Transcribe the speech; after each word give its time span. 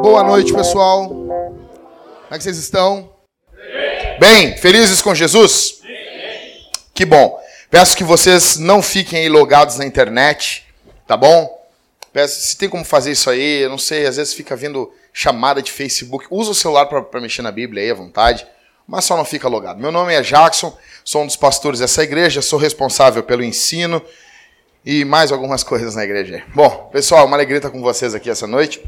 Boa 0.00 0.22
noite, 0.24 0.52
pessoal. 0.52 1.08
Como 1.08 2.28
é 2.30 2.38
que 2.38 2.42
vocês 2.42 2.56
estão? 2.56 3.10
Bem, 4.18 4.56
felizes 4.56 5.02
com 5.02 5.14
Jesus? 5.14 5.80
Que 6.94 7.04
bom. 7.04 7.38
Peço 7.70 7.96
que 7.96 8.04
vocês 8.04 8.56
não 8.56 8.82
fiquem 8.82 9.20
aí 9.20 9.28
logados 9.28 9.76
na 9.76 9.84
internet, 9.84 10.66
tá 11.06 11.16
bom? 11.16 11.62
Peço, 12.12 12.40
se 12.40 12.56
tem 12.56 12.68
como 12.68 12.84
fazer 12.84 13.12
isso 13.12 13.30
aí, 13.30 13.62
eu 13.62 13.70
não 13.70 13.78
sei, 13.78 14.06
às 14.06 14.16
vezes 14.16 14.34
fica 14.34 14.56
vindo 14.56 14.92
chamada 15.12 15.62
de 15.62 15.70
Facebook. 15.70 16.26
Usa 16.30 16.50
o 16.50 16.54
celular 16.54 16.86
para 16.86 17.20
mexer 17.20 17.42
na 17.42 17.50
Bíblia 17.50 17.82
aí 17.82 17.90
à 17.90 17.94
vontade, 17.94 18.46
mas 18.86 19.04
só 19.04 19.16
não 19.16 19.24
fica 19.24 19.48
logado. 19.48 19.80
Meu 19.80 19.92
nome 19.92 20.14
é 20.14 20.22
Jackson, 20.22 20.76
sou 21.04 21.22
um 21.22 21.26
dos 21.26 21.36
pastores 21.36 21.80
dessa 21.80 22.02
igreja, 22.02 22.42
sou 22.42 22.58
responsável 22.58 23.22
pelo 23.22 23.44
ensino 23.44 24.02
e 24.84 25.04
mais 25.04 25.30
algumas 25.30 25.62
coisas 25.62 25.94
na 25.94 26.04
igreja. 26.04 26.42
Bom, 26.54 26.88
pessoal, 26.92 27.26
uma 27.26 27.36
alegria 27.36 27.58
estar 27.58 27.70
com 27.70 27.80
vocês 27.80 28.14
aqui 28.14 28.28
essa 28.28 28.46
noite. 28.46 28.82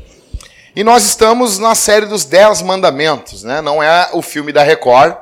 E 0.75 0.83
nós 0.83 1.05
estamos 1.05 1.59
na 1.59 1.75
série 1.75 2.07
dos 2.07 2.25
Dez 2.25 2.61
Mandamentos, 2.61 3.45
né? 3.45 3.61
Não 3.61 3.81
é 3.81 4.11
o 4.13 4.21
filme 4.21 4.53
da 4.53 4.65
Record, 4.65 5.17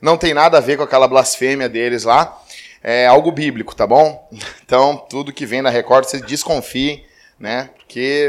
não 0.00 0.16
tem 0.16 0.34
nada 0.34 0.58
a 0.58 0.60
ver 0.60 0.76
com 0.76 0.82
aquela 0.82 1.06
blasfêmia 1.06 1.68
deles 1.68 2.02
lá. 2.02 2.42
É 2.82 3.06
algo 3.06 3.30
bíblico, 3.30 3.74
tá 3.74 3.86
bom? 3.86 4.28
Então, 4.66 4.96
tudo 5.08 5.32
que 5.32 5.46
vem 5.46 5.62
da 5.62 5.70
Record, 5.70 6.06
vocês 6.06 6.22
desconfiem, 6.22 7.06
né? 7.38 7.70
Porque 7.78 8.28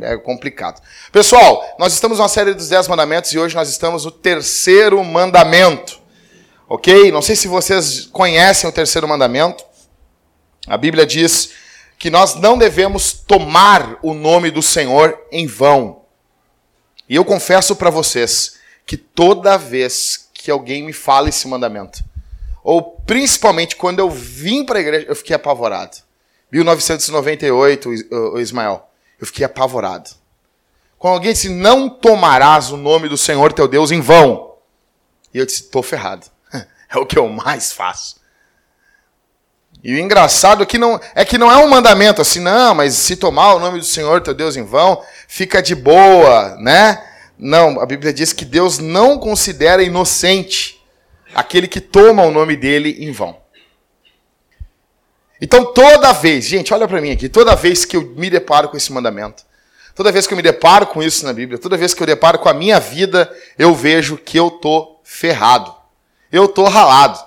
é 0.00 0.16
complicado. 0.16 0.80
Pessoal, 1.12 1.62
nós 1.78 1.92
estamos 1.92 2.18
na 2.18 2.26
série 2.26 2.54
dos 2.54 2.70
Dez 2.70 2.88
Mandamentos 2.88 3.30
e 3.34 3.38
hoje 3.38 3.54
nós 3.54 3.68
estamos 3.68 4.06
no 4.06 4.10
terceiro 4.10 5.04
mandamento. 5.04 6.00
Ok? 6.66 7.12
Não 7.12 7.20
sei 7.20 7.36
se 7.36 7.46
vocês 7.46 8.06
conhecem 8.06 8.68
o 8.68 8.72
terceiro 8.72 9.06
mandamento. 9.06 9.62
A 10.66 10.76
Bíblia 10.76 11.04
diz 11.06 11.52
que 11.98 12.10
nós 12.10 12.34
não 12.34 12.58
devemos 12.58 13.12
tomar 13.12 13.98
o 14.02 14.14
nome 14.14 14.50
do 14.50 14.62
Senhor 14.62 15.18
em 15.30 15.46
vão. 15.46 16.02
E 17.08 17.16
eu 17.16 17.24
confesso 17.24 17.76
para 17.76 17.90
vocês 17.90 18.56
que 18.86 18.96
toda 18.96 19.58
vez 19.58 20.28
que 20.32 20.50
alguém 20.50 20.82
me 20.82 20.92
fala 20.92 21.28
esse 21.28 21.46
mandamento, 21.46 22.02
ou 22.62 22.82
principalmente 22.82 23.76
quando 23.76 23.98
eu 23.98 24.10
vim 24.10 24.64
para 24.64 24.78
a 24.78 24.82
igreja, 24.82 25.06
eu 25.08 25.16
fiquei 25.16 25.36
apavorado. 25.36 25.98
1998, 26.50 27.90
o 28.10 28.38
Ismael, 28.38 28.88
eu 29.20 29.26
fiquei 29.26 29.44
apavorado. 29.44 30.10
Quando 30.98 31.14
alguém 31.14 31.32
disse, 31.32 31.48
não 31.48 31.88
tomarás 31.88 32.70
o 32.70 32.76
nome 32.76 33.08
do 33.08 33.18
Senhor 33.18 33.52
teu 33.52 33.68
Deus 33.68 33.90
em 33.90 34.00
vão. 34.00 34.54
E 35.32 35.38
eu 35.38 35.44
disse, 35.46 35.62
estou 35.62 35.82
ferrado. 35.82 36.26
É 36.88 36.96
o 36.96 37.04
que 37.04 37.18
eu 37.18 37.28
mais 37.28 37.72
faço. 37.72 38.20
E 39.84 39.94
o 39.94 39.98
engraçado 39.98 40.62
é 40.62 40.66
que 40.66 40.78
não 40.78 40.98
é 41.14 41.26
que 41.26 41.36
não 41.36 41.52
é 41.52 41.58
um 41.58 41.68
mandamento 41.68 42.22
assim, 42.22 42.40
não, 42.40 42.74
mas 42.74 42.94
se 42.94 43.16
tomar 43.16 43.52
o 43.52 43.58
nome 43.58 43.78
do 43.78 43.84
Senhor 43.84 44.22
teu 44.22 44.32
Deus 44.32 44.56
em 44.56 44.64
vão, 44.64 45.02
fica 45.28 45.60
de 45.60 45.74
boa, 45.74 46.56
né? 46.58 47.04
Não, 47.38 47.78
a 47.78 47.84
Bíblia 47.84 48.10
diz 48.10 48.32
que 48.32 48.46
Deus 48.46 48.78
não 48.78 49.18
considera 49.18 49.82
inocente 49.82 50.82
aquele 51.34 51.68
que 51.68 51.82
toma 51.82 52.22
o 52.22 52.30
nome 52.30 52.56
dele 52.56 52.96
em 53.00 53.12
vão. 53.12 53.36
Então 55.38 55.66
toda 55.66 56.14
vez, 56.14 56.46
gente, 56.46 56.72
olha 56.72 56.88
para 56.88 57.02
mim 57.02 57.10
aqui, 57.10 57.28
toda 57.28 57.54
vez 57.54 57.84
que 57.84 57.98
eu 57.98 58.14
me 58.16 58.30
deparo 58.30 58.70
com 58.70 58.78
esse 58.78 58.90
mandamento, 58.90 59.44
toda 59.94 60.10
vez 60.10 60.26
que 60.26 60.32
eu 60.32 60.36
me 60.36 60.42
deparo 60.42 60.86
com 60.86 61.02
isso 61.02 61.26
na 61.26 61.32
Bíblia, 61.34 61.58
toda 61.58 61.76
vez 61.76 61.92
que 61.92 62.02
eu 62.02 62.06
deparo 62.06 62.38
com 62.38 62.48
a 62.48 62.54
minha 62.54 62.80
vida, 62.80 63.30
eu 63.58 63.74
vejo 63.74 64.16
que 64.16 64.38
eu 64.38 64.50
tô 64.50 64.98
ferrado. 65.04 65.74
Eu 66.32 66.48
tô 66.48 66.64
ralado. 66.64 67.22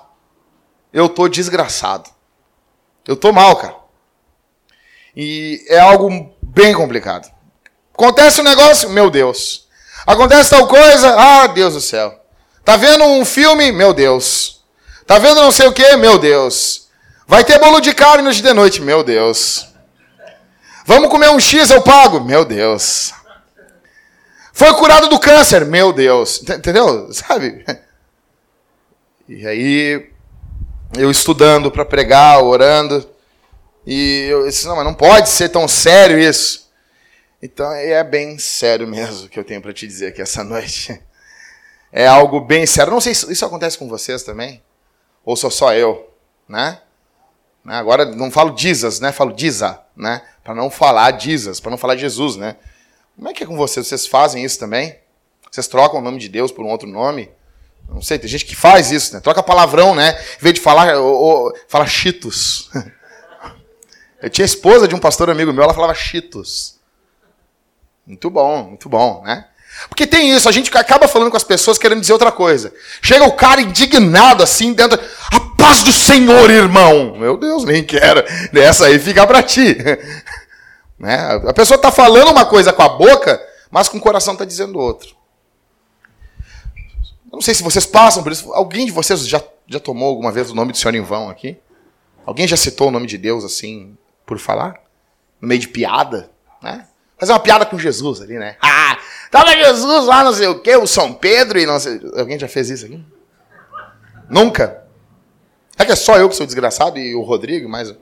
Eu 0.92 1.08
tô 1.08 1.28
desgraçado. 1.28 2.17
Eu 3.08 3.16
tô 3.16 3.32
mal, 3.32 3.56
cara. 3.56 3.74
E 5.16 5.64
é 5.68 5.78
algo 5.78 6.30
bem 6.42 6.74
complicado. 6.74 7.32
Acontece 7.94 8.42
um 8.42 8.44
negócio, 8.44 8.90
meu 8.90 9.08
Deus. 9.08 9.66
Acontece 10.06 10.50
tal 10.50 10.68
coisa, 10.68 11.16
ah, 11.18 11.46
Deus 11.46 11.72
do 11.72 11.80
céu. 11.80 12.22
Tá 12.62 12.76
vendo 12.76 13.02
um 13.04 13.24
filme, 13.24 13.72
meu 13.72 13.94
Deus. 13.94 14.62
Tá 15.06 15.18
vendo 15.18 15.40
não 15.40 15.50
sei 15.50 15.66
o 15.66 15.72
que, 15.72 15.96
meu 15.96 16.18
Deus. 16.18 16.88
Vai 17.26 17.42
ter 17.44 17.58
bolo 17.58 17.80
de 17.80 17.94
carne 17.94 18.28
hoje 18.28 18.42
de 18.42 18.52
noite, 18.52 18.82
meu 18.82 19.02
Deus. 19.02 19.66
Vamos 20.84 21.08
comer 21.08 21.30
um 21.30 21.40
X, 21.40 21.70
eu 21.70 21.80
pago, 21.80 22.20
meu 22.20 22.44
Deus. 22.44 23.14
Foi 24.52 24.74
curado 24.74 25.08
do 25.08 25.18
câncer, 25.18 25.64
meu 25.64 25.94
Deus. 25.94 26.42
Entendeu? 26.42 27.08
Sabe? 27.12 27.64
E 29.26 29.46
aí 29.46 30.10
eu 30.96 31.10
estudando 31.10 31.70
para 31.70 31.84
pregar, 31.84 32.42
orando, 32.42 33.08
e 33.86 34.26
eu 34.30 34.46
disse, 34.46 34.66
não, 34.66 34.76
mas 34.76 34.84
não 34.84 34.94
pode 34.94 35.28
ser 35.28 35.48
tão 35.48 35.66
sério 35.66 36.18
isso. 36.18 36.68
Então 37.42 37.72
é 37.72 38.02
bem 38.02 38.38
sério 38.38 38.86
mesmo 38.86 39.28
que 39.28 39.38
eu 39.38 39.44
tenho 39.44 39.62
para 39.62 39.72
te 39.72 39.86
dizer 39.86 40.08
aqui 40.08 40.20
essa 40.20 40.42
noite. 40.44 41.00
É 41.92 42.06
algo 42.06 42.40
bem 42.40 42.66
sério. 42.66 42.92
Não 42.92 43.00
sei 43.00 43.14
se 43.14 43.32
isso 43.32 43.44
acontece 43.44 43.78
com 43.78 43.88
vocês 43.88 44.22
também, 44.22 44.62
ou 45.24 45.36
sou 45.36 45.50
só 45.50 45.72
eu, 45.72 46.10
né? 46.48 46.80
né? 47.64 47.76
Agora 47.76 48.04
não 48.04 48.30
falo 48.30 48.56
Jesus, 48.56 49.00
né? 49.00 49.12
Falo 49.12 49.32
Diza, 49.32 49.80
né? 49.96 50.22
Para 50.42 50.54
não 50.54 50.70
falar 50.70 51.18
Jesus, 51.18 51.60
para 51.60 51.70
não 51.70 51.78
falar 51.78 51.96
Jesus, 51.96 52.36
né? 52.36 52.56
Como 53.16 53.28
é 53.28 53.32
que 53.32 53.42
é 53.42 53.46
com 53.46 53.56
vocês? 53.56 53.86
Vocês 53.86 54.06
fazem 54.06 54.44
isso 54.44 54.58
também? 54.58 54.98
Vocês 55.50 55.66
trocam 55.66 56.00
o 56.00 56.02
nome 56.02 56.18
de 56.18 56.28
Deus 56.28 56.52
por 56.52 56.64
um 56.64 56.68
outro 56.68 56.88
nome? 56.88 57.30
Não 57.88 58.02
sei, 58.02 58.18
tem 58.18 58.28
gente 58.28 58.44
que 58.44 58.54
faz 58.54 58.92
isso, 58.92 59.14
né? 59.14 59.20
Troca 59.20 59.42
palavrão, 59.42 59.94
né? 59.94 60.20
Em 60.38 60.42
vez 60.42 60.54
de 60.54 60.60
falar, 60.60 60.96
ou, 60.98 61.14
ou, 61.14 61.52
fala 61.66 61.86
cheetos. 61.86 62.70
Eu 64.20 64.28
tinha 64.28 64.44
esposa 64.44 64.88
de 64.88 64.94
um 64.94 64.98
pastor 64.98 65.30
amigo 65.30 65.52
meu, 65.52 65.62
ela 65.62 65.72
falava 65.72 65.94
cheetos. 65.94 66.76
Muito 68.04 68.28
bom, 68.28 68.64
muito 68.64 68.88
bom, 68.88 69.22
né? 69.24 69.46
Porque 69.88 70.06
tem 70.06 70.34
isso, 70.34 70.48
a 70.48 70.52
gente 70.52 70.76
acaba 70.76 71.06
falando 71.06 71.30
com 71.30 71.36
as 71.36 71.44
pessoas 71.44 71.78
querendo 71.78 72.00
dizer 72.00 72.12
outra 72.12 72.32
coisa. 72.32 72.72
Chega 73.00 73.24
o 73.24 73.32
cara 73.32 73.60
indignado 73.60 74.42
assim 74.42 74.72
dentro. 74.72 74.98
A 75.30 75.40
paz 75.56 75.84
do 75.84 75.92
Senhor, 75.92 76.50
irmão! 76.50 77.16
Meu 77.16 77.36
Deus, 77.36 77.64
nem 77.64 77.84
quero. 77.84 78.24
Essa 78.54 78.86
aí 78.86 78.98
fica 78.98 79.26
pra 79.26 79.42
ti. 79.42 79.76
Né? 80.98 81.16
A 81.46 81.52
pessoa 81.52 81.76
está 81.76 81.92
falando 81.92 82.32
uma 82.32 82.44
coisa 82.44 82.72
com 82.72 82.82
a 82.82 82.88
boca, 82.88 83.40
mas 83.70 83.88
com 83.88 83.98
o 83.98 84.00
coração 84.00 84.32
está 84.32 84.44
dizendo 84.44 84.80
outra. 84.80 85.08
Eu 87.30 87.36
não 87.36 87.40
sei 87.40 87.54
se 87.54 87.62
vocês 87.62 87.86
passam 87.86 88.22
por 88.22 88.32
isso. 88.32 88.52
Alguém 88.52 88.86
de 88.86 88.92
vocês 88.92 89.26
já, 89.26 89.42
já 89.66 89.78
tomou 89.78 90.08
alguma 90.08 90.32
vez 90.32 90.50
o 90.50 90.54
nome 90.54 90.72
do 90.72 90.78
Senhor 90.78 90.94
em 90.94 91.02
vão 91.02 91.28
aqui? 91.28 91.58
Alguém 92.24 92.48
já 92.48 92.56
citou 92.56 92.88
o 92.88 92.90
nome 92.90 93.06
de 93.06 93.16
Deus 93.16 93.44
assim, 93.44 93.96
por 94.26 94.38
falar? 94.38 94.74
No 95.40 95.48
meio 95.48 95.60
de 95.60 95.68
piada, 95.68 96.30
né? 96.62 96.86
Fazer 97.18 97.32
uma 97.32 97.40
piada 97.40 97.66
com 97.66 97.78
Jesus 97.78 98.20
ali, 98.20 98.38
né? 98.38 98.56
Ah, 98.62 98.98
tava 99.30 99.56
Jesus 99.56 100.06
lá, 100.06 100.22
não 100.22 100.32
sei 100.32 100.46
o 100.46 100.60
quê, 100.60 100.76
o 100.76 100.86
São 100.86 101.12
Pedro 101.12 101.58
e 101.58 101.66
não 101.66 101.78
sei. 101.80 102.00
Alguém 102.16 102.38
já 102.38 102.48
fez 102.48 102.70
isso 102.70 102.86
aqui? 102.86 103.04
Nunca? 104.28 104.84
É 105.76 105.84
que 105.84 105.92
é 105.92 105.96
só 105.96 106.16
eu 106.16 106.28
que 106.28 106.36
sou 106.36 106.46
desgraçado 106.46 106.98
e 106.98 107.14
o 107.14 107.22
Rodrigo, 107.22 107.68
mas. 107.68 107.94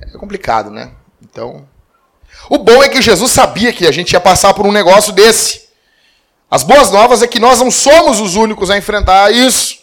É 0.00 0.18
complicado, 0.18 0.70
né? 0.70 0.92
Então. 1.22 1.68
O 2.48 2.58
bom 2.58 2.82
é 2.82 2.88
que 2.88 3.02
Jesus 3.02 3.30
sabia 3.30 3.72
que 3.72 3.86
a 3.86 3.92
gente 3.92 4.12
ia 4.12 4.20
passar 4.20 4.54
por 4.54 4.66
um 4.66 4.72
negócio 4.72 5.12
desse. 5.12 5.61
As 6.52 6.62
boas 6.62 6.90
novas 6.90 7.22
é 7.22 7.26
que 7.26 7.40
nós 7.40 7.60
não 7.60 7.70
somos 7.70 8.20
os 8.20 8.36
únicos 8.36 8.70
a 8.70 8.76
enfrentar 8.76 9.32
isso. 9.32 9.78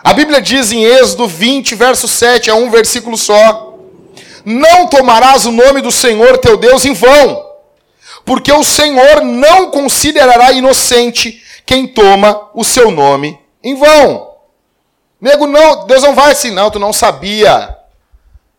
A 0.00 0.12
Bíblia 0.12 0.40
diz 0.40 0.70
em 0.70 0.84
Êxodo 0.84 1.26
20, 1.26 1.74
verso 1.74 2.06
7, 2.06 2.48
é 2.48 2.54
um 2.54 2.70
versículo 2.70 3.18
só: 3.18 3.74
Não 4.44 4.86
tomarás 4.86 5.46
o 5.46 5.50
nome 5.50 5.80
do 5.80 5.90
Senhor 5.90 6.38
teu 6.38 6.56
Deus 6.56 6.84
em 6.84 6.92
vão, 6.92 7.44
porque 8.24 8.52
o 8.52 8.62
Senhor 8.62 9.22
não 9.22 9.72
considerará 9.72 10.52
inocente 10.52 11.42
quem 11.66 11.88
toma 11.88 12.48
o 12.54 12.62
seu 12.62 12.92
nome 12.92 13.36
em 13.60 13.74
vão. 13.74 14.30
Nego, 15.20 15.48
não, 15.48 15.84
Deus 15.84 16.04
não 16.04 16.14
vai 16.14 16.30
assim, 16.30 16.52
não, 16.52 16.70
tu 16.70 16.78
não 16.78 16.92
sabia. 16.92 17.76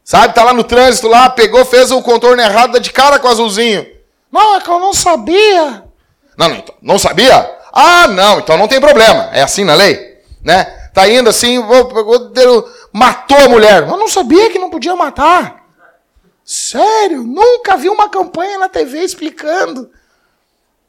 Sabe, 0.03 0.35
tá 0.35 0.43
lá 0.43 0.51
no 0.51 0.65
trânsito 0.65 1.07
lá, 1.07 1.29
pegou, 1.29 1.63
fez 1.63 1.89
o 1.89 2.01
contorno 2.01 2.41
errado, 2.41 2.73
dá 2.73 2.79
de 2.79 2.91
cara 2.91 3.17
com 3.17 3.29
o 3.29 3.31
azulzinho. 3.31 3.87
Não, 4.29 4.57
é 4.57 4.59
que 4.59 4.69
eu 4.69 4.77
não 4.77 4.93
sabia. 4.93 5.89
Não, 6.41 6.49
não, 6.49 6.57
então, 6.57 6.75
não 6.81 6.97
sabia? 6.97 7.59
Ah, 7.71 8.07
não, 8.07 8.39
então 8.39 8.57
não 8.57 8.67
tem 8.67 8.81
problema. 8.81 9.29
É 9.31 9.43
assim 9.43 9.63
na 9.63 9.75
lei, 9.75 10.19
né? 10.43 10.63
Tá 10.91 11.07
indo 11.07 11.29
assim, 11.29 11.63
matou 12.91 13.37
a 13.37 13.47
mulher. 13.47 13.83
Eu 13.83 13.97
não 13.97 14.07
sabia 14.07 14.49
que 14.49 14.57
não 14.57 14.71
podia 14.71 14.95
matar. 14.95 15.63
Sério, 16.43 17.23
nunca 17.23 17.77
vi 17.77 17.89
uma 17.89 18.09
campanha 18.09 18.57
na 18.57 18.67
TV 18.67 19.03
explicando. 19.03 19.91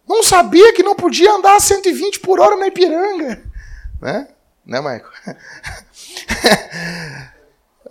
Não 0.09 0.23
sabia 0.23 0.73
que 0.73 0.83
não 0.83 0.95
podia 0.95 1.31
andar 1.31 1.57
a 1.57 1.61
120 1.61 2.21
por 2.21 2.41
hora 2.41 2.57
na 2.57 2.69
Ipiranga. 2.69 3.43
Né? 4.01 4.29
Né, 4.65 4.81
Maico? 4.81 5.11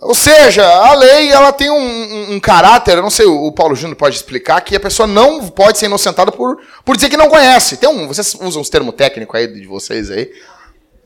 Ou 0.02 0.16
seja, 0.16 0.66
a 0.66 0.94
lei 0.94 1.30
ela 1.30 1.52
tem 1.52 1.70
um, 1.70 1.76
um, 1.76 2.34
um 2.34 2.40
caráter, 2.40 2.96
eu 2.96 3.02
não 3.02 3.10
sei, 3.10 3.24
o 3.24 3.52
Paulo 3.52 3.76
Júnior 3.76 3.96
pode 3.96 4.16
explicar, 4.16 4.60
que 4.60 4.74
a 4.74 4.80
pessoa 4.80 5.06
não 5.06 5.46
pode 5.48 5.78
ser 5.78 5.86
inocentada 5.86 6.32
por, 6.32 6.58
por 6.84 6.96
dizer 6.96 7.08
que 7.08 7.16
não 7.16 7.28
conhece. 7.28 7.76
Tem 7.76 7.88
um, 7.88 8.08
vocês 8.08 8.34
usam 8.40 8.60
os 8.60 8.68
termos 8.68 8.96
técnicos 8.96 9.38
aí 9.38 9.46
de 9.46 9.64
vocês 9.64 10.10
aí. 10.10 10.28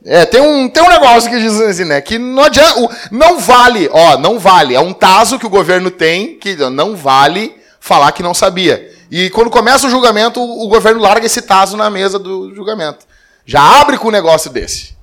É, 0.03 0.25
tem 0.25 0.41
um, 0.41 0.67
tem 0.67 0.81
um 0.81 0.89
negócio 0.89 1.29
que 1.29 1.39
diz 1.39 1.61
assim, 1.61 1.85
né? 1.85 2.01
Que 2.01 2.17
não 2.17 2.43
adianta. 2.43 2.89
Não 3.11 3.37
vale, 3.37 3.87
ó, 3.91 4.17
não 4.17 4.39
vale. 4.39 4.73
É 4.73 4.79
um 4.79 4.93
taso 4.93 5.37
que 5.37 5.45
o 5.45 5.49
governo 5.49 5.91
tem 5.91 6.39
que 6.39 6.55
não 6.55 6.95
vale 6.95 7.55
falar 7.79 8.11
que 8.11 8.23
não 8.23 8.33
sabia. 8.33 8.91
E 9.11 9.29
quando 9.29 9.51
começa 9.51 9.85
o 9.85 9.91
julgamento, 9.91 10.41
o 10.41 10.67
governo 10.67 11.01
larga 11.01 11.25
esse 11.25 11.43
taso 11.43 11.77
na 11.77 11.89
mesa 11.89 12.17
do 12.17 12.53
julgamento. 12.55 13.05
Já 13.45 13.61
abre 13.79 13.97
com 13.97 14.07
um 14.07 14.11
negócio 14.11 14.49
desse. 14.49 14.95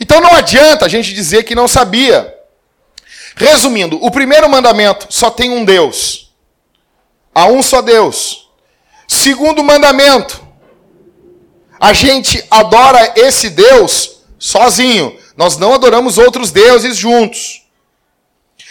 Então 0.00 0.20
não 0.20 0.32
adianta 0.32 0.84
a 0.84 0.88
gente 0.88 1.14
dizer 1.14 1.44
que 1.44 1.54
não 1.54 1.68
sabia. 1.68 2.34
Resumindo, 3.34 3.98
o 4.02 4.10
primeiro 4.10 4.48
mandamento 4.48 5.06
só 5.10 5.30
tem 5.30 5.50
um 5.50 5.64
Deus. 5.64 6.32
Há 7.34 7.46
um 7.46 7.62
só 7.62 7.82
Deus. 7.82 8.48
Segundo 9.08 9.62
mandamento, 9.62 10.42
a 11.80 11.92
gente 11.92 12.44
adora 12.50 13.12
esse 13.16 13.50
Deus 13.50 14.18
sozinho. 14.38 15.18
Nós 15.36 15.56
não 15.56 15.74
adoramos 15.74 16.16
outros 16.16 16.50
deuses 16.50 16.96
juntos. 16.96 17.64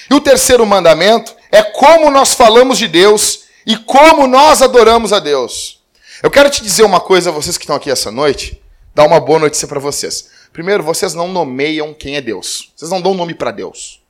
E 0.10 0.13
o 0.13 0.21
terceiro 0.21 0.65
mandamento 0.65 1.36
é 1.51 1.62
como 1.62 2.10
nós 2.10 2.33
falamos 2.33 2.77
de 2.77 2.88
Deus 2.88 3.44
e 3.65 3.75
como 3.77 4.27
nós 4.27 4.62
adoramos 4.62 5.12
a 5.12 5.19
Deus. 5.19 5.81
Eu 6.21 6.31
quero 6.31 6.50
te 6.50 6.63
dizer 6.63 6.83
uma 6.83 7.01
coisa, 7.01 7.31
vocês 7.31 7.57
que 7.57 7.63
estão 7.63 7.75
aqui 7.75 7.92
essa 7.92 8.10
noite, 8.10 8.62
dar 8.95 9.06
uma 9.06 9.19
boa 9.19 9.39
notícia 9.39 9.68
para 9.68 9.80
vocês. 9.80 10.30
Primeiro, 10.54 10.83
vocês 10.83 11.13
não 11.13 11.27
nomeiam 11.27 11.94
quem 11.94 12.15
é 12.15 12.21
Deus. 12.21 12.71
Vocês 12.75 12.89
não 12.89 13.01
dão 13.01 13.13
nome 13.13 13.33
para 13.33 13.51
Deus. 13.51 14.02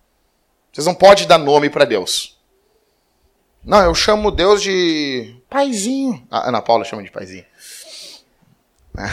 Vocês 0.73 0.87
não 0.87 0.95
podem 0.95 1.27
dar 1.27 1.37
nome 1.37 1.69
para 1.69 1.85
Deus. 1.85 2.35
Não, 3.63 3.83
eu 3.83 3.93
chamo 3.93 4.31
Deus 4.31 4.61
de 4.61 5.35
paizinho. 5.47 6.25
A 6.31 6.49
Ana 6.49 6.63
Paula 6.63 6.83
chama 6.83 7.03
de 7.03 7.11
paizinho. 7.11 7.45
É. 8.97 9.09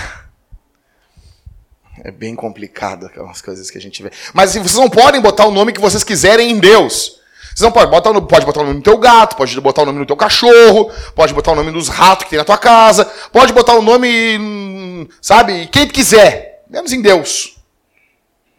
é 2.08 2.10
bem 2.10 2.34
complicado 2.34 3.06
aquelas 3.06 3.42
coisas 3.42 3.70
que 3.70 3.76
a 3.76 3.80
gente 3.80 4.02
vê. 4.02 4.10
Mas 4.32 4.52
vocês 4.52 4.74
não 4.74 4.88
podem 4.88 5.20
botar 5.20 5.46
o 5.46 5.50
nome 5.50 5.74
que 5.74 5.80
vocês 5.80 6.02
quiserem 6.02 6.50
em 6.50 6.58
Deus. 6.58 7.20
Vocês 7.48 7.60
não 7.60 7.72
podem 7.72 7.90
botar, 7.90 8.18
pode 8.22 8.46
botar 8.46 8.60
o 8.60 8.64
nome 8.64 8.78
no 8.78 8.82
teu 8.82 8.96
gato, 8.96 9.36
pode 9.36 9.60
botar 9.60 9.82
o 9.82 9.86
nome 9.86 9.98
no 9.98 10.06
teu 10.06 10.16
cachorro, 10.16 10.90
pode 11.14 11.34
botar 11.34 11.52
o 11.52 11.56
nome 11.56 11.72
dos 11.72 11.88
ratos 11.88 12.24
que 12.24 12.30
tem 12.30 12.38
na 12.38 12.44
tua 12.44 12.56
casa, 12.56 13.04
pode 13.30 13.52
botar 13.52 13.74
o 13.74 13.82
nome, 13.82 14.38
hum, 14.38 15.06
sabe, 15.20 15.66
quem 15.66 15.86
quiser, 15.86 16.64
menos 16.70 16.92
em 16.92 17.02
Deus. 17.02 17.59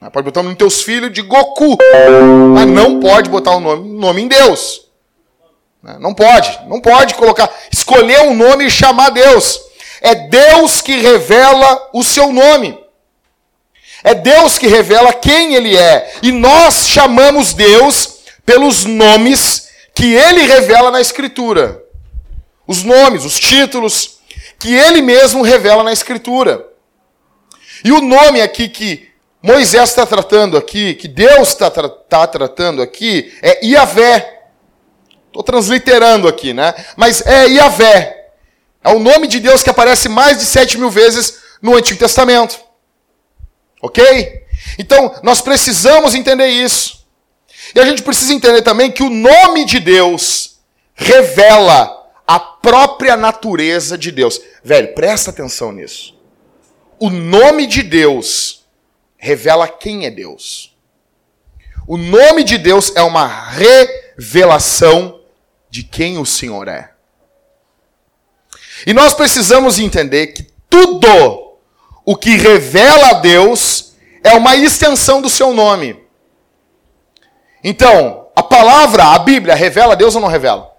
Pode 0.10 0.26
botar 0.26 0.40
o 0.40 0.44
nome 0.44 0.56
nos 0.56 0.58
teus 0.58 0.82
filhos 0.82 1.14
de 1.14 1.22
Goku. 1.22 1.78
Mas 2.56 2.68
não 2.68 3.00
pode 3.00 3.30
botar 3.30 3.52
o 3.52 3.60
nome, 3.60 3.88
nome 3.88 4.24
em 4.24 4.28
Deus. 4.28 4.88
Não 6.00 6.14
pode. 6.14 6.60
Não 6.68 6.82
pode 6.82 7.14
colocar. 7.14 7.50
Escolher 7.72 8.22
um 8.22 8.36
nome 8.36 8.66
e 8.66 8.72
chamar 8.72 9.12
Deus. 9.12 9.60
É 10.02 10.16
Deus 10.16 10.82
que 10.82 10.98
revela 10.98 11.90
o 11.94 12.04
seu 12.04 12.34
nome. 12.34 12.80
É 14.04 14.16
Deus 14.16 14.58
que 14.58 14.66
revela 14.66 15.14
quem 15.14 15.54
Ele 15.54 15.78
é. 15.78 16.14
E 16.24 16.32
nós 16.32 16.88
chamamos 16.88 17.54
Deus 17.54 18.22
pelos 18.44 18.86
nomes 18.86 19.70
que 19.94 20.16
Ele 20.16 20.42
revela 20.42 20.90
na 20.90 21.00
Escritura. 21.00 21.80
Os 22.66 22.84
nomes, 22.84 23.24
os 23.24 23.40
títulos 23.40 24.20
que 24.58 24.74
Ele 24.74 25.04
mesmo 25.04 25.44
revela 25.44 25.84
na 25.84 25.94
Escritura. 25.94 26.66
E 27.84 27.92
o 27.92 28.02
nome 28.02 28.42
aqui 28.42 28.68
que 28.68 29.11
Moisés 29.42 29.90
está 29.90 30.06
tratando 30.06 30.56
aqui, 30.56 30.94
que 30.94 31.08
Deus 31.08 31.50
está 31.50 31.72
tra 31.72 31.90
tá 31.90 32.28
tratando 32.28 32.82
aqui, 32.82 33.34
é 33.42 33.66
Iavé. 33.66 34.40
Estou 35.28 35.42
transliterando 35.42 36.28
aqui, 36.28 36.54
né? 36.54 36.74
Mas 36.96 37.26
é 37.26 37.48
Iavé. 37.48 38.30
É 38.84 38.90
o 38.90 39.00
nome 39.00 39.28
de 39.28 39.40
Deus 39.40 39.64
que 39.64 39.70
aparece 39.70 40.10
mais 40.10 40.38
de 40.38 40.46
sete 40.46 40.78
mil 40.78 40.90
vezes 40.90 41.40
no 41.62 41.76
Antigo 41.76 42.00
Testamento. 42.00 42.60
Ok? 43.82 44.46
Então, 44.78 45.16
nós 45.24 45.42
precisamos 45.42 46.14
entender 46.14 46.48
isso. 46.48 47.06
E 47.74 47.80
a 47.80 47.86
gente 47.86 48.04
precisa 48.04 48.34
entender 48.34 48.62
também 48.62 48.92
que 48.92 49.04
o 49.04 49.10
nome 49.10 49.66
de 49.66 49.80
Deus 49.80 50.60
revela 50.94 52.10
a 52.28 52.40
própria 52.40 53.18
natureza 53.18 53.98
de 53.98 54.12
Deus. 54.12 54.40
Velho, 54.64 54.94
presta 54.94 55.32
atenção 55.32 55.72
nisso. 55.72 56.16
O 57.00 57.10
nome 57.10 57.66
de 57.66 57.82
Deus 57.82 58.61
revela 59.22 59.68
quem 59.68 60.06
é 60.06 60.10
Deus. 60.10 60.76
O 61.88 61.96
nome 61.96 62.44
de 62.44 62.58
Deus 62.58 62.92
é 62.96 63.04
uma 63.04 63.28
revelação 63.28 65.22
de 65.70 65.84
quem 65.84 66.18
o 66.18 66.26
Senhor 66.26 66.68
é. 66.68 66.92
E 68.86 68.94
nós 68.94 69.14
precisamos 69.14 69.78
entender 69.78 70.28
que 70.28 70.48
tudo 70.68 71.60
o 72.04 72.16
que 72.16 72.36
revela 72.36 73.10
a 73.10 73.14
Deus 73.14 73.94
é 74.24 74.34
uma 74.34 74.56
extensão 74.56 75.22
do 75.22 75.30
seu 75.30 75.54
nome. 75.54 76.04
Então, 77.64 78.32
a 78.36 78.42
palavra, 78.42 79.14
a 79.14 79.20
Bíblia, 79.20 79.54
revela 79.54 79.94
a 79.94 79.96
Deus 79.96 80.16
ou 80.16 80.22
não 80.22 80.28
revela? 80.30 80.76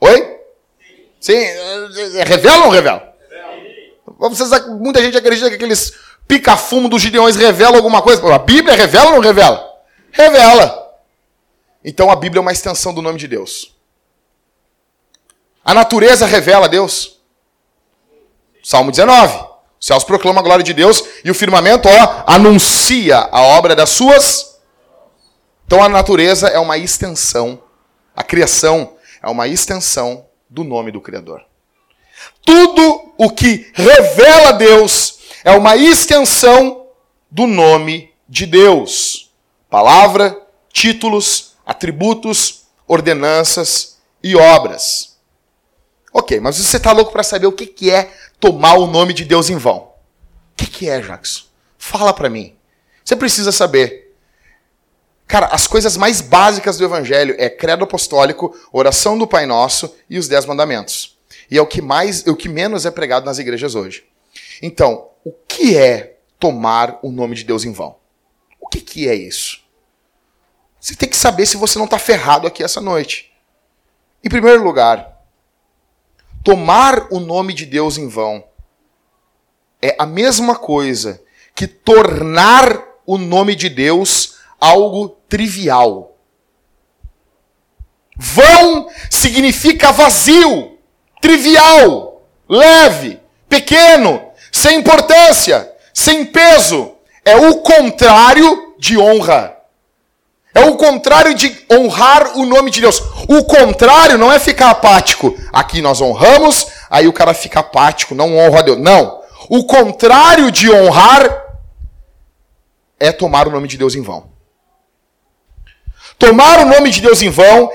Oi? 0.00 0.40
Sim, 1.20 1.36
revela 2.26 2.56
ou 2.56 2.64
não 2.64 2.70
revela? 2.70 3.14
Vocês, 4.18 4.50
muita 4.66 5.00
gente 5.00 5.16
acredita 5.16 5.48
que 5.48 5.54
aqueles 5.54 5.92
pica-fumo 6.30 6.88
dos 6.88 7.02
gideões 7.02 7.34
revela 7.34 7.76
alguma 7.76 8.00
coisa? 8.00 8.22
A 8.32 8.38
Bíblia 8.38 8.76
revela 8.76 9.06
ou 9.06 9.16
não 9.16 9.20
revela? 9.20 9.68
Revela. 10.12 10.94
Então 11.84 12.08
a 12.08 12.14
Bíblia 12.14 12.38
é 12.38 12.40
uma 12.42 12.52
extensão 12.52 12.94
do 12.94 13.02
nome 13.02 13.18
de 13.18 13.26
Deus. 13.26 13.74
A 15.64 15.74
natureza 15.74 16.26
revela 16.26 16.68
Deus. 16.68 17.20
Salmo 18.62 18.92
19. 18.92 19.50
Os 19.80 19.86
céus 19.86 20.04
proclamam 20.04 20.38
a 20.38 20.44
glória 20.44 20.62
de 20.62 20.72
Deus 20.72 21.02
e 21.24 21.32
o 21.32 21.34
firmamento, 21.34 21.88
ó, 21.88 22.22
anuncia 22.28 23.28
a 23.32 23.40
obra 23.40 23.74
das 23.74 23.90
suas. 23.90 24.60
Então 25.66 25.82
a 25.82 25.88
natureza 25.88 26.46
é 26.46 26.60
uma 26.60 26.78
extensão, 26.78 27.60
a 28.14 28.22
criação 28.22 28.96
é 29.20 29.28
uma 29.28 29.48
extensão 29.48 30.26
do 30.48 30.62
nome 30.62 30.92
do 30.92 31.00
Criador. 31.00 31.42
Tudo 32.44 33.14
o 33.18 33.30
que 33.30 33.72
revela 33.74 34.52
Deus 34.52 35.19
é 35.44 35.52
uma 35.52 35.76
extensão 35.76 36.86
do 37.30 37.46
nome 37.46 38.12
de 38.28 38.46
Deus. 38.46 39.30
Palavra, 39.68 40.40
títulos, 40.72 41.54
atributos, 41.64 42.62
ordenanças 42.86 43.98
e 44.22 44.36
obras. 44.36 45.18
Ok, 46.12 46.40
mas 46.40 46.56
você 46.56 46.76
está 46.76 46.92
louco 46.92 47.12
para 47.12 47.22
saber 47.22 47.46
o 47.46 47.52
que, 47.52 47.66
que 47.66 47.90
é 47.90 48.12
tomar 48.38 48.74
o 48.74 48.86
nome 48.86 49.14
de 49.14 49.24
Deus 49.24 49.48
em 49.48 49.56
vão? 49.56 49.78
O 49.78 49.92
que, 50.56 50.66
que 50.66 50.88
é, 50.88 51.00
Jackson? 51.00 51.44
Fala 51.78 52.12
para 52.12 52.28
mim. 52.28 52.56
Você 53.04 53.14
precisa 53.14 53.52
saber. 53.52 54.14
Cara, 55.26 55.46
as 55.46 55.68
coisas 55.68 55.96
mais 55.96 56.20
básicas 56.20 56.76
do 56.76 56.84
Evangelho 56.84 57.36
é 57.38 57.48
credo 57.48 57.84
apostólico, 57.84 58.54
oração 58.72 59.16
do 59.16 59.26
Pai 59.26 59.46
Nosso 59.46 59.94
e 60.08 60.18
os 60.18 60.26
Dez 60.26 60.44
Mandamentos. 60.44 61.16
E 61.48 61.56
é 61.56 61.62
o 61.62 61.66
que 61.66 61.80
mais, 61.80 62.26
o 62.26 62.34
que 62.34 62.48
menos 62.48 62.84
é 62.84 62.90
pregado 62.90 63.24
nas 63.24 63.38
igrejas 63.38 63.76
hoje. 63.76 64.04
Então, 64.60 65.09
o 65.24 65.32
que 65.32 65.76
é 65.76 66.18
tomar 66.38 66.98
o 67.02 67.10
nome 67.10 67.36
de 67.36 67.44
Deus 67.44 67.64
em 67.64 67.72
vão? 67.72 67.96
O 68.60 68.68
que, 68.68 68.80
que 68.80 69.08
é 69.08 69.14
isso? 69.14 69.62
Você 70.80 70.94
tem 70.94 71.08
que 71.08 71.16
saber 71.16 71.44
se 71.46 71.56
você 71.56 71.78
não 71.78 71.84
está 71.84 71.98
ferrado 71.98 72.46
aqui 72.46 72.62
essa 72.62 72.80
noite. 72.80 73.32
Em 74.24 74.28
primeiro 74.28 74.62
lugar, 74.62 75.20
tomar 76.42 77.08
o 77.12 77.20
nome 77.20 77.52
de 77.52 77.66
Deus 77.66 77.98
em 77.98 78.08
vão 78.08 78.44
é 79.82 79.94
a 79.98 80.06
mesma 80.06 80.54
coisa 80.56 81.22
que 81.54 81.66
tornar 81.66 82.82
o 83.06 83.18
nome 83.18 83.54
de 83.54 83.68
Deus 83.68 84.38
algo 84.58 85.08
trivial. 85.28 86.16
Vão 88.16 88.88
significa 89.10 89.92
vazio, 89.92 90.78
trivial, 91.20 92.22
leve, 92.48 93.18
pequeno, 93.48 94.29
sem 94.60 94.78
importância, 94.78 95.72
sem 95.92 96.24
peso. 96.24 96.92
É 97.24 97.36
o 97.36 97.58
contrário 97.58 98.74
de 98.78 98.98
honra. 98.98 99.56
É 100.54 100.64
o 100.64 100.76
contrário 100.76 101.34
de 101.34 101.64
honrar 101.70 102.36
o 102.36 102.44
nome 102.44 102.70
de 102.70 102.80
Deus. 102.80 103.00
O 103.28 103.44
contrário 103.44 104.18
não 104.18 104.32
é 104.32 104.38
ficar 104.38 104.70
apático. 104.70 105.34
Aqui 105.52 105.80
nós 105.80 106.00
honramos, 106.00 106.66
aí 106.90 107.06
o 107.06 107.12
cara 107.12 107.32
fica 107.32 107.60
apático, 107.60 108.14
não 108.14 108.36
honra 108.36 108.58
a 108.58 108.62
Deus. 108.62 108.78
Não. 108.78 109.20
O 109.48 109.64
contrário 109.64 110.50
de 110.50 110.70
honrar 110.70 111.44
é 112.98 113.12
tomar 113.12 113.48
o 113.48 113.50
nome 113.50 113.68
de 113.68 113.78
Deus 113.78 113.94
em 113.94 114.02
vão. 114.02 114.30
Tomar 116.18 116.58
o 116.60 116.66
nome 116.66 116.90
de 116.90 117.00
Deus 117.00 117.22
em 117.22 117.30
vão 117.30 117.70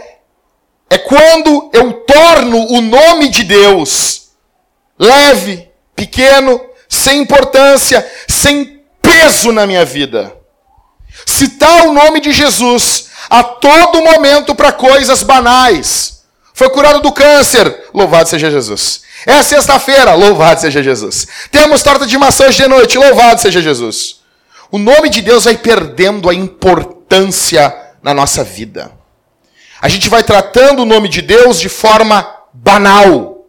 é 0.90 0.98
quando 1.00 1.72
eu 1.74 1.94
torno 2.02 2.58
o 2.74 2.82
nome 2.82 3.30
de 3.30 3.44
Deus 3.44 4.30
leve, 5.00 5.70
pequeno, 5.96 6.62
sem 6.90 7.22
importância, 7.22 8.06
sem 8.28 8.82
peso 9.02 9.52
na 9.52 9.66
minha 9.66 9.86
vida. 9.86 10.36
Citar 11.26 11.88
o 11.88 11.94
nome 11.94 12.20
de 12.20 12.32
Jesus 12.32 13.08
a 13.30 13.44
todo 13.44 14.02
momento 14.02 14.54
para 14.54 14.72
coisas 14.72 15.24
banais. 15.24 16.24
Foi 16.54 16.70
curado 16.70 17.02
do 17.02 17.12
câncer, 17.12 17.86
louvado 17.94 18.30
seja 18.30 18.50
Jesus. 18.50 19.02
É 19.26 19.42
sexta-feira, 19.44 20.14
louvado 20.14 20.62
seja 20.62 20.82
Jesus. 20.82 21.28
Temos 21.52 21.84
torta 21.84 22.06
de 22.06 22.18
maçã 22.18 22.50
de 22.50 22.68
noite, 22.68 22.98
louvado 22.98 23.42
seja 23.42 23.62
Jesus. 23.62 24.22
O 24.72 24.78
nome 24.78 25.10
de 25.10 25.22
Deus 25.22 25.46
vai 25.46 25.58
perdendo 25.58 26.30
a 26.30 26.34
importância 26.34 27.76
na 28.02 28.14
nossa 28.14 28.44
vida. 28.44 28.92
A 29.82 29.90
gente 29.90 30.10
vai 30.10 30.24
tratando 30.24 30.82
o 30.82 30.86
nome 30.86 31.10
de 31.10 31.22
Deus 31.22 31.60
de 31.60 31.70
forma 31.70 32.26
banal. 32.54 33.46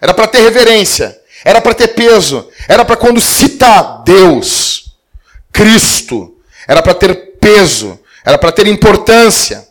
Era 0.00 0.12
para 0.12 0.26
ter 0.26 0.40
reverência, 0.40 1.18
era 1.44 1.60
para 1.60 1.74
ter 1.74 1.88
peso, 1.88 2.48
era 2.66 2.84
para 2.84 2.96
quando 2.96 3.20
cita 3.20 4.02
Deus, 4.04 4.96
Cristo, 5.52 6.38
era 6.66 6.82
para 6.82 6.94
ter 6.94 7.36
peso, 7.38 8.00
era 8.24 8.38
para 8.38 8.50
ter 8.50 8.66
importância. 8.66 9.68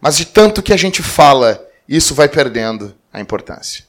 Mas 0.00 0.16
de 0.16 0.26
tanto 0.26 0.62
que 0.62 0.72
a 0.72 0.76
gente 0.76 1.02
fala, 1.02 1.66
isso 1.88 2.14
vai 2.14 2.28
perdendo 2.28 2.94
a 3.10 3.20
importância. 3.20 3.84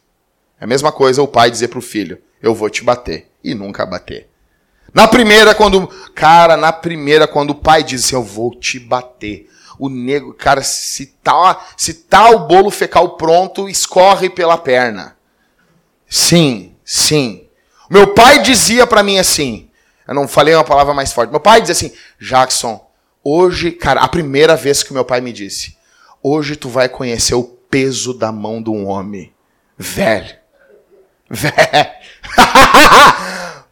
É 0.60 0.64
a 0.64 0.68
mesma 0.68 0.92
coisa 0.92 1.22
o 1.22 1.28
pai 1.28 1.52
dizer 1.52 1.68
para 1.68 1.80
o 1.80 1.82
filho: 1.82 2.18
Eu 2.42 2.56
vou 2.56 2.70
te 2.70 2.84
bater. 2.84 3.30
E 3.44 3.54
nunca 3.54 3.86
bater. 3.86 4.30
Na 4.94 5.08
primeira, 5.08 5.54
quando. 5.54 5.88
Cara, 6.16 6.56
na 6.56 6.72
primeira, 6.72 7.28
quando 7.28 7.50
o 7.50 7.56
pai 7.56 7.84
diz 7.84 8.12
Eu 8.12 8.24
vou 8.24 8.56
te 8.56 8.80
bater. 8.80 9.50
O 9.78 9.90
nego, 9.90 10.34
cara, 10.34 10.64
se 10.64 11.08
tá, 11.22 11.68
se 11.76 11.94
tá 11.94 12.30
o 12.30 12.48
bolo 12.48 12.72
fecal 12.72 13.18
pronto, 13.18 13.68
escorre 13.68 14.30
pela 14.30 14.58
perna. 14.58 15.18
Sim, 16.08 16.75
sim. 16.86 17.48
Meu 17.90 18.14
pai 18.14 18.42
dizia 18.42 18.88
para 18.88 19.04
mim 19.04 19.18
assim: 19.18 19.70
Eu 20.08 20.14
não 20.14 20.28
falei 20.28 20.54
uma 20.56 20.64
palavra 20.64 20.94
mais 20.94 21.12
forte. 21.12 21.32
Meu 21.32 21.40
pai 21.40 21.60
dizia 21.62 21.74
assim: 21.74 21.98
Jackson, 22.20 22.86
hoje, 23.24 23.72
cara, 23.72 24.02
a 24.02 24.08
primeira 24.08 24.56
vez 24.56 24.84
que 24.84 24.94
meu 24.94 25.04
pai 25.04 25.20
me 25.20 25.34
disse: 25.34 25.76
Hoje 26.22 26.56
tu 26.56 26.70
vai 26.70 26.88
conhecer 26.88 27.36
o 27.36 27.44
peso 27.44 28.14
da 28.14 28.32
mão 28.32 28.62
de 28.62 28.70
um 28.70 28.88
homem. 28.88 29.34
Velho. 29.78 30.36
Velho. 31.30 31.92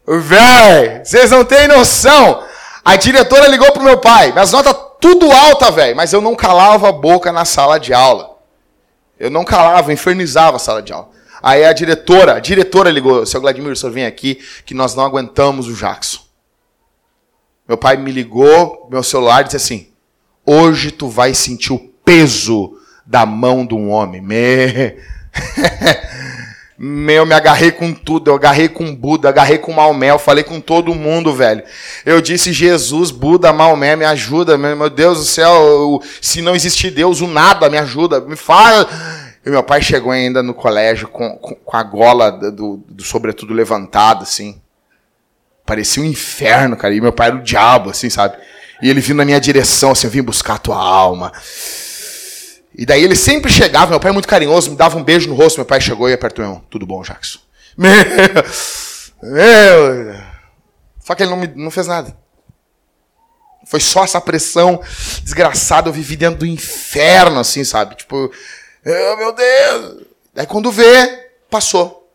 velho. 0.20 1.04
Vocês 1.04 1.30
não 1.30 1.44
têm 1.44 1.68
noção. 1.68 2.44
A 2.84 2.96
diretora 2.96 3.48
ligou 3.48 3.72
pro 3.72 3.82
meu 3.82 3.98
pai. 3.98 4.32
Minhas 4.32 4.52
notas 4.52 4.76
tudo 5.00 5.30
alta, 5.32 5.70
velho. 5.70 5.96
Mas 5.96 6.12
eu 6.12 6.20
não 6.20 6.34
calava 6.34 6.88
a 6.88 6.92
boca 6.92 7.32
na 7.32 7.44
sala 7.44 7.80
de 7.80 7.94
aula. 7.94 8.36
Eu 9.18 9.30
não 9.30 9.44
calava, 9.44 9.92
infernizava 9.92 10.56
a 10.56 10.60
sala 10.60 10.82
de 10.82 10.92
aula. 10.92 11.08
Aí 11.44 11.62
a 11.62 11.74
diretora, 11.74 12.36
a 12.36 12.40
diretora 12.40 12.88
ligou, 12.90 13.26
seu 13.26 13.38
Vladimir, 13.38 13.76
senhor 13.76 13.92
vem 13.92 14.06
aqui, 14.06 14.40
que 14.64 14.72
nós 14.72 14.94
não 14.94 15.04
aguentamos 15.04 15.68
o 15.68 15.74
Jackson. 15.74 16.20
Meu 17.68 17.76
pai 17.76 17.98
me 17.98 18.10
ligou, 18.10 18.88
meu 18.90 19.02
celular, 19.02 19.44
disse 19.44 19.58
assim: 19.58 19.88
Hoje 20.46 20.90
tu 20.90 21.06
vai 21.06 21.34
sentir 21.34 21.74
o 21.74 21.78
peso 21.78 22.78
da 23.04 23.26
mão 23.26 23.66
de 23.66 23.74
um 23.74 23.90
homem. 23.90 24.22
Me... 24.22 24.96
Meu, 26.76 27.24
me 27.24 27.34
agarrei 27.34 27.70
com 27.70 27.92
tudo. 27.94 28.30
Eu 28.30 28.34
agarrei 28.34 28.68
com 28.68 28.94
Buda, 28.94 29.28
agarrei 29.28 29.58
com 29.58 29.72
Maomé. 29.72 30.10
Eu 30.10 30.18
falei 30.18 30.42
com 30.42 30.60
todo 30.60 30.94
mundo, 30.94 31.32
velho. 31.32 31.62
Eu 32.04 32.20
disse: 32.20 32.52
Jesus, 32.52 33.10
Buda, 33.10 33.52
Maomé, 33.52 33.94
me 33.94 34.04
ajuda. 34.04 34.58
Meu 34.58 34.90
Deus 34.90 35.18
do 35.18 35.24
céu, 35.24 35.54
eu, 35.54 36.02
se 36.20 36.42
não 36.42 36.56
existir 36.56 36.90
Deus, 36.90 37.20
o 37.20 37.28
nada 37.28 37.70
me 37.70 37.78
ajuda. 37.78 38.20
Me 38.20 38.34
fala. 38.34 38.88
E 39.44 39.50
meu 39.50 39.62
pai 39.62 39.82
chegou 39.82 40.10
ainda 40.10 40.42
no 40.42 40.54
colégio 40.54 41.08
com, 41.08 41.36
com, 41.36 41.54
com 41.54 41.76
a 41.76 41.82
gola 41.82 42.30
do, 42.30 42.78
do 42.88 43.02
sobretudo 43.02 43.52
levantado, 43.52 44.22
assim. 44.22 44.60
Parecia 45.66 46.02
um 46.02 46.06
inferno, 46.06 46.76
cara. 46.76 46.94
E 46.94 47.00
meu 47.00 47.12
pai 47.12 47.28
era 47.28 47.36
o 47.36 47.42
diabo, 47.42 47.90
assim, 47.90 48.08
sabe? 48.08 48.36
E 48.80 48.88
ele 48.88 49.00
vindo 49.00 49.18
na 49.18 49.24
minha 49.24 49.40
direção, 49.40 49.92
assim, 49.92 50.06
eu 50.06 50.10
vim 50.10 50.22
buscar 50.22 50.54
a 50.54 50.58
tua 50.58 50.76
alma. 50.76 51.32
E 52.76 52.84
daí 52.84 53.04
ele 53.04 53.14
sempre 53.14 53.52
chegava, 53.52 53.90
meu 53.90 54.00
pai 54.00 54.10
é 54.10 54.12
muito 54.12 54.26
carinhoso, 54.26 54.70
me 54.70 54.76
dava 54.76 54.98
um 54.98 55.04
beijo 55.04 55.28
no 55.28 55.34
rosto, 55.34 55.58
meu 55.58 55.64
pai 55.64 55.80
chegou 55.80 56.08
e 56.08 56.12
apertou 56.12 56.44
meu, 56.44 56.62
tudo 56.68 56.84
bom, 56.86 57.02
Jackson? 57.02 57.38
Meu, 57.76 57.94
meu. 59.22 60.14
Só 61.00 61.14
que 61.14 61.24
ele 61.24 61.30
não, 61.30 61.36
me, 61.36 61.48
não 61.56 61.70
fez 61.70 61.86
nada. 61.88 62.16
Foi 63.66 63.80
só 63.80 64.04
essa 64.04 64.20
pressão 64.20 64.80
desgraçada, 65.22 65.88
eu 65.88 65.92
vivi 65.92 66.16
dentro 66.16 66.40
do 66.40 66.46
inferno, 66.46 67.40
assim, 67.40 67.64
sabe? 67.64 67.96
Tipo, 67.96 68.30
oh, 68.86 69.16
meu 69.16 69.32
Deus. 69.32 70.06
Daí 70.34 70.46
quando 70.46 70.70
vê, 70.70 71.30
passou. 71.50 72.10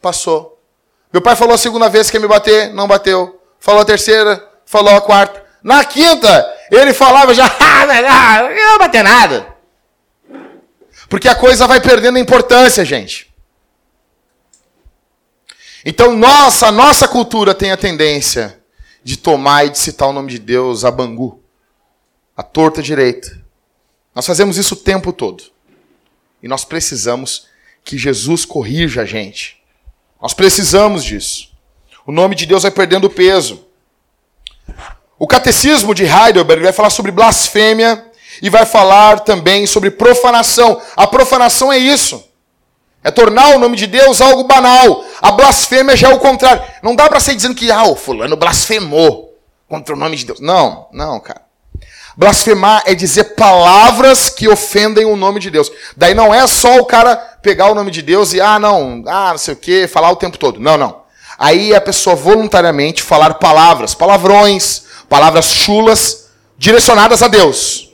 Passou. 0.00 0.58
Meu 1.12 1.20
pai 1.20 1.36
falou 1.36 1.54
a 1.54 1.58
segunda 1.58 1.88
vez 1.88 2.10
que 2.10 2.16
ia 2.16 2.20
me 2.20 2.28
bater, 2.28 2.72
não 2.72 2.88
bateu. 2.88 3.40
Falou 3.58 3.82
a 3.82 3.84
terceira, 3.84 4.48
falou 4.64 4.94
a 4.94 5.00
quarta. 5.00 5.44
Na 5.62 5.84
quinta, 5.84 6.58
ele 6.70 6.94
falava 6.94 7.34
já, 7.34 7.44
ah, 7.60 8.42
não 8.42 8.78
bater 8.78 9.02
nada. 9.02 9.54
Porque 11.08 11.28
a 11.28 11.34
coisa 11.34 11.66
vai 11.66 11.80
perdendo 11.80 12.18
importância, 12.18 12.84
gente. 12.84 13.30
Então, 15.84 16.16
nossa, 16.16 16.70
nossa 16.70 17.08
cultura 17.08 17.54
tem 17.54 17.72
a 17.72 17.76
tendência 17.76 18.60
de 19.02 19.16
tomar 19.16 19.66
e 19.66 19.70
de 19.70 19.78
citar 19.78 20.08
o 20.08 20.12
nome 20.12 20.30
de 20.30 20.38
Deus 20.38 20.84
a 20.84 20.90
bangu, 20.90 21.42
a 22.36 22.42
torta 22.42 22.82
direita. 22.82 23.40
Nós 24.14 24.26
fazemos 24.26 24.56
isso 24.56 24.74
o 24.74 24.78
tempo 24.78 25.12
todo. 25.12 25.44
E 26.42 26.48
nós 26.48 26.64
precisamos 26.64 27.46
que 27.84 27.98
Jesus 27.98 28.44
corrija 28.44 29.02
a 29.02 29.04
gente. 29.04 29.60
Nós 30.20 30.34
precisamos 30.34 31.04
disso. 31.04 31.50
O 32.06 32.12
nome 32.12 32.34
de 32.34 32.46
Deus 32.46 32.62
vai 32.62 32.70
perdendo 32.70 33.10
peso. 33.10 33.64
O 35.18 35.26
catecismo 35.26 35.94
de 35.94 36.04
Heidelberg 36.04 36.62
vai 36.62 36.72
falar 36.72 36.90
sobre 36.90 37.12
blasfêmia 37.12 38.06
e 38.40 38.48
vai 38.48 38.64
falar 38.64 39.20
também 39.20 39.66
sobre 39.66 39.90
profanação. 39.90 40.80
A 40.96 41.06
profanação 41.06 41.72
é 41.72 41.78
isso. 41.78 42.24
É 43.02 43.10
tornar 43.10 43.54
o 43.54 43.58
nome 43.58 43.76
de 43.76 43.86
Deus 43.86 44.20
algo 44.20 44.44
banal. 44.44 45.04
A 45.20 45.30
blasfêmia 45.30 45.96
já 45.96 46.10
é 46.10 46.14
o 46.14 46.18
contrário. 46.18 46.62
Não 46.82 46.94
dá 46.94 47.08
para 47.08 47.20
ser 47.20 47.34
dizendo 47.34 47.54
que 47.54 47.70
ah, 47.70 47.84
o 47.84 47.96
fulano 47.96 48.36
blasfemou 48.36 49.38
contra 49.68 49.94
o 49.94 49.98
nome 49.98 50.16
de 50.16 50.26
Deus. 50.26 50.40
Não, 50.40 50.88
não, 50.92 51.18
cara. 51.20 51.49
Blasfemar 52.20 52.82
é 52.84 52.94
dizer 52.94 53.34
palavras 53.34 54.28
que 54.28 54.46
ofendem 54.46 55.06
o 55.06 55.16
nome 55.16 55.40
de 55.40 55.48
Deus. 55.48 55.72
Daí 55.96 56.12
não 56.12 56.34
é 56.34 56.46
só 56.46 56.76
o 56.76 56.84
cara 56.84 57.16
pegar 57.16 57.70
o 57.70 57.74
nome 57.74 57.90
de 57.90 58.02
Deus 58.02 58.34
e, 58.34 58.40
ah, 58.42 58.58
não, 58.58 59.02
ah, 59.06 59.30
não 59.30 59.38
sei 59.38 59.54
o 59.54 59.56
quê, 59.56 59.88
falar 59.88 60.10
o 60.10 60.16
tempo 60.16 60.36
todo. 60.36 60.60
Não, 60.60 60.76
não. 60.76 61.00
Aí 61.38 61.72
é 61.72 61.76
a 61.76 61.80
pessoa 61.80 62.14
voluntariamente 62.14 63.02
falar 63.02 63.32
palavras, 63.36 63.94
palavrões, 63.94 64.82
palavras 65.08 65.46
chulas, 65.46 66.28
direcionadas 66.58 67.22
a 67.22 67.28
Deus. 67.28 67.90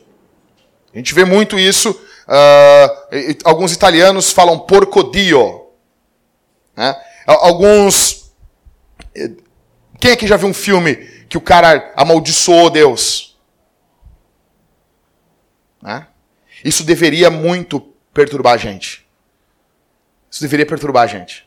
A 0.93 0.99
gente 0.99 1.15
vê 1.15 1.25
muito 1.25 1.57
isso. 1.57 1.91
Uh, 1.91 3.37
alguns 3.45 3.71
italianos 3.73 4.33
falam 4.33 4.59
porcodio. 4.59 5.67
Né? 6.77 6.97
Alguns. 7.29 8.33
Quem 10.01 10.11
aqui 10.11 10.27
já 10.27 10.37
viu 10.37 10.49
um 10.49 10.55
filme 10.55 10.97
que 11.29 11.39
o 11.39 11.41
cara 11.41 11.93
amaldiçoou 11.97 12.71
Deus? 12.71 13.26
Né? 15.83 16.07
Isso 16.65 16.85
deveria 16.85 17.31
muito 17.31 17.81
perturbar 18.13 18.55
a 18.55 18.57
gente. 18.57 19.07
Isso 20.31 20.41
deveria 20.41 20.67
perturbar 20.67 21.05
a 21.05 21.07
gente. 21.07 21.47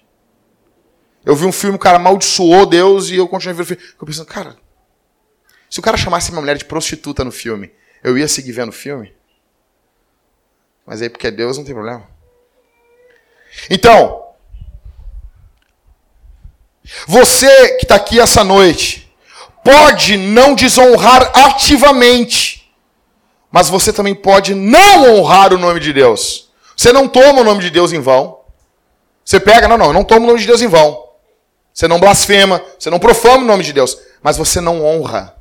Eu 1.25 1.35
vi 1.35 1.45
um 1.45 1.51
filme, 1.51 1.75
o 1.75 1.79
cara 1.79 1.97
amaldiçoou 1.97 2.65
Deus 2.65 3.09
e 3.09 3.15
eu 3.15 3.27
continuei 3.27 3.55
vendo 3.55 3.63
o 3.63 3.67
filme. 3.67 3.83
Eu 3.99 4.05
pensando, 4.05 4.25
cara, 4.25 4.57
se 5.69 5.79
o 5.79 5.83
cara 5.83 5.97
chamasse 5.97 6.31
minha 6.31 6.41
mulher 6.41 6.57
de 6.57 6.65
prostituta 6.65 7.23
no 7.23 7.31
filme, 7.31 7.71
eu 8.03 8.17
ia 8.17 8.27
seguir 8.27 8.51
vendo 8.51 8.69
o 8.69 8.73
filme? 8.73 9.13
Mas 10.85 11.01
aí 11.01 11.09
porque 11.09 11.27
é 11.27 11.31
Deus 11.31 11.57
não 11.57 11.65
tem 11.65 11.73
problema. 11.73 12.07
Então, 13.69 14.27
você 17.07 17.75
que 17.77 17.83
está 17.83 17.95
aqui 17.95 18.19
essa 18.19 18.43
noite, 18.43 19.13
pode 19.63 20.17
não 20.17 20.55
desonrar 20.55 21.31
ativamente, 21.35 22.58
mas 23.51 23.69
você 23.69 23.91
também 23.91 24.15
pode 24.15 24.53
não 24.53 25.15
honrar 25.15 25.53
o 25.53 25.57
nome 25.57 25.79
de 25.79 25.91
Deus. 25.93 26.49
Você 26.75 26.93
não 26.93 27.07
toma 27.07 27.41
o 27.41 27.43
nome 27.43 27.61
de 27.61 27.69
Deus 27.69 27.91
em 27.91 27.99
vão. 27.99 28.39
Você 29.23 29.39
pega, 29.39 29.67
não, 29.67 29.77
não, 29.77 29.87
eu 29.87 29.93
não 29.93 30.03
tomo 30.03 30.25
o 30.25 30.27
nome 30.27 30.39
de 30.39 30.47
Deus 30.47 30.61
em 30.61 30.67
vão. 30.67 31.07
Você 31.73 31.87
não 31.87 31.99
blasfema, 31.99 32.61
você 32.77 32.89
não 32.89 32.99
profama 32.99 33.43
o 33.43 33.47
nome 33.47 33.63
de 33.63 33.73
Deus, 33.73 33.97
mas 34.21 34.37
você 34.37 34.59
não 34.59 34.83
honra. 34.83 35.35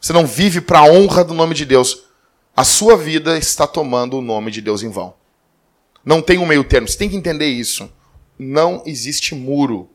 Você 0.00 0.12
não 0.12 0.26
vive 0.26 0.60
para 0.60 0.80
a 0.80 0.84
honra 0.84 1.24
do 1.24 1.32
nome 1.32 1.54
de 1.54 1.64
Deus 1.64 2.04
a 2.56 2.62
sua 2.62 2.96
vida 2.96 3.36
está 3.36 3.66
tomando 3.66 4.18
o 4.18 4.22
nome 4.22 4.50
de 4.50 4.60
Deus 4.60 4.82
em 4.82 4.88
vão. 4.88 5.14
Não 6.04 6.22
tem 6.22 6.38
um 6.38 6.46
meio 6.46 6.62
termo. 6.62 6.86
Você 6.86 6.96
tem 6.96 7.10
que 7.10 7.16
entender 7.16 7.46
isso. 7.46 7.90
Não 8.38 8.82
existe 8.86 9.34
muro. 9.34 9.90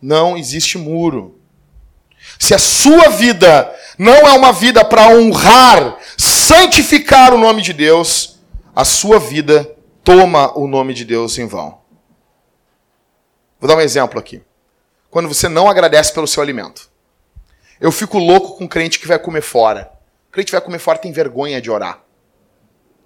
Não 0.00 0.36
existe 0.36 0.76
muro. 0.76 1.38
Se 2.38 2.54
a 2.54 2.58
sua 2.58 3.10
vida 3.10 3.72
não 3.96 4.14
é 4.14 4.32
uma 4.32 4.52
vida 4.52 4.84
para 4.84 5.08
honrar, 5.08 5.98
santificar 6.42 7.32
o 7.32 7.38
nome 7.38 7.62
de 7.62 7.72
Deus, 7.72 8.38
a 8.74 8.84
sua 8.84 9.18
vida 9.18 9.74
toma 10.02 10.56
o 10.58 10.66
nome 10.66 10.94
de 10.94 11.04
Deus 11.04 11.38
em 11.38 11.46
vão. 11.46 11.80
Vou 13.60 13.68
dar 13.68 13.76
um 13.76 13.80
exemplo 13.80 14.18
aqui. 14.18 14.42
Quando 15.10 15.28
você 15.28 15.48
não 15.48 15.68
agradece 15.68 16.12
pelo 16.12 16.26
seu 16.26 16.42
alimento. 16.42 16.90
Eu 17.80 17.92
fico 17.92 18.18
louco 18.18 18.56
com 18.56 18.68
crente 18.68 18.98
que 18.98 19.06
vai 19.06 19.18
comer 19.18 19.42
fora 19.42 19.92
crente 20.32 20.50
vai 20.50 20.62
comer 20.62 20.78
fora 20.78 20.98
tem 20.98 21.12
vergonha 21.12 21.60
de 21.60 21.70
orar. 21.70 22.00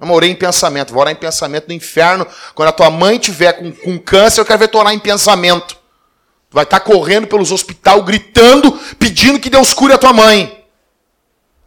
Eu 0.00 0.08
orei 0.10 0.30
em 0.30 0.34
pensamento, 0.34 0.92
vou 0.92 1.00
orar 1.00 1.12
em 1.12 1.16
pensamento 1.16 1.66
no 1.66 1.74
inferno. 1.74 2.26
Quando 2.54 2.68
a 2.68 2.72
tua 2.72 2.88
mãe 2.88 3.18
tiver 3.18 3.52
com, 3.54 3.72
com 3.72 3.98
câncer, 3.98 4.40
eu 4.40 4.44
quero 4.44 4.60
ver 4.60 4.68
tu 4.68 4.78
orar 4.78 4.92
em 4.92 4.98
pensamento. 4.98 5.74
Tu 5.74 6.54
vai 6.54 6.64
estar 6.64 6.78
tá 6.78 6.84
correndo 6.84 7.26
pelos 7.26 7.50
hospitais, 7.50 8.04
gritando, 8.04 8.72
pedindo 8.98 9.40
que 9.40 9.50
Deus 9.50 9.74
cure 9.74 9.92
a 9.92 9.98
tua 9.98 10.12
mãe. 10.12 10.65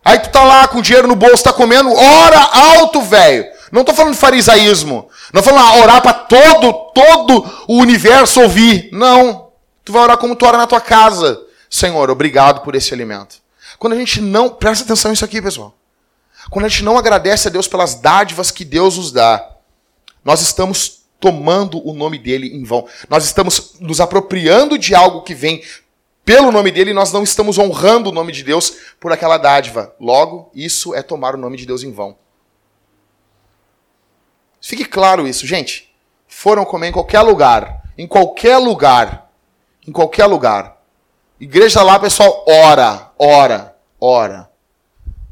Aí 0.09 0.17
tu 0.17 0.31
tá 0.31 0.43
lá 0.43 0.67
com 0.67 0.81
dinheiro 0.81 1.07
no 1.07 1.15
bolso, 1.15 1.43
tá 1.43 1.53
comendo, 1.53 1.93
ora 1.93 2.39
alto, 2.39 2.99
velho. 2.99 3.45
Não 3.71 3.81
estou 3.81 3.93
falando 3.93 4.13
de 4.13 4.19
farisaísmo. 4.19 5.07
Não 5.31 5.39
estou 5.39 5.55
falando 5.55 5.83
orar 5.83 6.01
para 6.01 6.13
todo, 6.13 6.73
todo 6.95 7.63
o 7.67 7.77
universo 7.77 8.41
ouvir. 8.41 8.89
Não. 8.91 9.51
Tu 9.85 9.93
vai 9.93 10.01
orar 10.01 10.17
como 10.17 10.35
tu 10.35 10.47
ora 10.47 10.57
na 10.57 10.65
tua 10.65 10.81
casa. 10.81 11.39
Senhor, 11.69 12.09
obrigado 12.09 12.61
por 12.61 12.73
esse 12.73 12.91
alimento. 12.91 13.35
Quando 13.77 13.93
a 13.93 13.97
gente 13.97 14.19
não. 14.19 14.49
Presta 14.49 14.83
atenção 14.83 15.11
nisso 15.11 15.23
aqui, 15.23 15.39
pessoal. 15.43 15.75
Quando 16.49 16.65
a 16.65 16.69
gente 16.69 16.83
não 16.83 16.97
agradece 16.97 17.47
a 17.47 17.51
Deus 17.51 17.67
pelas 17.67 17.93
dádivas 17.93 18.49
que 18.49 18.65
Deus 18.65 18.97
nos 18.97 19.11
dá, 19.11 19.47
nós 20.25 20.41
estamos 20.41 21.01
tomando 21.19 21.87
o 21.87 21.93
nome 21.93 22.17
dele 22.17 22.47
em 22.47 22.63
vão. 22.63 22.87
Nós 23.07 23.25
estamos 23.25 23.75
nos 23.79 24.01
apropriando 24.01 24.75
de 24.75 24.95
algo 24.95 25.21
que 25.21 25.35
vem 25.35 25.61
pelo 26.29 26.51
nome 26.51 26.69
dele 26.69 26.93
nós 26.93 27.11
não 27.11 27.23
estamos 27.23 27.57
honrando 27.57 28.11
o 28.11 28.13
nome 28.13 28.31
de 28.31 28.43
Deus 28.43 28.75
por 28.99 29.11
aquela 29.11 29.35
dádiva. 29.35 29.95
Logo, 29.99 30.51
isso 30.53 30.93
é 30.93 31.01
tomar 31.01 31.33
o 31.33 31.39
nome 31.39 31.57
de 31.57 31.65
Deus 31.65 31.81
em 31.81 31.91
vão. 31.91 32.15
Fique 34.61 34.85
claro 34.85 35.27
isso, 35.27 35.47
gente. 35.47 35.91
Foram 36.27 36.65
comer 36.65 36.89
em 36.89 36.91
qualquer 36.91 37.21
lugar, 37.21 37.81
em 37.97 38.05
qualquer 38.05 38.57
lugar, 38.57 39.31
em 39.87 39.91
qualquer 39.91 40.27
lugar. 40.27 40.77
Igreja 41.39 41.81
lá, 41.81 41.97
pessoal, 41.97 42.45
ora, 42.47 43.11
ora, 43.17 43.75
ora, 43.99 44.51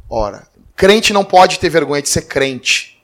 ora. 0.10 0.48
Crente 0.76 1.14
não 1.14 1.24
pode 1.24 1.60
ter 1.60 1.70
vergonha 1.70 2.02
de 2.02 2.10
ser 2.10 2.24
crente. 2.24 3.04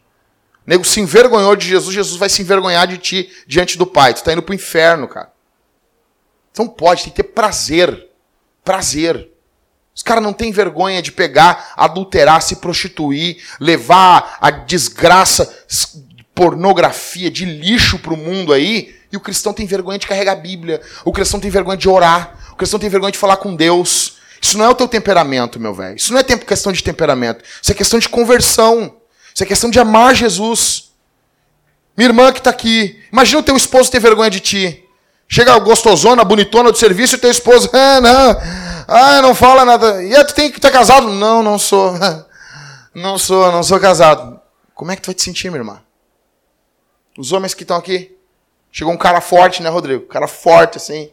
O 0.66 0.70
nego 0.72 0.84
se 0.84 1.00
envergonhou 1.00 1.56
de 1.56 1.68
Jesus, 1.68 1.94
Jesus 1.94 2.18
vai 2.18 2.28
se 2.28 2.42
envergonhar 2.42 2.88
de 2.88 2.98
ti 2.98 3.32
diante 3.46 3.78
do 3.78 3.86
Pai. 3.86 4.16
Tu 4.16 4.18
está 4.18 4.34
indo 4.34 4.42
para 4.42 4.54
o 4.54 4.56
inferno, 4.56 5.08
cara. 5.08 5.33
Então 6.54 6.68
pode, 6.68 7.04
tem 7.04 7.12
que 7.12 7.22
ter 7.24 7.30
prazer. 7.30 8.08
Prazer. 8.64 9.34
Os 9.94 10.02
caras 10.02 10.24
não 10.24 10.32
têm 10.32 10.52
vergonha 10.52 11.02
de 11.02 11.12
pegar, 11.12 11.74
adulterar, 11.76 12.42
se 12.42 12.56
prostituir, 12.58 13.44
levar 13.60 14.38
a 14.40 14.50
desgraça, 14.50 15.52
pornografia 16.34 17.30
de 17.30 17.44
lixo 17.46 18.00
para 18.00 18.14
o 18.14 18.18
mundo 18.18 18.54
aí. 18.54 18.96
E 19.12 19.18
o 19.18 19.20
cristão 19.20 19.54
tem 19.54 19.66
vergonha 19.66 20.00
de 20.00 20.08
carregar 20.08 20.34
a 20.34 20.36
Bíblia. 20.36 20.82
O 21.04 21.12
cristão 21.12 21.40
tem 21.40 21.52
vergonha 21.52 21.78
de 21.78 21.90
orar. 21.90 22.38
O 22.52 22.56
cristão 22.56 22.80
tem 22.80 22.90
vergonha 22.90 23.12
de 23.12 23.18
falar 23.18 23.38
com 23.38 23.56
Deus. 23.56 24.18
Isso 24.42 24.58
não 24.58 24.66
é 24.66 24.70
o 24.70 24.76
teu 24.76 24.88
temperamento, 24.88 25.60
meu 25.60 25.74
velho. 25.74 25.96
Isso 25.96 26.12
não 26.12 26.20
é 26.20 26.24
questão 26.24 26.72
de 26.72 26.84
temperamento. 26.84 27.44
Isso 27.62 27.72
é 27.72 27.76
questão 27.76 28.00
de 28.00 28.10
conversão. 28.10 28.98
Isso 29.34 29.44
é 29.44 29.46
questão 29.46 29.70
de 29.70 29.80
amar 29.80 30.16
Jesus. 30.16 30.92
Minha 31.96 32.10
irmã 32.10 32.32
que 32.32 32.40
está 32.40 32.50
aqui. 32.50 33.00
Imagina 33.12 33.40
o 33.40 33.44
teu 33.44 33.56
esposo 33.56 33.92
ter 33.92 34.00
vergonha 34.00 34.30
de 34.30 34.40
ti. 34.40 34.83
Chega 35.28 35.58
gostosona, 35.60 36.24
bonitona 36.24 36.72
do 36.72 36.78
serviço 36.78 37.16
e 37.16 37.18
teu 37.18 37.32
esposo. 37.32 37.70
Ah, 37.74 38.02
não. 38.02 38.42
Ah, 38.88 39.22
não 39.22 39.34
fala 39.34 39.66
nada. 39.66 40.04
E 40.04 40.24
tu 40.26 40.34
tem 40.34 40.52
que 40.52 40.58
estar 40.58 40.70
tá 40.70 40.78
casado? 40.78 41.08
Não, 41.08 41.42
não 41.42 41.58
sou. 41.58 41.94
Não 42.96 43.18
sou, 43.18 43.52
não 43.52 43.64
sou 43.64 43.80
casado. 43.80 44.40
Como 44.76 44.92
é 44.92 44.96
que 44.96 45.02
tu 45.02 45.08
vai 45.08 45.16
te 45.16 45.24
sentir, 45.24 45.50
minha 45.50 45.62
irmã? 45.62 45.82
Os 47.18 47.32
homens 47.32 47.56
que 47.56 47.64
estão 47.64 47.76
aqui. 47.76 48.16
Chegou 48.72 48.94
um 48.94 48.98
cara 48.98 49.20
forte, 49.20 49.64
né, 49.64 49.70
Rodrigo? 49.70 50.06
Cara 50.06 50.28
forte, 50.28 50.78
assim. 50.78 51.12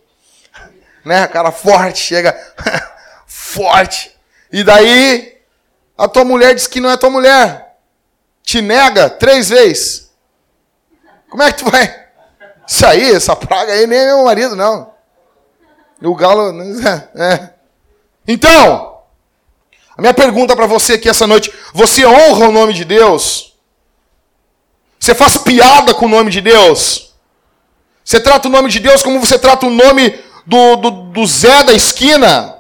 Né? 1.02 1.26
Cara 1.29 1.50
forte, 1.50 1.99
chega. 1.99 2.38
forte. 3.26 4.14
E 4.52 4.62
daí, 4.62 5.38
a 5.97 6.07
tua 6.07 6.23
mulher 6.23 6.55
diz 6.55 6.67
que 6.67 6.81
não 6.81 6.90
é 6.90 6.99
tua 6.99 7.09
mulher 7.09 7.71
te 8.50 8.61
nega 8.61 9.09
três 9.09 9.49
vezes, 9.49 10.11
como 11.29 11.40
é 11.43 11.52
que 11.52 11.59
tu 11.62 11.71
vai? 11.71 12.00
Isso 12.71 12.87
aí, 12.87 13.11
essa 13.11 13.35
praga 13.35 13.73
aí, 13.73 13.85
nem 13.85 13.99
é 13.99 14.07
meu 14.07 14.25
marido, 14.25 14.55
não. 14.55 14.93
O 16.00 16.15
galo. 16.15 16.53
É. 17.17 17.50
Então, 18.29 19.00
a 19.99 20.00
minha 20.00 20.15
pergunta 20.15 20.55
para 20.55 20.67
você 20.67 20.93
aqui 20.93 21.09
essa 21.09 21.27
noite: 21.27 21.53
você 21.75 22.07
honra 22.07 22.49
o 22.49 22.53
nome 22.53 22.73
de 22.73 22.85
Deus? 22.85 23.57
Você 25.00 25.17
faz 25.17 25.37
piada 25.37 25.93
com 25.95 26.07
o 26.07 26.09
nome 26.09 26.31
de 26.31 26.41
Deus? 26.41 27.12
Você 28.05 28.21
trata 28.21 28.47
o 28.47 28.50
nome 28.50 28.71
de 28.71 28.79
Deus 28.79 29.03
como 29.03 29.19
você 29.19 29.37
trata 29.37 29.67
o 29.67 29.71
nome 29.71 30.23
do, 30.47 30.76
do, 30.76 30.91
do 30.91 31.26
Zé 31.26 31.65
da 31.65 31.73
esquina? 31.73 32.56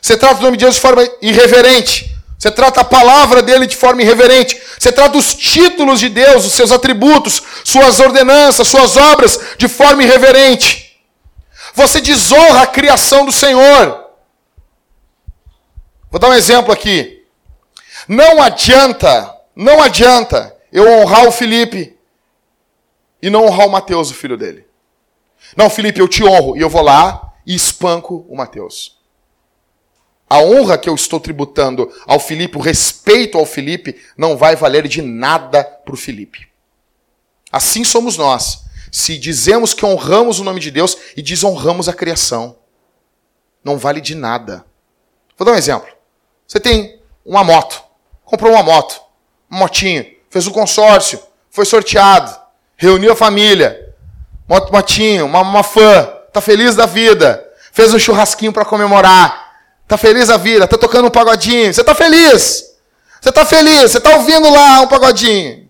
Você 0.00 0.16
trata 0.16 0.40
o 0.40 0.44
nome 0.44 0.56
de 0.56 0.64
Deus 0.64 0.76
de 0.76 0.80
forma 0.80 1.06
irreverente? 1.20 2.16
Você 2.40 2.50
trata 2.50 2.80
a 2.80 2.84
palavra 2.84 3.42
dele 3.42 3.66
de 3.66 3.76
forma 3.76 4.00
irreverente. 4.00 4.58
Você 4.78 4.90
trata 4.90 5.18
os 5.18 5.34
títulos 5.34 6.00
de 6.00 6.08
Deus, 6.08 6.46
os 6.46 6.54
seus 6.54 6.72
atributos, 6.72 7.42
suas 7.62 8.00
ordenanças, 8.00 8.66
suas 8.66 8.96
obras 8.96 9.38
de 9.58 9.68
forma 9.68 10.02
irreverente. 10.02 10.98
Você 11.74 12.00
desonra 12.00 12.62
a 12.62 12.66
criação 12.66 13.26
do 13.26 13.30
Senhor. 13.30 14.06
Vou 16.10 16.18
dar 16.18 16.30
um 16.30 16.34
exemplo 16.34 16.72
aqui. 16.72 17.26
Não 18.08 18.42
adianta, 18.42 19.36
não 19.54 19.82
adianta 19.82 20.56
eu 20.72 20.90
honrar 20.90 21.28
o 21.28 21.32
Felipe 21.32 21.94
e 23.20 23.28
não 23.28 23.44
honrar 23.44 23.66
o 23.66 23.70
Mateus, 23.70 24.10
o 24.10 24.14
filho 24.14 24.38
dele. 24.38 24.66
Não, 25.54 25.68
Felipe, 25.68 26.00
eu 26.00 26.08
te 26.08 26.24
honro 26.24 26.56
e 26.56 26.62
eu 26.62 26.70
vou 26.70 26.80
lá 26.80 27.34
e 27.46 27.54
espanco 27.54 28.24
o 28.30 28.34
Mateus 28.34 28.98
a 30.30 30.38
honra 30.38 30.78
que 30.78 30.88
eu 30.88 30.94
estou 30.94 31.18
tributando 31.18 31.92
ao 32.06 32.20
Filipe, 32.20 32.56
o 32.56 32.60
respeito 32.60 33.36
ao 33.36 33.44
Filipe, 33.44 34.00
não 34.16 34.36
vai 34.36 34.54
valer 34.54 34.86
de 34.86 35.02
nada 35.02 35.64
para 35.64 35.92
o 35.92 35.96
Filipe. 35.96 36.48
Assim 37.50 37.82
somos 37.82 38.16
nós. 38.16 38.62
Se 38.92 39.18
dizemos 39.18 39.74
que 39.74 39.84
honramos 39.84 40.38
o 40.38 40.44
nome 40.44 40.60
de 40.60 40.70
Deus 40.70 40.96
e 41.16 41.22
desonramos 41.22 41.88
a 41.88 41.92
criação, 41.92 42.56
não 43.64 43.76
vale 43.76 44.00
de 44.00 44.14
nada. 44.14 44.64
Vou 45.36 45.44
dar 45.44 45.52
um 45.52 45.56
exemplo. 45.56 45.88
Você 46.46 46.60
tem 46.60 47.00
uma 47.26 47.42
moto, 47.42 47.82
comprou 48.24 48.52
uma 48.52 48.62
moto, 48.62 49.00
um 49.50 49.56
motinho, 49.58 50.06
fez 50.28 50.46
um 50.46 50.52
consórcio, 50.52 51.20
foi 51.50 51.64
sorteado, 51.64 52.36
reuniu 52.76 53.12
a 53.12 53.16
família, 53.16 53.94
motinho, 54.70 55.26
uma, 55.26 55.40
uma 55.40 55.64
fã, 55.64 56.04
tá 56.32 56.40
feliz 56.40 56.76
da 56.76 56.86
vida, 56.86 57.44
fez 57.72 57.92
um 57.92 57.98
churrasquinho 57.98 58.52
para 58.52 58.64
comemorar, 58.64 59.49
Tá 59.90 59.96
feliz 59.96 60.30
a 60.30 60.36
vida, 60.36 60.68
tá 60.68 60.78
tocando 60.78 61.08
um 61.08 61.10
pagodinho. 61.10 61.74
Você 61.74 61.82
tá 61.82 61.96
feliz. 61.96 62.76
Você 63.20 63.32
tá 63.32 63.44
feliz, 63.44 63.90
você 63.90 64.00
tá 64.00 64.14
ouvindo 64.18 64.48
lá 64.48 64.82
um 64.82 64.86
pagodinho. 64.86 65.68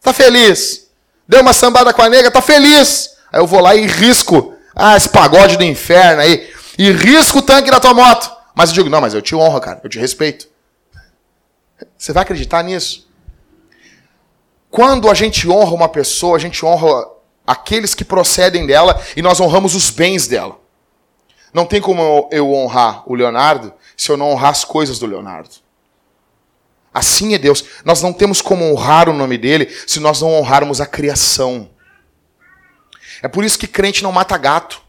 Tá 0.00 0.10
feliz. 0.14 0.88
Deu 1.28 1.42
uma 1.42 1.52
sambada 1.52 1.92
com 1.92 2.00
a 2.00 2.08
nega, 2.08 2.30
tá 2.30 2.40
feliz. 2.40 3.10
Aí 3.30 3.38
eu 3.38 3.46
vou 3.46 3.60
lá 3.60 3.74
e 3.74 3.86
risco. 3.86 4.54
Ah, 4.74 4.96
esse 4.96 5.10
pagode 5.10 5.58
do 5.58 5.64
inferno 5.64 6.22
aí. 6.22 6.50
E 6.78 6.90
risco 6.92 7.40
o 7.40 7.42
tanque 7.42 7.70
da 7.70 7.78
tua 7.78 7.92
moto. 7.92 8.34
Mas 8.54 8.70
eu 8.70 8.74
digo, 8.76 8.88
não, 8.88 9.02
mas 9.02 9.12
eu 9.12 9.20
te 9.20 9.36
honro, 9.36 9.60
cara. 9.60 9.82
Eu 9.84 9.90
te 9.90 9.98
respeito. 9.98 10.48
Você 11.98 12.10
vai 12.10 12.22
acreditar 12.22 12.64
nisso? 12.64 13.06
Quando 14.70 15.10
a 15.10 15.14
gente 15.14 15.46
honra 15.46 15.74
uma 15.74 15.90
pessoa, 15.90 16.36
a 16.38 16.40
gente 16.40 16.64
honra 16.64 17.06
aqueles 17.46 17.94
que 17.94 18.02
procedem 18.02 18.66
dela 18.66 18.98
e 19.14 19.20
nós 19.20 19.38
honramos 19.38 19.74
os 19.74 19.90
bens 19.90 20.26
dela. 20.26 20.56
Não 21.52 21.66
tem 21.66 21.80
como 21.80 22.28
eu 22.30 22.52
honrar 22.52 23.02
o 23.10 23.14
Leonardo 23.14 23.72
se 23.96 24.10
eu 24.10 24.16
não 24.16 24.30
honrar 24.30 24.50
as 24.50 24.64
coisas 24.64 24.98
do 24.98 25.06
Leonardo. 25.06 25.50
Assim 26.92 27.34
é 27.34 27.38
Deus. 27.38 27.64
Nós 27.84 28.02
não 28.02 28.12
temos 28.12 28.40
como 28.40 28.64
honrar 28.64 29.08
o 29.08 29.12
nome 29.12 29.38
dele 29.38 29.66
se 29.86 30.00
nós 30.00 30.20
não 30.20 30.32
honrarmos 30.32 30.80
a 30.80 30.86
criação. 30.86 31.70
É 33.22 33.28
por 33.28 33.44
isso 33.44 33.58
que 33.58 33.66
crente 33.66 34.02
não 34.02 34.12
mata 34.12 34.36
gato. 34.36 34.82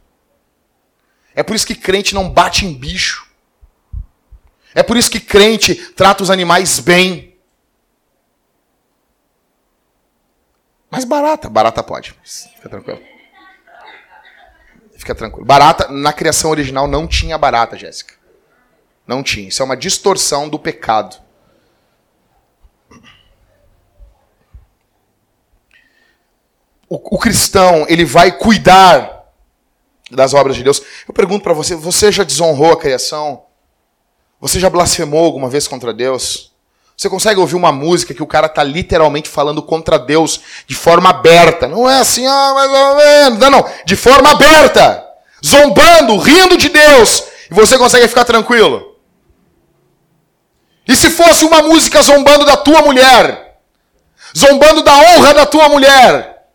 É 1.35 1.43
por 1.43 1.55
isso 1.55 1.67
que 1.67 1.75
crente 1.75 2.13
não 2.13 2.29
bate 2.29 2.65
em 2.65 2.73
bicho. 2.73 3.27
É 4.73 4.83
por 4.83 4.97
isso 4.97 5.09
que 5.09 5.19
crente 5.19 5.75
trata 5.75 6.23
os 6.23 6.29
animais 6.29 6.79
bem. 6.79 7.37
Mas 10.89 11.05
barata, 11.05 11.49
barata 11.49 11.83
pode. 11.83 12.15
Fica 12.23 12.69
tranquilo. 12.69 13.18
Fica 14.99 15.15
tranquilo. 15.15 15.45
Barata, 15.45 15.88
na 15.88 16.12
criação 16.12 16.51
original 16.51 16.85
não 16.85 17.07
tinha 17.07 17.38
barata, 17.38 17.77
Jéssica. 17.77 18.15
Não 19.07 19.23
tinha. 19.23 19.47
Isso 19.47 19.62
é 19.62 19.65
uma 19.65 19.77
distorção 19.77 20.49
do 20.49 20.59
pecado. 20.59 21.15
O, 26.89 27.15
o 27.15 27.17
cristão, 27.17 27.85
ele 27.88 28.03
vai 28.03 28.38
cuidar 28.38 29.31
das 30.12 30.33
obras 30.33 30.57
de 30.57 30.63
Deus. 30.65 30.81
Eu 31.07 31.13
pergunto 31.13 31.43
para 31.43 31.53
você, 31.53 31.75
você 31.75 32.12
já 32.12 32.25
desonrou 32.25 32.73
a 32.73 32.77
criação? 32.77 33.45
Você 34.41 34.59
já 34.59 34.69
blasfemou 34.69 35.23
alguma 35.23 35.49
vez 35.49 35.65
contra 35.65 35.93
Deus? 35.93 36.48
Você 36.99 37.09
consegue 37.09 37.39
ouvir 37.39 37.55
uma 37.55 37.71
música 37.71 38.13
que 38.13 38.21
o 38.21 38.27
cara 38.27 38.47
está 38.47 38.62
literalmente 38.62 39.29
falando 39.29 39.63
contra 39.63 39.97
Deus 39.97 40.41
de 40.67 40.75
forma 40.75 41.12
aberta. 41.12 41.65
Não 41.65 41.89
é 41.89 41.97
assim, 42.01 42.27
ah, 42.27 42.51
mais 42.53 42.69
ou 42.69 42.95
menos. 42.97 43.39
Não, 43.39 43.49
não. 43.49 43.65
De 43.85 43.95
forma 43.95 44.31
aberta. 44.31 45.07
Zombando, 45.45 46.17
rindo 46.17 46.57
de 46.57 46.67
Deus. 46.67 47.23
E 47.49 47.53
você 47.53 47.77
consegue 47.77 48.05
ficar 48.05 48.25
tranquilo. 48.25 48.97
E 50.85 50.93
se 50.93 51.09
fosse 51.09 51.45
uma 51.45 51.62
música 51.62 52.01
zombando 52.01 52.43
da 52.43 52.57
tua 52.57 52.81
mulher? 52.81 53.62
Zombando 54.38 54.83
da 54.83 54.93
honra 54.93 55.33
da 55.33 55.45
tua 55.45 55.69
mulher? 55.69 56.47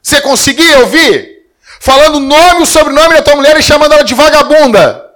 Você 0.00 0.20
conseguia 0.20 0.78
ouvir? 0.78 1.48
Falando 1.80 2.18
o 2.18 2.20
nome 2.20 2.60
e 2.60 2.62
o 2.62 2.66
sobrenome 2.66 3.14
da 3.14 3.22
tua 3.22 3.34
mulher 3.34 3.58
e 3.58 3.62
chamando 3.64 3.94
ela 3.94 4.04
de 4.04 4.14
vagabunda. 4.14 5.10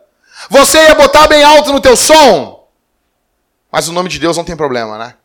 Você 0.50 0.76
ia 0.76 0.94
botar 0.96 1.28
bem 1.28 1.44
alto 1.44 1.72
no 1.72 1.78
teu 1.78 1.96
som? 1.96 2.55
Mas 3.76 3.88
o 3.88 3.92
nome 3.92 4.08
de 4.08 4.18
Deus 4.18 4.38
não 4.38 4.44
tem 4.44 4.56
problema, 4.56 4.96
né? 4.96 5.16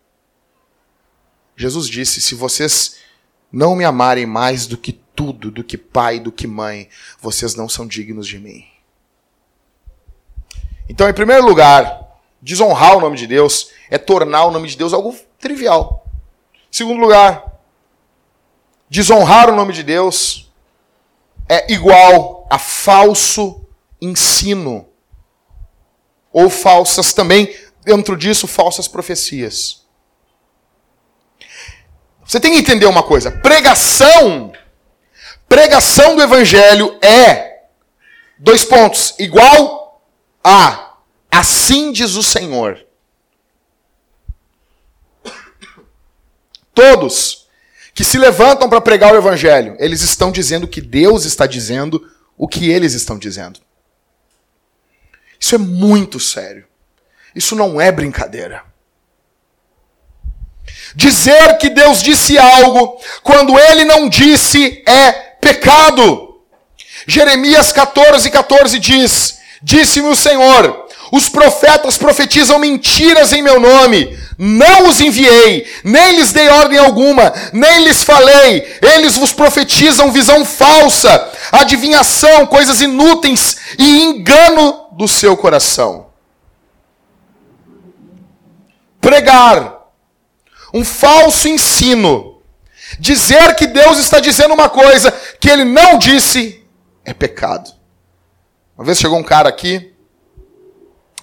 Jesus 1.56 1.88
disse: 1.88 2.20
se 2.20 2.36
vocês 2.36 2.98
não 3.50 3.78
me 3.78 3.86
amarem 3.86 4.26
mais 4.26 4.68
do 4.68 4.76
que 4.78 4.92
tudo, 4.92 5.50
do 5.50 5.64
que 5.64 5.78
pai, 5.78 6.20
do 6.20 6.34
que 6.34 6.46
mãe, 6.46 6.90
vocês 7.22 7.56
não 7.56 7.70
são 7.70 7.88
dignos 7.88 8.28
de 8.28 8.38
mim. 8.40 8.66
Então, 10.90 11.08
em 11.08 11.14
primeiro 11.14 11.46
lugar, 11.46 12.20
desonrar 12.42 12.98
o 12.98 13.00
nome 13.00 13.16
de 13.16 13.26
Deus 13.26 13.70
é 13.90 13.98
tornar 13.98 14.44
o 14.44 14.52
nome 14.52 14.68
de 14.68 14.76
Deus 14.76 14.92
algo 14.92 15.16
trivial. 15.40 16.06
Em 16.54 16.76
segundo 16.76 17.00
lugar, 17.00 17.58
desonrar 18.90 19.50
o 19.50 19.56
nome 19.56 19.72
de 19.72 19.82
Deus 19.82 20.52
é 21.48 21.72
igual 21.72 22.46
a 22.50 22.60
falso 22.60 23.66
ensino. 24.02 24.90
Ou 26.34 26.50
falsas 26.50 27.14
também, 27.14 27.50
dentro 27.84 28.16
disso, 28.16 28.48
falsas 28.48 28.88
profecias. 28.88 29.82
Você 32.26 32.40
tem 32.40 32.54
que 32.54 32.60
entender 32.60 32.86
uma 32.86 33.04
coisa: 33.04 33.32
pregação, 33.32 34.54
pregação 35.50 36.16
do 36.16 36.22
evangelho 36.22 36.98
é 37.02 37.64
dois 38.38 38.64
pontos, 38.64 39.14
igual 39.20 40.02
a 40.44 40.96
assim 41.30 41.92
diz 41.92 42.16
o 42.16 42.24
Senhor. 42.24 42.86
Todos 46.74 47.50
que 47.94 48.04
se 48.04 48.18
levantam 48.18 48.70
para 48.70 48.80
pregar 48.80 49.14
o 49.14 49.18
evangelho, 49.18 49.76
eles 49.78 50.02
estão 50.02 50.32
dizendo 50.32 50.68
que 50.68 50.80
Deus 50.80 51.26
está 51.26 51.46
dizendo 51.46 52.10
o 52.38 52.48
que 52.48 52.70
eles 52.70 52.94
estão 52.94 53.20
dizendo. 53.20 53.60
Isso 55.40 55.54
é 55.54 55.58
muito 55.58 56.20
sério. 56.20 56.71
Isso 57.36 57.56
não 57.56 57.80
é 57.80 57.92
brincadeira. 57.92 58.64
Dizer 60.96 61.58
que 61.58 61.70
Deus 61.70 62.02
disse 62.02 62.38
algo 62.38 63.00
quando 63.24 63.58
ele 63.58 63.86
não 63.86 64.10
disse 64.10 64.84
é 64.86 65.12
pecado. 65.40 66.42
Jeremias 67.08 67.72
14, 67.72 68.30
14 68.30 68.78
diz: 68.78 69.40
Disse-me 69.64 70.10
o 70.10 70.16
Senhor, 70.16 70.88
os 71.12 71.30
profetas 71.30 71.98
profetizam 71.98 72.60
mentiras 72.60 73.32
em 73.32 73.42
meu 73.42 73.60
nome. 73.60 74.18
Não 74.38 74.88
os 74.88 75.00
enviei, 75.00 75.68
nem 75.84 76.16
lhes 76.16 76.34
dei 76.34 76.50
ordem 76.50 76.78
alguma, 76.78 77.34
nem 77.54 77.84
lhes 77.84 78.04
falei. 78.04 78.80
Eles 78.82 79.16
vos 79.16 79.32
profetizam 79.32 80.12
visão 80.12 80.44
falsa, 80.44 81.32
adivinhação, 81.52 82.46
coisas 82.48 82.82
inúteis 82.82 83.58
e 83.78 84.02
engano 84.02 84.88
do 84.94 85.08
seu 85.08 85.38
coração. 85.38 86.11
Pregar 89.02 89.82
um 90.74 90.86
falso 90.86 91.48
ensino, 91.48 92.42
dizer 93.00 93.56
que 93.56 93.68
Deus 93.68 93.98
está 93.98 94.20
dizendo 94.20 94.54
uma 94.54 94.70
coisa 94.70 95.12
que 95.12 95.50
ele 95.50 95.66
não 95.66 95.98
disse, 95.98 96.64
é 97.04 97.14
pecado. 97.14 97.72
Uma 98.78 98.86
vez 98.86 99.00
chegou 99.00 99.18
um 99.18 99.24
cara 99.24 99.50
aqui 99.50 99.94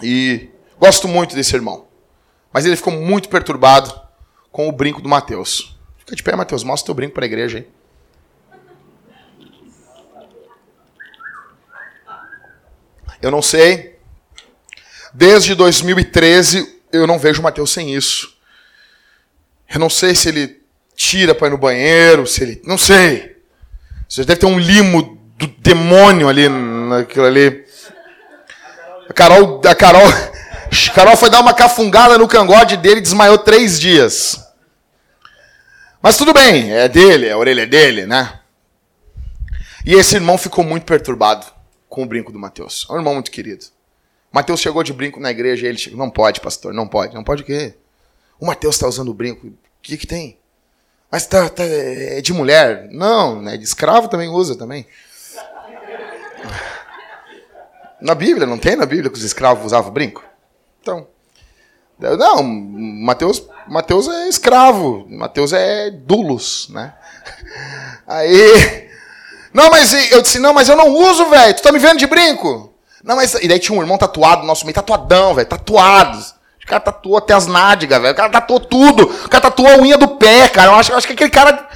e 0.03 0.51
gosto 0.79 1.09
muito 1.09 1.35
desse 1.35 1.55
irmão, 1.55 1.87
mas 2.53 2.67
ele 2.67 2.77
ficou 2.77 2.93
muito 2.93 3.29
perturbado 3.29 3.99
com 4.53 4.69
o 4.69 4.73
brinco 4.73 5.01
do 5.01 5.09
Mateus. 5.09 5.79
Fica 5.99 6.15
de 6.15 6.23
pé, 6.23 6.37
Mateus, 6.37 6.63
mostra 6.63 6.87
teu 6.87 6.95
brinco 6.95 7.15
para 7.15 7.25
a 7.25 7.27
igreja 7.27 7.59
aí. 7.59 7.79
Eu 13.21 13.31
não 13.31 13.43
sei. 13.43 13.99
Desde 15.13 15.55
2013 15.55 16.78
eu 16.93 17.07
não 17.07 17.19
vejo 17.19 17.41
o 17.41 17.43
Mateus 17.43 17.71
sem 17.71 17.95
isso. 17.95 18.37
Eu 19.69 19.79
não 19.79 19.91
sei 19.91 20.15
se 20.15 20.29
ele 20.29 20.63
tira 20.95 21.35
para 21.35 21.49
ir 21.49 21.51
no 21.51 21.59
banheiro, 21.59 22.27
se 22.27 22.43
ele. 22.43 22.63
Não 22.65 22.79
sei. 22.79 23.37
Você 24.09 24.25
deve 24.25 24.41
ter 24.41 24.47
um 24.47 24.59
limo 24.59 25.19
do 25.37 25.47
demônio 25.47 26.29
ali 26.29 26.49
naquilo 26.49 27.27
ali. 27.27 27.65
A 29.09 29.13
Carol. 29.13 29.61
A 29.65 29.75
Carol. 29.75 30.07
A 30.07 30.91
Carol 30.95 31.17
foi 31.17 31.31
dar 31.31 31.41
uma 31.41 31.55
cafungada 31.55 32.17
no 32.19 32.27
cangote 32.29 32.77
dele 32.77 32.99
e 32.99 33.03
desmaiou 33.03 33.39
três 33.39 33.79
dias. 33.79 34.45
Mas 36.01 36.17
tudo 36.17 36.33
bem, 36.33 36.73
é 36.73 36.89
dele, 36.89 37.29
a 37.29 37.37
orelha 37.37 37.63
é 37.63 37.67
dele, 37.67 38.07
né? 38.07 38.39
E 39.85 39.95
esse 39.95 40.15
irmão 40.15 40.39
ficou 40.39 40.63
muito 40.63 40.85
perturbado 40.85 41.47
com 41.89 42.03
o 42.03 42.07
brinco 42.07 42.31
do 42.31 42.39
Mateus. 42.39 42.87
É 42.89 42.93
um 42.93 42.97
irmão 42.97 43.15
muito 43.15 43.31
querido. 43.31 43.67
Mateus 44.33 44.61
chegou 44.61 44.83
de 44.83 44.93
brinco 44.93 45.19
na 45.19 45.31
igreja 45.31 45.67
e 45.67 45.69
ele 45.69 45.79
chegou, 45.79 45.99
não 45.99 46.11
pode, 46.11 46.41
pastor, 46.41 46.73
não 46.75 46.87
pode. 46.87 47.15
Não 47.15 47.25
pode 47.25 47.43
o 47.43 47.47
quê? 47.47 47.75
O 48.39 48.47
Mateus 48.47 48.75
está 48.77 48.87
usando 48.87 49.13
brinco. 49.15 49.47
O 49.47 49.53
que, 49.83 49.97
que 49.97 50.07
tem? 50.07 50.39
Mas 51.11 51.27
tá, 51.27 51.49
tá, 51.49 51.65
é 51.65 52.21
de 52.21 52.33
mulher? 52.33 52.89
Não, 52.91 53.41
né? 53.41 53.57
de 53.57 53.65
escravo 53.65 54.09
também 54.09 54.29
usa 54.29 54.55
também. 54.57 54.87
Na 58.01 58.15
Bíblia, 58.15 58.47
não 58.47 58.59
tem 58.59 58.77
na 58.77 58.87
Bíblia 58.87 59.11
que 59.11 59.19
os 59.19 59.25
escravos 59.25 59.67
usavam 59.67 59.91
brinco? 59.91 60.23
Então, 60.81 61.09
não, 61.99 62.45
Mateus, 62.45 63.43
Mateus 63.67 64.07
é 64.07 64.29
escravo, 64.29 65.05
Mateus 65.11 65.53
é 65.53 65.91
dulos, 65.91 66.69
né? 66.69 66.95
Aí, 68.07 68.89
não, 69.53 69.69
mas 69.69 70.13
eu 70.13 70.23
disse, 70.23 70.39
não, 70.39 70.53
mas 70.53 70.69
eu 70.69 70.77
não 70.77 70.89
uso, 70.91 71.29
velho, 71.29 71.55
tu 71.55 71.63
tá 71.63 71.73
me 71.73 71.81
vendo 71.81 71.99
de 71.99 72.07
brinco? 72.07 72.68
Não, 73.03 73.17
mas, 73.17 73.35
e 73.35 73.49
daí 73.49 73.59
tinha 73.59 73.79
um 73.79 73.83
irmão 73.83 73.97
tatuado 73.97 74.43
no 74.43 74.47
nosso 74.47 74.65
meio, 74.65 74.75
tatuadão, 74.75 75.35
velho, 75.35 75.49
tatuado 75.49 76.39
cara 76.69 76.81
tatuou 76.81 77.17
até 77.17 77.33
as 77.33 77.47
nádegas, 77.47 78.01
velho. 78.01 78.13
O 78.13 78.17
cara 78.17 78.31
tatuou 78.31 78.61
tudo. 78.61 79.05
O 79.05 79.29
cara 79.29 79.43
tatuou 79.43 79.69
a 79.69 79.77
unha 79.79 79.97
do 79.97 80.09
pé, 80.09 80.49
cara. 80.49 80.71
Eu 80.71 80.75
acho, 80.75 80.93
eu 80.93 80.97
acho 80.97 81.07
que 81.07 81.15
aquele 81.15 81.31
cara. 81.31 81.67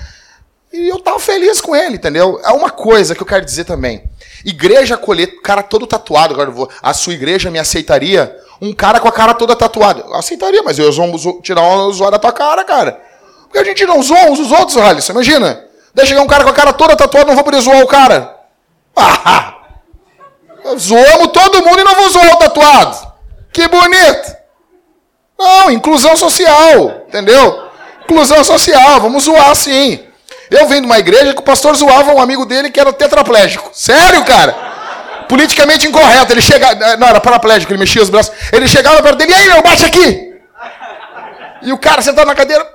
E 0.73 0.89
eu 0.89 0.99
tava 1.01 1.19
feliz 1.19 1.61
com 1.61 1.75
ele, 1.75 1.97
entendeu? 1.97 2.41
É 2.45 2.51
uma 2.51 2.71
coisa 2.71 3.15
que 3.15 3.23
eu 3.23 3.27
quero 3.27 3.45
dizer 3.45 3.65
também. 3.65 4.05
Igreja 4.45 4.95
acolher, 4.95 5.41
cara 5.43 5.63
todo 5.63 5.87
tatuado. 5.87 6.35
Agora 6.35 6.51
vou. 6.51 6.71
A 6.83 6.93
sua 6.93 7.15
igreja 7.15 7.51
me 7.51 7.59
aceitaria 7.59 8.37
um 8.61 8.73
cara 8.73 9.01
com 9.01 9.09
a 9.09 9.13
cara 9.13 9.35
toda 9.35 9.57
tatuada. 9.57 10.05
Eu 10.07 10.15
aceitaria, 10.15 10.63
mas 10.63 10.79
eu 10.79 10.93
vou 10.93 11.41
tirar 11.41 11.63
uma 11.63 11.93
zoada 11.93 12.13
da 12.13 12.19
tua 12.19 12.33
cara, 12.33 12.65
cara. 12.65 13.01
Porque 13.45 13.59
a 13.59 13.65
gente 13.65 13.85
não 13.85 14.03
zoa 14.03 14.31
uns 14.31 14.39
os 14.39 14.53
outros, 14.53 14.77
Alisson. 14.77 15.13
Imagina. 15.13 15.65
Daí 15.95 16.07
chegar 16.07 16.23
um 16.23 16.27
cara 16.27 16.45
com 16.45 16.51
a 16.51 16.55
cara 16.55 16.73
toda 16.73 16.97
tatuada, 16.97 17.27
não 17.27 17.35
vou 17.35 17.45
poder 17.45 17.61
zoar 17.61 17.83
o 17.83 17.87
cara. 17.87 18.37
Ah! 18.95 19.62
Zoamos 20.79 21.33
todo 21.33 21.65
mundo 21.65 21.81
e 21.81 21.85
não 21.85 21.95
vou 21.95 22.11
zoar 22.11 22.35
o 22.35 22.37
tatuado. 22.37 23.13
Que 23.53 23.67
bonito. 23.69 24.37
Não, 25.39 25.71
inclusão 25.71 26.17
social, 26.17 27.05
entendeu? 27.09 27.69
Inclusão 28.05 28.45
social, 28.45 29.01
vamos 29.01 29.25
zoar 29.25 29.55
sim. 29.55 30.07
Eu 30.51 30.69
venho 30.69 30.83
de 30.83 30.87
uma 30.87 30.99
igreja 30.99 31.33
que 31.33 31.41
o 31.41 31.45
pastor 31.45 31.75
zoava 31.75 32.13
um 32.13 32.21
amigo 32.21 32.45
dele 32.45 32.71
que 32.71 32.79
era 32.79 32.93
tetraplégico. 32.93 33.71
Sério, 33.73 34.25
cara? 34.25 34.55
Politicamente 35.29 35.87
incorreto. 35.87 36.33
Ele 36.33 36.43
chegava. 36.43 36.97
Não, 36.97 37.09
era 37.09 37.21
paraplégico, 37.21 37.73
ele 37.73 37.81
mexia 37.81 38.03
os 38.03 38.11
braços. 38.11 38.35
Ele 38.53 38.69
chegava 38.69 39.03
perto 39.03 39.17
dele, 39.17 39.33
e 39.33 39.35
aí, 39.35 39.49
meu, 39.49 39.63
bate 39.63 39.85
aqui! 39.85 40.33
E 41.63 41.73
o 41.73 41.79
cara 41.79 42.03
sentado 42.03 42.27
na 42.27 42.35
cadeira, 42.35 42.67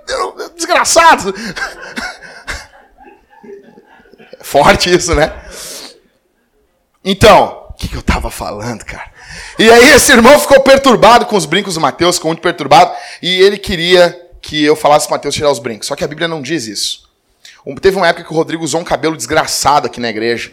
desgraçado. 0.56 1.34
Forte 4.42 4.94
isso, 4.94 5.14
né? 5.14 5.32
Então, 7.04 7.67
que, 7.78 7.88
que 7.88 7.96
eu 7.96 8.02
tava 8.02 8.32
falando, 8.32 8.84
cara? 8.84 9.12
E 9.58 9.70
aí 9.70 9.92
esse 9.94 10.12
irmão 10.12 10.38
ficou 10.40 10.60
perturbado 10.62 11.26
com 11.26 11.36
os 11.36 11.46
brincos 11.46 11.76
do 11.76 11.82
Mateus, 11.82 12.16
ficou 12.16 12.30
muito 12.30 12.42
perturbado, 12.42 12.92
e 13.22 13.40
ele 13.42 13.58
queria 13.58 14.20
que 14.42 14.64
eu 14.64 14.76
falasse 14.76 15.08
para 15.08 15.18
Mateus 15.18 15.36
tirar 15.36 15.52
os 15.52 15.60
brincos. 15.60 15.88
Só 15.88 15.96
que 15.96 16.04
a 16.04 16.08
Bíblia 16.08 16.28
não 16.28 16.42
diz 16.42 16.66
isso. 16.68 17.08
Teve 17.82 17.98
uma 17.98 18.08
época 18.08 18.26
que 18.26 18.34
o 18.34 18.36
Rodrigo 18.36 18.64
usou 18.64 18.80
um 18.80 18.84
cabelo 18.84 19.16
desgraçado 19.16 19.88
aqui 19.88 20.00
na 20.00 20.10
igreja. 20.10 20.52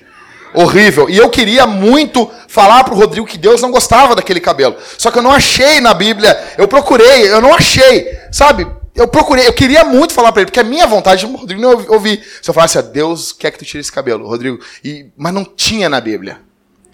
Horrível. 0.52 1.08
E 1.08 1.16
eu 1.16 1.30
queria 1.30 1.66
muito 1.66 2.30
falar 2.48 2.84
para 2.84 2.94
o 2.94 2.96
Rodrigo 2.96 3.26
que 3.26 3.38
Deus 3.38 3.60
não 3.60 3.70
gostava 3.70 4.14
daquele 4.14 4.40
cabelo. 4.40 4.76
Só 4.98 5.10
que 5.10 5.18
eu 5.18 5.22
não 5.22 5.32
achei 5.32 5.80
na 5.80 5.94
Bíblia. 5.94 6.54
Eu 6.58 6.68
procurei, 6.68 7.30
eu 7.30 7.40
não 7.40 7.54
achei. 7.54 8.18
Sabe? 8.30 8.66
Eu 8.94 9.08
procurei, 9.08 9.46
eu 9.48 9.52
queria 9.52 9.84
muito 9.84 10.12
falar 10.12 10.30
para 10.30 10.42
ele, 10.42 10.50
porque 10.50 10.60
a 10.60 10.64
minha 10.64 10.86
vontade, 10.86 11.26
o 11.26 11.36
Rodrigo 11.36 11.60
não 11.60 11.84
ouvi. 11.88 12.22
Se 12.40 12.48
eu 12.48 12.54
falasse, 12.54 12.78
ah, 12.78 12.82
Deus 12.82 13.32
quer 13.32 13.50
que 13.50 13.58
tu 13.58 13.64
tire 13.64 13.80
esse 13.80 13.90
cabelo, 13.90 14.26
Rodrigo. 14.26 14.60
E, 14.84 15.10
mas 15.16 15.34
não 15.34 15.44
tinha 15.44 15.88
na 15.88 16.00
Bíblia. 16.00 16.40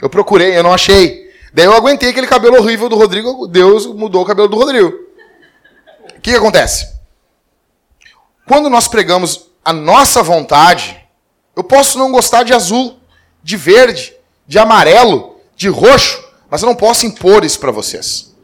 Eu 0.01 0.09
procurei, 0.09 0.57
eu 0.57 0.63
não 0.63 0.73
achei. 0.73 1.31
Daí 1.53 1.65
eu 1.65 1.75
aguentei 1.75 2.11
aquele 2.11 2.27
cabelo 2.27 2.57
horrível 2.57 2.89
do 2.89 2.97
Rodrigo, 2.97 3.47
Deus 3.47 3.87
mudou 3.87 4.23
o 4.23 4.27
cabelo 4.27 4.49
do 4.49 4.57
Rodrigo. 4.57 4.89
O 6.17 6.21
que, 6.21 6.31
que 6.31 6.37
acontece? 6.37 6.95
Quando 8.47 8.69
nós 8.69 8.89
pregamos 8.89 9.49
a 9.65 9.73
nossa 9.73 10.23
vontade, 10.23 10.99
eu 11.57 11.65
posso 11.65 11.99
não 11.99 12.13
gostar 12.13 12.43
de 12.43 12.53
azul, 12.53 12.99
de 13.43 13.57
verde, 13.57 14.15
de 14.47 14.59
amarelo, 14.59 15.37
de 15.57 15.69
roxo, 15.69 16.23
mas 16.51 16.63
eu 16.63 16.67
não 16.67 16.75
posso 16.75 17.07
impor 17.07 17.45
isso 17.45 17.59
para 17.59 17.71
vocês. 17.71 18.35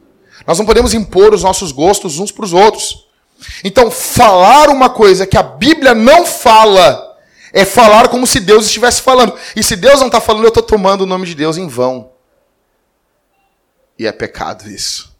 Nós 0.46 0.58
não 0.58 0.66
podemos 0.66 0.94
impor 0.94 1.34
os 1.34 1.42
nossos 1.42 1.72
gostos 1.72 2.18
uns 2.18 2.30
para 2.30 2.44
os 2.44 2.52
outros. 2.52 3.06
Então, 3.64 3.90
falar 3.90 4.68
uma 4.68 4.88
coisa 4.88 5.26
que 5.26 5.36
a 5.36 5.42
Bíblia 5.42 5.94
não 5.94 6.24
fala 6.24 7.15
é 7.56 7.64
falar 7.64 8.08
como 8.08 8.26
se 8.26 8.38
Deus 8.38 8.66
estivesse 8.66 9.00
falando. 9.00 9.34
E 9.56 9.62
se 9.62 9.76
Deus 9.76 9.98
não 10.00 10.08
está 10.08 10.20
falando, 10.20 10.44
eu 10.44 10.48
estou 10.48 10.62
tomando 10.62 11.00
o 11.00 11.06
nome 11.06 11.26
de 11.26 11.34
Deus 11.34 11.56
em 11.56 11.66
vão. 11.66 12.12
E 13.98 14.06
é 14.06 14.12
pecado 14.12 14.68
isso. 14.68 15.16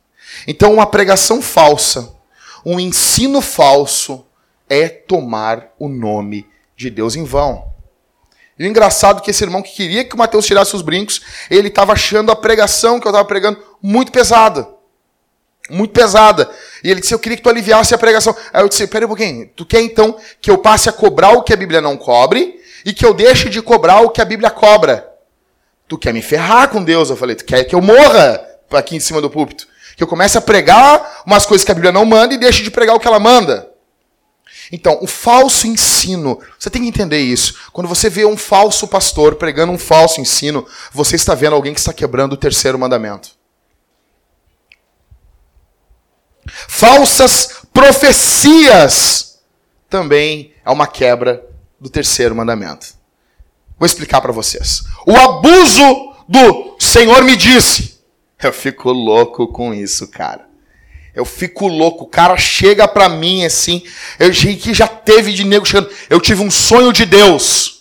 Então, 0.47 0.75
uma 0.75 0.85
pregação 0.85 1.41
falsa, 1.41 2.15
um 2.63 2.79
ensino 2.79 3.41
falso, 3.41 4.27
é 4.69 4.87
tomar 4.87 5.69
o 5.79 5.89
nome 5.89 6.47
de 6.77 6.91
Deus 6.91 7.17
em 7.17 7.25
vão. 7.25 7.73
E 8.59 8.65
o 8.65 8.67
engraçado 8.67 9.21
é 9.21 9.23
que 9.23 9.31
esse 9.31 9.43
irmão 9.43 9.63
que 9.63 9.73
queria 9.73 10.05
que 10.05 10.15
o 10.15 10.19
Mateus 10.19 10.45
tirasse 10.45 10.77
os 10.77 10.83
brincos, 10.83 11.23
ele 11.51 11.69
estava 11.69 11.95
achando 11.95 12.31
a 12.31 12.37
pregação 12.37 13.01
que 13.01 13.07
eu 13.07 13.13
estava 13.13 13.27
pregando 13.27 13.63
muito 13.81 14.13
pesada. 14.13 14.69
Muito 15.69 15.93
pesada. 15.93 16.49
E 16.83 16.91
ele 16.91 17.01
disse, 17.01 17.15
eu 17.15 17.19
queria 17.19 17.37
que 17.37 17.43
tu 17.43 17.49
aliviasse 17.49 17.95
a 17.95 17.99
pregação. 17.99 18.37
Aí 18.53 18.63
eu 18.63 18.69
disse, 18.69 18.87
peraí 18.87 19.05
um 19.05 19.09
pouquinho, 19.09 19.51
tu 19.55 19.67
quer 19.67 19.81
então 19.81 20.17
que 20.41 20.51
eu 20.51 20.59
passe 20.59 20.89
a 20.89 20.93
cobrar 20.93 21.31
o 21.31 21.43
que 21.43 21.53
a 21.53 21.57
Bíblia 21.57 21.81
não 21.81 21.97
cobre 21.97 22.61
e 22.85 22.93
que 22.93 23.05
eu 23.05 23.13
deixe 23.13 23.49
de 23.49 23.61
cobrar 23.61 24.01
o 24.01 24.11
que 24.11 24.21
a 24.21 24.25
Bíblia 24.25 24.51
cobra? 24.51 25.09
Tu 25.89 25.99
quer 25.99 26.13
me 26.13 26.23
ferrar 26.23 26.69
com 26.69 26.83
Deus? 26.83 27.11
Eu 27.11 27.17
falei, 27.17 27.35
tu 27.35 27.45
quer 27.45 27.65
que 27.65 27.75
eu 27.75 27.81
morra 27.81 28.45
aqui 28.73 28.97
em 28.97 29.01
cima 29.01 29.21
do 29.21 29.31
púlpito? 29.31 29.67
Que 29.97 30.03
eu 30.03 30.09
comece 30.09 30.37
a 30.37 30.41
pregar 30.41 31.23
umas 31.27 31.47
coisas 31.47 31.65
que 31.65 31.71
a 31.71 31.75
Bíblia 31.75 31.93
não 31.93 32.05
manda 32.05 32.35
e 32.35 32.39
deixe 32.39 32.63
de 32.63 32.71
pregar 32.71 32.95
o 32.95 33.01
que 33.01 33.09
ela 33.09 33.19
manda? 33.19 33.71
Então, 34.71 34.99
o 35.01 35.07
falso 35.07 35.67
ensino, 35.67 36.41
você 36.59 36.69
tem 36.69 36.83
que 36.83 36.89
entender 36.89 37.21
isso. 37.21 37.55
Quando 37.73 37.87
você 37.87 38.11
vê 38.11 38.25
um 38.25 38.37
falso 38.37 38.89
pastor 38.89 39.37
pregando 39.37 39.73
um 39.73 39.79
falso 39.79 40.21
ensino, 40.21 40.67
você 40.93 41.15
está 41.17 41.35
vendo 41.35 41.55
alguém 41.55 41.73
que 41.73 41.79
está 41.79 41.93
quebrando 41.93 42.33
o 42.33 42.37
terceiro 42.37 42.79
mandamento. 42.79 43.36
Falsas 46.47 47.63
profecias 47.73 49.39
também 49.89 50.53
é 50.65 50.71
uma 50.71 50.87
quebra 50.87 51.45
do 51.81 51.91
terceiro 51.91 52.35
mandamento. 52.35 52.95
Vou 53.79 53.87
explicar 53.87 54.21
para 54.21 54.33
vocês. 54.33 54.85
O 55.07 55.15
abuso 55.17 56.15
do 56.29 56.77
Senhor 56.79 57.23
me 57.23 57.37
disse. 57.37 58.01
Eu 58.43 58.53
fico 58.53 58.91
louco 58.91 59.49
com 59.49 59.75
isso, 59.75 60.09
cara. 60.09 60.47
Eu 61.15 61.25
fico 61.25 61.67
louco. 61.67 62.05
O 62.05 62.09
cara 62.09 62.37
chega 62.37 62.89
pra 62.89 63.09
mim 63.09 63.45
assim. 63.45 63.83
Eu 64.19 64.31
que 64.31 64.75
já 64.75 64.89
teve 64.89 65.33
de 65.33 65.45
nego 65.45 65.67
chegando. 65.67 65.91
Eu 66.09 66.21
tive 66.21 66.43
um 66.43 66.51
sonho 66.51 66.93
de 66.93 67.05
Deus. 67.05 67.77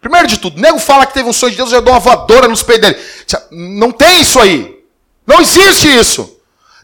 Primeiro 0.00 0.26
de 0.26 0.38
tudo, 0.38 0.58
nego 0.58 0.78
fala 0.78 1.06
que 1.06 1.12
teve 1.12 1.28
um 1.28 1.32
sonho 1.32 1.50
de 1.50 1.58
Deus, 1.58 1.72
eu 1.72 1.82
dou 1.82 1.92
uma 1.92 2.00
voadora 2.00 2.48
nos 2.48 2.62
peitos 2.62 2.88
dele. 2.88 3.02
Não 3.50 3.92
tem 3.92 4.22
isso 4.22 4.40
aí. 4.40 4.82
Não 5.26 5.40
existe 5.40 5.86
isso. 5.88 6.39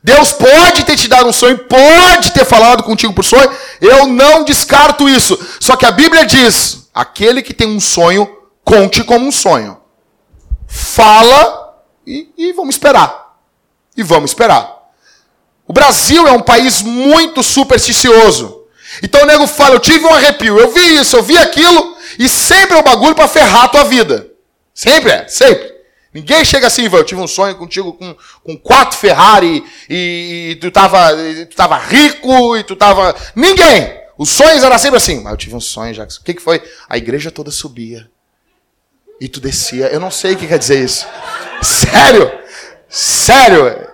Deus 0.06 0.30
pode 0.30 0.84
ter 0.84 0.96
te 0.96 1.08
dado 1.08 1.28
um 1.28 1.32
sonho, 1.32 1.58
pode 1.58 2.30
ter 2.30 2.44
falado 2.44 2.84
contigo 2.84 3.12
por 3.12 3.24
sonho. 3.24 3.50
Eu 3.80 4.06
não 4.06 4.44
descarto 4.44 5.08
isso. 5.08 5.36
Só 5.58 5.74
que 5.74 5.84
a 5.84 5.90
Bíblia 5.90 6.24
diz: 6.24 6.88
aquele 6.94 7.42
que 7.42 7.52
tem 7.52 7.66
um 7.66 7.80
sonho, 7.80 8.24
conte 8.64 9.02
como 9.02 9.26
um 9.26 9.32
sonho. 9.32 9.78
Fala 10.68 11.82
e, 12.06 12.28
e 12.38 12.52
vamos 12.52 12.76
esperar. 12.76 13.36
E 13.96 14.02
vamos 14.04 14.30
esperar. 14.30 14.76
O 15.66 15.72
Brasil 15.72 16.24
é 16.28 16.30
um 16.30 16.40
país 16.40 16.82
muito 16.82 17.42
supersticioso. 17.42 18.62
Então 19.02 19.22
o 19.22 19.26
nego 19.26 19.48
fala, 19.48 19.74
eu 19.74 19.80
tive 19.80 20.06
um 20.06 20.14
arrepio, 20.14 20.56
eu 20.56 20.70
vi 20.70 21.00
isso, 21.00 21.16
eu 21.16 21.22
vi 21.24 21.36
aquilo, 21.36 21.96
e 22.16 22.28
sempre 22.28 22.76
é 22.76 22.80
um 22.80 22.84
bagulho 22.84 23.16
para 23.16 23.26
ferrar 23.26 23.64
a 23.64 23.68
tua 23.68 23.82
vida. 23.82 24.28
Sempre 24.72 25.10
é, 25.10 25.26
sempre. 25.26 25.75
Ninguém 26.16 26.42
chega 26.46 26.66
assim, 26.66 26.88
eu 26.90 27.04
tive 27.04 27.20
um 27.20 27.26
sonho 27.26 27.54
contigo 27.56 27.92
com, 27.92 28.16
com 28.42 28.56
quatro 28.56 28.96
Ferrari 28.96 29.62
e, 29.86 30.52
e 30.52 30.56
tu, 30.56 30.70
tava, 30.70 31.10
tu 31.44 31.54
tava 31.54 31.76
rico 31.76 32.56
e 32.56 32.64
tu 32.64 32.74
tava. 32.74 33.14
Ninguém! 33.34 34.00
Os 34.16 34.30
sonhos 34.30 34.64
eram 34.64 34.78
sempre 34.78 34.96
assim. 34.96 35.20
Mas 35.20 35.32
eu 35.32 35.36
tive 35.36 35.54
um 35.54 35.60
sonho, 35.60 35.92
Jackson. 35.92 36.22
O 36.22 36.24
que, 36.24 36.32
que 36.32 36.40
foi? 36.40 36.62
A 36.88 36.96
igreja 36.96 37.30
toda 37.30 37.50
subia. 37.50 38.10
E 39.20 39.28
tu 39.28 39.40
descia. 39.40 39.88
Eu 39.88 40.00
não 40.00 40.10
sei 40.10 40.32
o 40.32 40.38
que 40.38 40.46
quer 40.46 40.58
dizer 40.58 40.82
isso. 40.82 41.06
Sério? 41.60 42.32
Sério? 42.88 43.86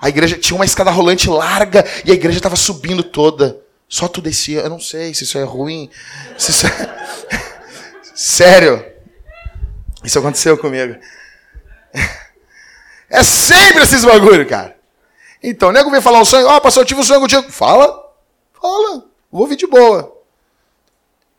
A 0.00 0.08
igreja 0.08 0.38
tinha 0.38 0.56
uma 0.56 0.64
escada 0.64 0.90
rolante 0.90 1.28
larga 1.28 1.84
e 2.06 2.10
a 2.10 2.14
igreja 2.14 2.38
estava 2.38 2.56
subindo 2.56 3.02
toda. 3.02 3.60
Só 3.86 4.08
tu 4.08 4.22
descia. 4.22 4.60
Eu 4.60 4.70
não 4.70 4.80
sei 4.80 5.12
se 5.12 5.24
isso 5.24 5.36
é 5.36 5.44
ruim. 5.44 5.90
Se 6.38 6.52
isso 6.52 6.66
é... 6.66 6.70
Sério. 8.16 8.82
Isso 10.02 10.18
aconteceu 10.18 10.56
comigo. 10.56 10.96
É 13.12 13.24
sempre 13.24 13.82
esses 13.82 14.04
bagulho, 14.04 14.46
cara. 14.48 14.76
Então, 15.42 15.70
o 15.70 15.72
nego 15.72 15.90
vem 15.90 16.00
falar 16.00 16.20
um 16.20 16.24
sonho. 16.24 16.46
Ó, 16.46 16.56
oh, 16.56 16.60
pastor, 16.60 16.82
eu 16.82 16.86
tive 16.86 17.00
um 17.00 17.04
sonho 17.04 17.20
contigo. 17.20 17.50
Fala. 17.50 17.86
Fala. 18.60 19.04
Vou 19.32 19.42
ouvir 19.42 19.56
de 19.56 19.66
boa. 19.66 20.16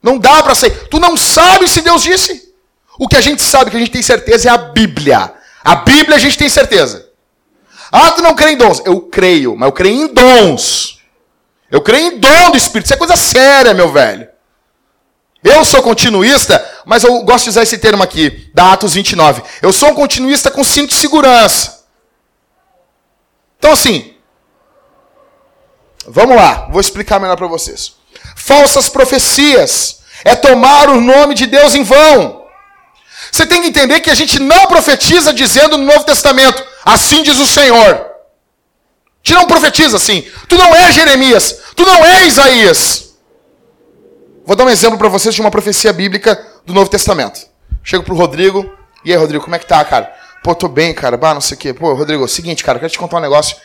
Não 0.03 0.17
dá 0.17 0.43
para 0.43 0.53
ser. 0.53 0.89
Tu 0.89 0.99
não 0.99 1.15
sabe 1.15 1.69
se 1.69 1.81
Deus 1.81 2.03
disse. 2.03 2.53
O 2.99 3.07
que 3.07 3.15
a 3.15 3.21
gente 3.21 3.41
sabe, 3.41 3.71
que 3.71 3.77
a 3.77 3.79
gente 3.79 3.91
tem 3.91 4.01
certeza 4.01 4.49
é 4.49 4.51
a 4.51 4.57
Bíblia. 4.57 5.33
A 5.63 5.75
Bíblia 5.75 6.17
a 6.17 6.19
gente 6.19 6.37
tem 6.37 6.49
certeza. 6.49 7.09
Ah, 7.91 8.11
tu 8.11 8.21
não 8.21 8.35
crê 8.35 8.51
em 8.51 8.57
dons. 8.57 8.81
Eu 8.85 9.01
creio, 9.01 9.55
mas 9.55 9.67
eu 9.67 9.73
creio 9.73 9.95
em 9.95 10.13
dons. 10.13 10.99
Eu 11.69 11.81
creio 11.81 12.13
em 12.13 12.19
dom 12.19 12.51
do 12.51 12.57
Espírito. 12.57 12.85
Isso 12.87 12.93
é 12.93 12.97
coisa 12.97 13.15
séria, 13.15 13.73
meu 13.73 13.91
velho. 13.91 14.27
Eu 15.43 15.65
sou 15.65 15.81
continuista, 15.81 16.63
mas 16.85 17.03
eu 17.03 17.23
gosto 17.23 17.45
de 17.45 17.49
usar 17.49 17.63
esse 17.63 17.77
termo 17.77 18.03
aqui, 18.03 18.49
da 18.53 18.73
Atos 18.73 18.93
29. 18.93 19.41
Eu 19.61 19.73
sou 19.73 19.89
um 19.89 19.95
continuista 19.95 20.51
com 20.51 20.63
cinto 20.63 20.89
de 20.89 20.95
segurança. 20.95 21.85
Então, 23.57 23.71
assim, 23.71 24.13
vamos 26.07 26.35
lá, 26.35 26.67
vou 26.71 26.81
explicar 26.81 27.19
melhor 27.19 27.37
para 27.37 27.47
vocês. 27.47 27.93
Falsas 28.35 28.89
profecias 28.89 30.01
é 30.23 30.35
tomar 30.35 30.89
o 30.89 31.01
nome 31.01 31.33
de 31.33 31.47
Deus 31.47 31.73
em 31.73 31.83
vão. 31.83 32.45
Você 33.31 33.45
tem 33.45 33.61
que 33.61 33.67
entender 33.67 33.99
que 34.01 34.09
a 34.09 34.15
gente 34.15 34.39
não 34.39 34.67
profetiza 34.67 35.33
dizendo 35.33 35.77
no 35.77 35.85
Novo 35.85 36.03
Testamento, 36.03 36.63
Assim 36.85 37.23
diz 37.23 37.37
o 37.37 37.45
Senhor. 37.45 38.09
Te 39.23 39.33
não 39.33 39.45
profetiza 39.45 39.97
assim. 39.97 40.27
Tu 40.47 40.57
não 40.57 40.75
é 40.75 40.91
Jeremias. 40.91 41.57
Tu 41.75 41.85
não 41.85 42.03
é 42.03 42.25
Isaías. 42.25 43.10
Vou 44.43 44.55
dar 44.55 44.65
um 44.65 44.69
exemplo 44.69 44.97
para 44.97 45.07
vocês 45.07 45.35
de 45.35 45.41
uma 45.41 45.51
profecia 45.51 45.93
bíblica 45.93 46.43
do 46.65 46.73
Novo 46.73 46.89
Testamento. 46.89 47.47
Chego 47.83 48.03
pro 48.03 48.15
Rodrigo. 48.15 48.69
E 49.05 49.11
aí, 49.11 49.17
Rodrigo, 49.17 49.43
como 49.43 49.55
é 49.55 49.59
que 49.59 49.67
tá, 49.67 49.83
cara? 49.85 50.13
Pô, 50.43 50.55
tô 50.55 50.67
bem, 50.67 50.93
cara. 50.93 51.15
Bah, 51.15 51.33
não 51.33 51.41
sei 51.41 51.55
o 51.55 51.59
quê. 51.59 51.73
Pô, 51.73 51.93
Rodrigo, 51.93 52.25
é 52.25 52.27
seguinte, 52.27 52.63
cara, 52.63 52.79
quero 52.79 52.91
te 52.91 52.97
contar 52.97 53.17
um 53.17 53.21
negócio. 53.21 53.55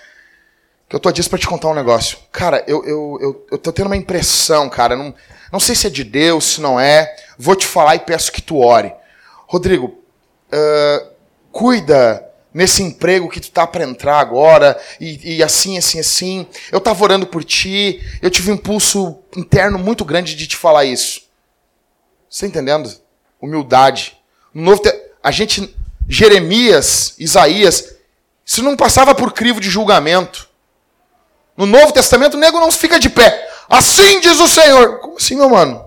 Que 0.88 0.94
eu 0.94 1.00
tô 1.00 1.10
disso 1.10 1.30
para 1.30 1.38
te 1.38 1.46
contar 1.46 1.68
um 1.68 1.74
negócio. 1.74 2.18
Cara, 2.30 2.62
eu, 2.66 2.84
eu, 2.84 3.18
eu, 3.20 3.46
eu 3.52 3.58
tô 3.58 3.72
tendo 3.72 3.86
uma 3.86 3.96
impressão, 3.96 4.68
cara. 4.68 4.94
Não, 4.94 5.14
não 5.50 5.58
sei 5.58 5.74
se 5.74 5.86
é 5.86 5.90
de 5.90 6.04
Deus, 6.04 6.44
se 6.44 6.60
não 6.60 6.78
é. 6.78 7.16
Vou 7.38 7.56
te 7.56 7.66
falar 7.66 7.96
e 7.96 8.00
peço 8.00 8.30
que 8.30 8.42
tu 8.42 8.58
ore. 8.58 8.92
Rodrigo, 9.46 9.86
uh, 9.86 11.06
cuida 11.50 12.25
nesse 12.56 12.82
emprego 12.82 13.28
que 13.28 13.38
tu 13.38 13.50
tá 13.50 13.66
para 13.66 13.84
entrar 13.84 14.18
agora, 14.18 14.80
e, 14.98 15.36
e, 15.36 15.42
assim, 15.42 15.76
assim, 15.76 16.00
assim. 16.00 16.46
Eu 16.72 16.80
tava 16.80 17.04
orando 17.04 17.26
por 17.26 17.44
ti, 17.44 18.00
eu 18.22 18.30
tive 18.30 18.50
um 18.50 18.54
impulso 18.54 19.18
interno 19.36 19.78
muito 19.78 20.06
grande 20.06 20.34
de 20.34 20.46
te 20.46 20.56
falar 20.56 20.86
isso. 20.86 21.20
Você 22.30 22.46
tá 22.46 22.48
entendendo? 22.48 22.90
Humildade. 23.42 24.16
No 24.54 24.62
Novo 24.62 24.80
Te... 24.80 24.90
A 25.22 25.30
gente, 25.30 25.76
Jeremias, 26.08 27.14
Isaías, 27.18 27.94
isso 28.42 28.62
não 28.62 28.74
passava 28.74 29.14
por 29.14 29.34
crivo 29.34 29.60
de 29.60 29.68
julgamento. 29.68 30.48
No 31.58 31.66
Novo 31.66 31.92
Testamento, 31.92 32.38
o 32.38 32.40
nego 32.40 32.58
não 32.58 32.72
fica 32.72 32.98
de 32.98 33.10
pé. 33.10 33.50
Assim 33.68 34.18
diz 34.20 34.40
o 34.40 34.48
Senhor. 34.48 35.00
Como 35.00 35.18
assim, 35.18 35.36
meu 35.36 35.50
mano? 35.50 35.85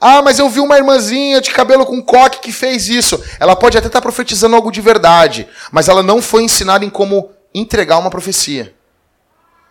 Ah, 0.00 0.22
mas 0.22 0.38
eu 0.38 0.48
vi 0.48 0.60
uma 0.60 0.76
irmãzinha 0.76 1.40
de 1.40 1.50
cabelo 1.50 1.84
com 1.84 2.00
coque 2.00 2.40
que 2.40 2.52
fez 2.52 2.88
isso. 2.88 3.22
Ela 3.40 3.56
pode 3.56 3.76
até 3.76 3.88
estar 3.88 4.00
profetizando 4.00 4.54
algo 4.54 4.70
de 4.70 4.80
verdade, 4.80 5.48
mas 5.72 5.88
ela 5.88 6.02
não 6.02 6.22
foi 6.22 6.42
ensinada 6.44 6.84
em 6.84 6.90
como 6.90 7.30
entregar 7.52 7.98
uma 7.98 8.10
profecia. 8.10 8.74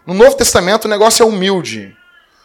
No 0.05 0.13
Novo 0.13 0.35
Testamento 0.35 0.85
o 0.85 0.89
negócio 0.89 1.23
é 1.23 1.25
humilde, 1.25 1.95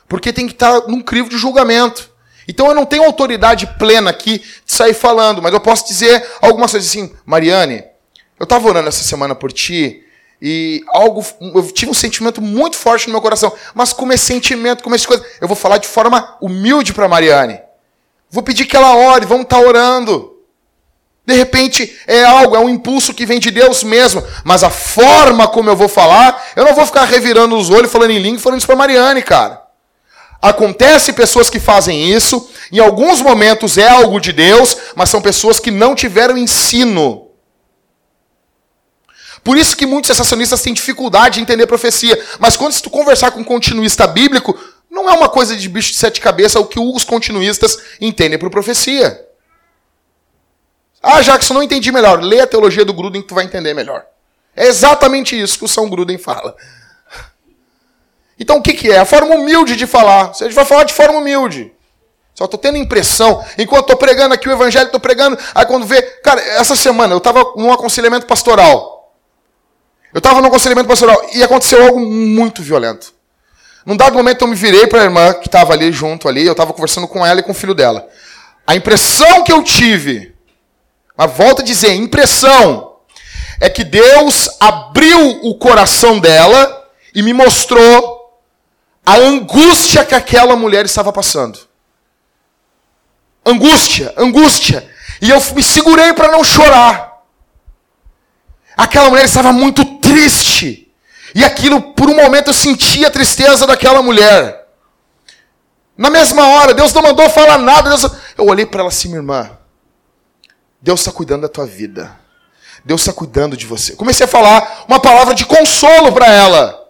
porque 0.09 0.33
tem 0.33 0.47
que 0.47 0.53
estar 0.53 0.83
num 0.89 1.01
crivo 1.01 1.29
de 1.29 1.37
julgamento. 1.37 2.11
Então 2.47 2.67
eu 2.69 2.75
não 2.75 2.85
tenho 2.85 3.05
autoridade 3.05 3.67
plena 3.79 4.11
aqui 4.11 4.39
de 4.39 4.73
sair 4.73 4.95
falando, 4.95 5.41
mas 5.41 5.53
eu 5.53 5.61
posso 5.61 5.87
dizer 5.87 6.25
algumas 6.41 6.71
coisas 6.73 6.89
assim, 6.89 7.13
Mariane, 7.25 7.85
eu 8.39 8.45
estava 8.45 8.69
orando 8.69 8.89
essa 8.89 9.05
semana 9.05 9.35
por 9.35 9.53
ti 9.53 10.05
e 10.41 10.85
algo, 10.89 11.25
eu 11.41 11.71
tive 11.71 11.91
um 11.91 11.95
sentimento 11.95 12.43
muito 12.43 12.77
forte 12.77 13.07
no 13.07 13.13
meu 13.13 13.23
coração, 13.23 13.53
mas 13.75 13.93
como 13.93 14.13
esse 14.13 14.27
sentimento, 14.27 14.83
como 14.83 14.97
essa 14.97 15.07
coisa, 15.07 15.25
eu 15.41 15.47
vou 15.47 15.57
falar 15.57 15.79
de 15.79 15.87
forma 15.87 16.37
humilde 16.41 16.93
para 16.93 17.09
Mariane. 17.09 17.61
Vou 18.33 18.43
pedir 18.43 18.65
que 18.65 18.75
ela 18.75 18.97
ore, 18.97 19.27
vamos 19.27 19.45
estar 19.45 19.61
tá 19.61 19.63
orando. 19.63 20.33
De 21.25 21.35
repente 21.35 21.97
é 22.07 22.25
algo, 22.25 22.57
é 22.57 22.59
um 22.59 22.69
impulso 22.69 23.13
que 23.13 23.27
vem 23.27 23.39
de 23.39 23.51
Deus 23.51 23.85
mesmo. 23.85 24.25
Mas 24.43 24.65
a 24.65 24.71
forma 24.71 25.47
como 25.47 25.69
eu 25.69 25.77
vou 25.77 25.87
falar, 25.87 26.43
eu 26.57 26.65
não 26.65 26.75
vou 26.75 26.87
ficar 26.87 27.05
revirando 27.05 27.55
os 27.57 27.69
olhos, 27.69 27.93
falando 27.93 28.11
em 28.11 28.19
língua, 28.19 28.41
falando 28.41 28.59
isso 28.59 28.67
para 28.67 28.75
Mariane, 28.75 29.23
cara. 29.23 29.63
Acontece 30.41 31.13
pessoas 31.13 31.51
que 31.51 31.61
fazem 31.61 32.11
isso, 32.11 32.51
em 32.73 32.81
alguns 32.81 33.21
momentos 33.21 33.79
é 33.79 33.87
algo 33.87 34.19
de 34.19 34.33
Deus, 34.33 34.77
mas 34.97 35.11
são 35.11 35.21
pessoas 35.21 35.61
que 35.61 35.71
não 35.71 35.95
tiveram 35.95 36.37
ensino. 36.37 37.29
Por 39.45 39.57
isso 39.57 39.77
que 39.77 39.87
muitos 39.87 40.09
sensacionistas 40.09 40.63
têm 40.63 40.73
dificuldade 40.73 41.35
de 41.35 41.43
entender 41.43 41.67
profecia. 41.67 42.21
Mas 42.39 42.57
quando 42.57 42.81
tu 42.81 42.89
conversar 42.89 43.33
com 43.33 43.41
um 43.41 43.45
continuista 43.45 44.07
bíblico, 44.07 44.59
não 44.93 45.09
é 45.09 45.15
uma 45.15 45.29
coisa 45.31 45.57
de 45.57 45.67
bicho 45.71 45.91
de 45.91 45.97
sete 45.97 46.21
cabeças 46.21 46.61
o 46.61 46.67
que 46.67 46.79
os 46.79 47.03
continuistas 47.03 47.79
entendem 47.99 48.39
por 48.39 48.51
profecia. 48.51 49.27
Ah, 51.03 51.23
Jackson, 51.23 51.55
não 51.55 51.63
entendi 51.63 51.91
melhor. 51.91 52.23
Lê 52.23 52.41
a 52.41 52.47
teologia 52.47 52.85
do 52.85 52.93
Gruden 52.93 53.23
que 53.23 53.29
tu 53.29 53.35
vai 53.35 53.45
entender 53.45 53.73
melhor. 53.73 54.05
É 54.55 54.67
exatamente 54.67 55.41
isso 55.41 55.59
que 55.59 55.65
o 55.65 55.69
São 55.69 55.89
Gruden 55.89 56.19
fala. 56.19 56.55
Então 58.39 58.59
o 58.59 58.63
que, 58.63 58.75
que 58.75 58.93
é? 58.93 58.99
A 58.99 59.07
forma 59.07 59.35
humilde 59.35 59.77
de 59.77 59.87
falar. 59.87 60.31
A 60.31 60.45
gente 60.45 60.53
vai 60.53 60.67
falar 60.67 60.85
de 60.85 60.93
forma 60.93 61.19
humilde. 61.19 61.73
Só 62.35 62.45
estou 62.45 62.61
tendo 62.61 62.77
impressão, 62.77 63.43
enquanto 63.59 63.83
estou 63.83 63.97
pregando 63.97 64.35
aqui 64.35 64.49
o 64.49 64.53
evangelho, 64.53 64.87
estou 64.87 65.01
pregando, 65.01 65.39
aí 65.55 65.65
quando 65.65 65.87
vê. 65.87 66.03
Cara, 66.03 66.41
essa 66.41 66.77
semana 66.77 67.15
eu 67.15 67.19
estava 67.19 67.43
num 67.57 67.73
aconselhamento 67.73 68.27
pastoral. 68.27 69.15
Eu 70.13 70.19
estava 70.19 70.41
num 70.43 70.49
aconselhamento 70.49 70.89
pastoral 70.89 71.31
e 71.33 71.43
aconteceu 71.43 71.83
algo 71.83 71.99
muito 72.01 72.63
violento. 72.63 73.22
Num 73.85 73.97
dado 73.97 74.15
momento 74.15 74.43
eu 74.43 74.49
me 74.49 74.55
virei 74.55 74.87
para 74.87 75.01
a 75.01 75.05
irmã 75.05 75.35
que 75.35 75.49
estava 75.49 75.73
ali 75.73 75.91
junto 75.91 76.29
ali, 76.29 76.45
eu 76.45 76.53
estava 76.53 76.73
conversando 76.73 77.09
com 77.09 77.25
ela 77.27 77.41
e 77.41 77.43
com 77.43 77.53
o 77.53 77.55
filho 77.55 77.75
dela. 77.75 78.09
A 78.67 78.77
impressão 78.77 79.43
que 79.43 79.53
eu 79.53 79.63
tive, 79.63 80.35
a 81.17 81.27
volta 81.27 81.63
a 81.63 81.65
dizer, 81.65 81.93
impressão, 81.95 82.97
é 83.61 83.69
que 83.69 83.85
Deus 83.85 84.49
abriu 84.61 85.41
o 85.43 85.57
coração 85.57 86.19
dela 86.19 86.91
e 87.15 87.23
me 87.23 87.33
mostrou 87.33 88.41
a 89.05 89.17
angústia 89.17 90.05
que 90.05 90.15
aquela 90.15 90.55
mulher 90.55 90.85
estava 90.85 91.13
passando. 91.13 91.59
Angústia, 93.45 94.15
angústia. 94.17 94.89
E 95.21 95.31
eu 95.31 95.41
me 95.55 95.63
segurei 95.63 96.13
para 96.13 96.31
não 96.31 96.45
chorar. 96.45 97.23
Aquela 98.77 99.11
mulher 99.11 99.25
estava 99.25 99.53
muito 99.53 99.85
triste. 99.99 100.92
E 101.35 101.45
aquilo, 101.45 101.81
por 101.95 102.09
um 102.09 102.17
momento, 102.17 102.49
eu 102.49 102.55
senti 102.55 103.05
a 103.05 103.11
tristeza 103.11 103.67
daquela 103.67 104.03
mulher. 104.03 104.69
Na 105.97 106.11
mesma 106.11 106.47
hora, 106.49 106.75
Deus 106.75 106.93
não 106.93 107.03
mandou 107.03 107.29
falar 107.31 107.59
nada. 107.59 107.89
Deus... 107.89 108.11
Eu 108.37 108.47
olhei 108.47 108.67
para 108.67 108.81
ela 108.81 108.89
assim, 108.89 109.09
minha 109.09 109.19
irmã. 109.19 109.59
Deus 110.81 111.01
está 111.01 111.13
cuidando 111.13 111.43
da 111.43 111.49
tua 111.49 111.67
vida. 111.67 112.19
Deus 112.85 113.03
está 113.03 113.13
cuidando 113.13 113.57
de 113.57 113.67
você. 113.67 113.95
Comecei 113.95 114.25
a 114.25 114.29
falar 114.29 114.85
uma 114.89 115.01
palavra 115.01 115.35
de 115.35 115.47
consolo 115.47 116.13
para 116.13 116.27
ela. 116.27 116.83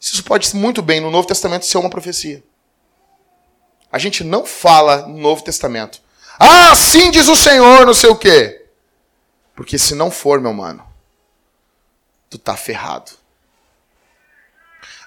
Isso 0.00 0.22
pode 0.24 0.54
muito 0.56 0.80
bem 0.80 1.00
no 1.00 1.10
Novo 1.10 1.28
Testamento 1.28 1.66
ser 1.66 1.78
uma 1.78 1.90
profecia. 1.90 2.42
A 3.90 3.98
gente 3.98 4.22
não 4.22 4.44
fala 4.44 5.06
no 5.06 5.18
Novo 5.18 5.42
Testamento. 5.42 6.00
Ah, 6.38 6.74
sim 6.74 7.10
diz 7.10 7.28
o 7.28 7.36
Senhor, 7.36 7.84
não 7.84 7.94
sei 7.94 8.10
o 8.10 8.16
quê. 8.16 8.66
Porque 9.54 9.76
se 9.76 9.94
não 9.94 10.10
for, 10.10 10.40
meu 10.40 10.52
mano, 10.52 10.86
tu 12.30 12.38
tá 12.38 12.56
ferrado. 12.56 13.17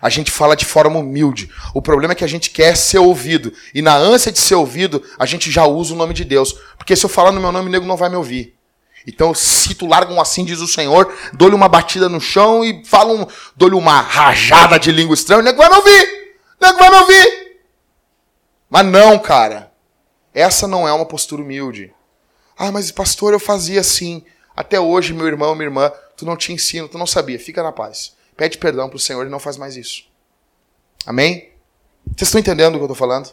A 0.02 0.10
gente 0.10 0.32
fala 0.32 0.56
de 0.56 0.66
forma 0.66 1.00
humilde. 1.00 1.52
O 1.74 1.82
problema 1.82 2.14
é 2.14 2.16
que 2.16 2.24
a 2.24 2.28
gente 2.28 2.50
quer 2.50 2.76
ser 2.76 2.98
ouvido. 2.98 3.54
E 3.74 3.82
na 3.82 3.96
ânsia 3.96 4.32
de 4.32 4.40
ser 4.40 4.56
ouvido, 4.56 5.04
a 5.20 5.26
gente 5.26 5.52
já 5.52 5.66
usa 5.66 5.94
o 5.94 5.98
nome 5.98 6.14
de 6.14 6.26
Deus. 6.26 6.54
Porque 6.78 6.96
se 6.96 7.06
eu 7.06 7.10
falar 7.10 7.32
no 7.32 7.40
meu 7.40 7.52
nome, 7.52 7.68
o 7.68 7.72
nego 7.72 7.86
não 7.86 7.96
vai 7.96 8.10
me 8.10 8.16
ouvir. 8.16 8.56
Então, 9.06 9.34
se 9.34 9.74
tu 9.76 9.88
larga 9.88 10.14
um 10.14 10.22
assim, 10.22 10.46
diz 10.46 10.60
o 10.60 10.68
Senhor, 10.68 11.14
dou-lhe 11.34 11.56
uma 11.56 11.68
batida 11.68 12.08
no 12.10 12.20
chão 12.20 12.64
e 12.64 12.84
falo 12.86 13.22
um, 13.22 13.28
dou-lhe 13.56 13.76
uma 13.76 14.00
rajada 14.00 14.80
de 14.80 14.92
língua 14.92 15.14
estranha, 15.14 15.42
o 15.42 15.44
nego 15.44 15.58
vai 15.58 15.70
me 15.70 15.76
ouvir. 15.76 16.36
O 16.60 16.66
nego 16.66 16.80
vai 16.80 16.90
me 16.90 16.98
ouvir. 16.98 17.62
Mas 18.70 18.86
não, 18.86 19.20
cara. 19.20 19.72
Essa 20.34 20.68
não 20.68 20.88
é 20.88 20.94
uma 20.94 21.06
postura 21.06 21.42
humilde. 21.42 21.94
Ah, 22.58 22.72
mas 22.72 22.92
pastor, 22.92 23.34
eu 23.34 23.40
fazia 23.40 23.82
assim. 23.82 24.24
Até 24.56 24.80
hoje, 24.80 25.14
meu 25.14 25.28
irmão, 25.28 25.56
minha 25.56 25.68
irmã, 25.68 25.92
tu 26.16 26.26
não 26.26 26.38
te 26.38 26.54
ensino, 26.54 26.88
tu 26.88 26.98
não 26.98 27.08
sabia. 27.08 27.40
Fica 27.40 27.64
na 27.64 27.72
paz. 27.72 28.14
Pede 28.42 28.58
perdão 28.58 28.90
para 28.90 28.96
o 28.96 29.00
Senhor 29.00 29.28
e 29.28 29.30
não 29.30 29.38
faz 29.38 29.56
mais 29.56 29.78
isso. 29.78 30.04
Amém? 31.06 31.52
Vocês 32.08 32.28
estão 32.28 32.40
entendendo 32.40 32.74
o 32.74 32.78
que 32.80 32.82
eu 32.82 32.86
estou 32.86 32.96
falando? 32.96 33.32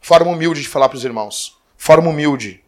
Forma 0.00 0.30
humilde 0.30 0.62
de 0.62 0.68
falar 0.68 0.88
para 0.88 0.96
os 0.96 1.04
irmãos. 1.04 1.58
Forma 1.76 2.08
humilde. 2.08 2.64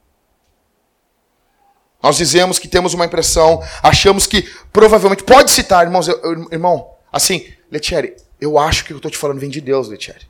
Nós 2.02 2.18
dizemos 2.18 2.58
que 2.58 2.68
temos 2.68 2.92
uma 2.92 3.06
impressão, 3.06 3.62
achamos 3.82 4.26
que 4.26 4.42
provavelmente. 4.70 5.24
Pode 5.24 5.50
citar, 5.50 5.86
irmãos, 5.86 6.06
eu, 6.06 6.20
eu, 6.20 6.48
irmão, 6.52 6.94
assim, 7.10 7.50
Letieri, 7.70 8.14
eu 8.38 8.58
acho 8.58 8.84
que 8.84 8.88
o 8.88 8.88
que 8.88 8.92
eu 8.92 8.98
estou 8.98 9.10
te 9.10 9.16
falando 9.16 9.40
vem 9.40 9.48
de 9.48 9.62
Deus, 9.62 9.88
Letieri. 9.88 10.28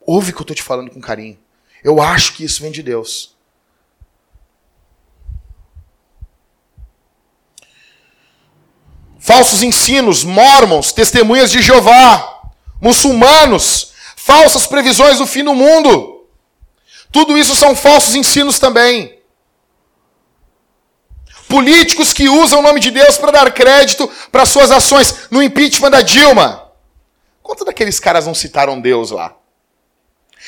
Ouve 0.00 0.30
o 0.30 0.34
que 0.34 0.40
eu 0.40 0.44
estou 0.44 0.56
te 0.56 0.62
falando 0.62 0.90
com 0.90 0.98
carinho. 0.98 1.38
Eu 1.84 2.00
acho 2.00 2.32
que 2.32 2.42
isso 2.42 2.62
vem 2.62 2.72
de 2.72 2.82
Deus. 2.82 3.36
Falsos 9.22 9.62
ensinos, 9.62 10.24
mormons, 10.24 10.92
testemunhas 10.92 11.50
de 11.50 11.62
Jeová, 11.62 12.42
muçulmanos, 12.80 13.92
falsas 14.16 14.66
previsões 14.66 15.18
do 15.18 15.26
fim 15.26 15.44
do 15.44 15.54
mundo. 15.54 16.26
Tudo 17.12 17.38
isso 17.38 17.54
são 17.54 17.76
falsos 17.76 18.16
ensinos 18.16 18.58
também. 18.58 19.20
Políticos 21.48 22.12
que 22.12 22.28
usam 22.28 22.58
o 22.58 22.62
nome 22.62 22.80
de 22.80 22.90
Deus 22.90 23.16
para 23.16 23.30
dar 23.30 23.52
crédito 23.52 24.10
para 24.32 24.44
suas 24.44 24.72
ações 24.72 25.28
no 25.30 25.42
impeachment 25.42 25.90
da 25.90 26.02
Dilma. 26.02 26.70
Quantos 27.42 27.64
daqueles 27.64 28.00
caras 28.00 28.26
não 28.26 28.34
citaram 28.34 28.80
Deus 28.80 29.12
lá? 29.12 29.36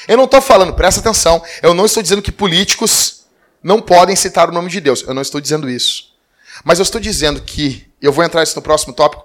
Eu 0.08 0.16
não 0.16 0.24
estou 0.24 0.40
falando, 0.40 0.74
presta 0.74 1.00
atenção, 1.00 1.42
eu 1.62 1.74
não 1.74 1.86
estou 1.86 2.02
dizendo 2.02 2.22
que 2.22 2.32
políticos 2.32 3.26
não 3.62 3.80
podem 3.80 4.16
citar 4.16 4.48
o 4.48 4.52
nome 4.52 4.68
de 4.68 4.80
Deus. 4.80 5.02
Eu 5.06 5.14
não 5.14 5.22
estou 5.22 5.40
dizendo 5.40 5.70
isso. 5.70 6.13
Mas 6.62 6.78
eu 6.78 6.82
estou 6.82 7.00
dizendo 7.00 7.40
que, 7.42 7.90
eu 8.00 8.12
vou 8.12 8.24
entrar 8.24 8.42
isso 8.42 8.56
no 8.56 8.62
próximo 8.62 8.92
tópico, 8.92 9.24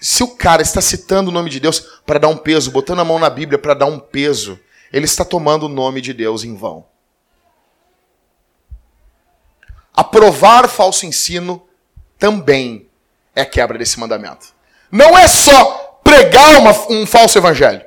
se 0.00 0.22
o 0.22 0.28
cara 0.28 0.62
está 0.62 0.80
citando 0.80 1.30
o 1.30 1.32
nome 1.32 1.50
de 1.50 1.58
Deus 1.58 1.80
para 2.06 2.20
dar 2.20 2.28
um 2.28 2.36
peso, 2.36 2.70
botando 2.70 3.00
a 3.00 3.04
mão 3.04 3.18
na 3.18 3.28
Bíblia 3.28 3.58
para 3.58 3.74
dar 3.74 3.86
um 3.86 3.98
peso, 3.98 4.58
ele 4.92 5.04
está 5.04 5.24
tomando 5.24 5.66
o 5.66 5.68
nome 5.68 6.00
de 6.00 6.12
Deus 6.12 6.44
em 6.44 6.54
vão. 6.54 6.86
Aprovar 9.92 10.68
falso 10.68 11.04
ensino 11.04 11.66
também 12.18 12.88
é 13.34 13.44
quebra 13.44 13.76
desse 13.76 13.98
mandamento. 13.98 14.54
Não 14.90 15.18
é 15.18 15.26
só 15.26 16.00
pregar 16.04 16.58
uma, 16.58 16.70
um 16.90 17.04
falso 17.04 17.36
evangelho, 17.36 17.84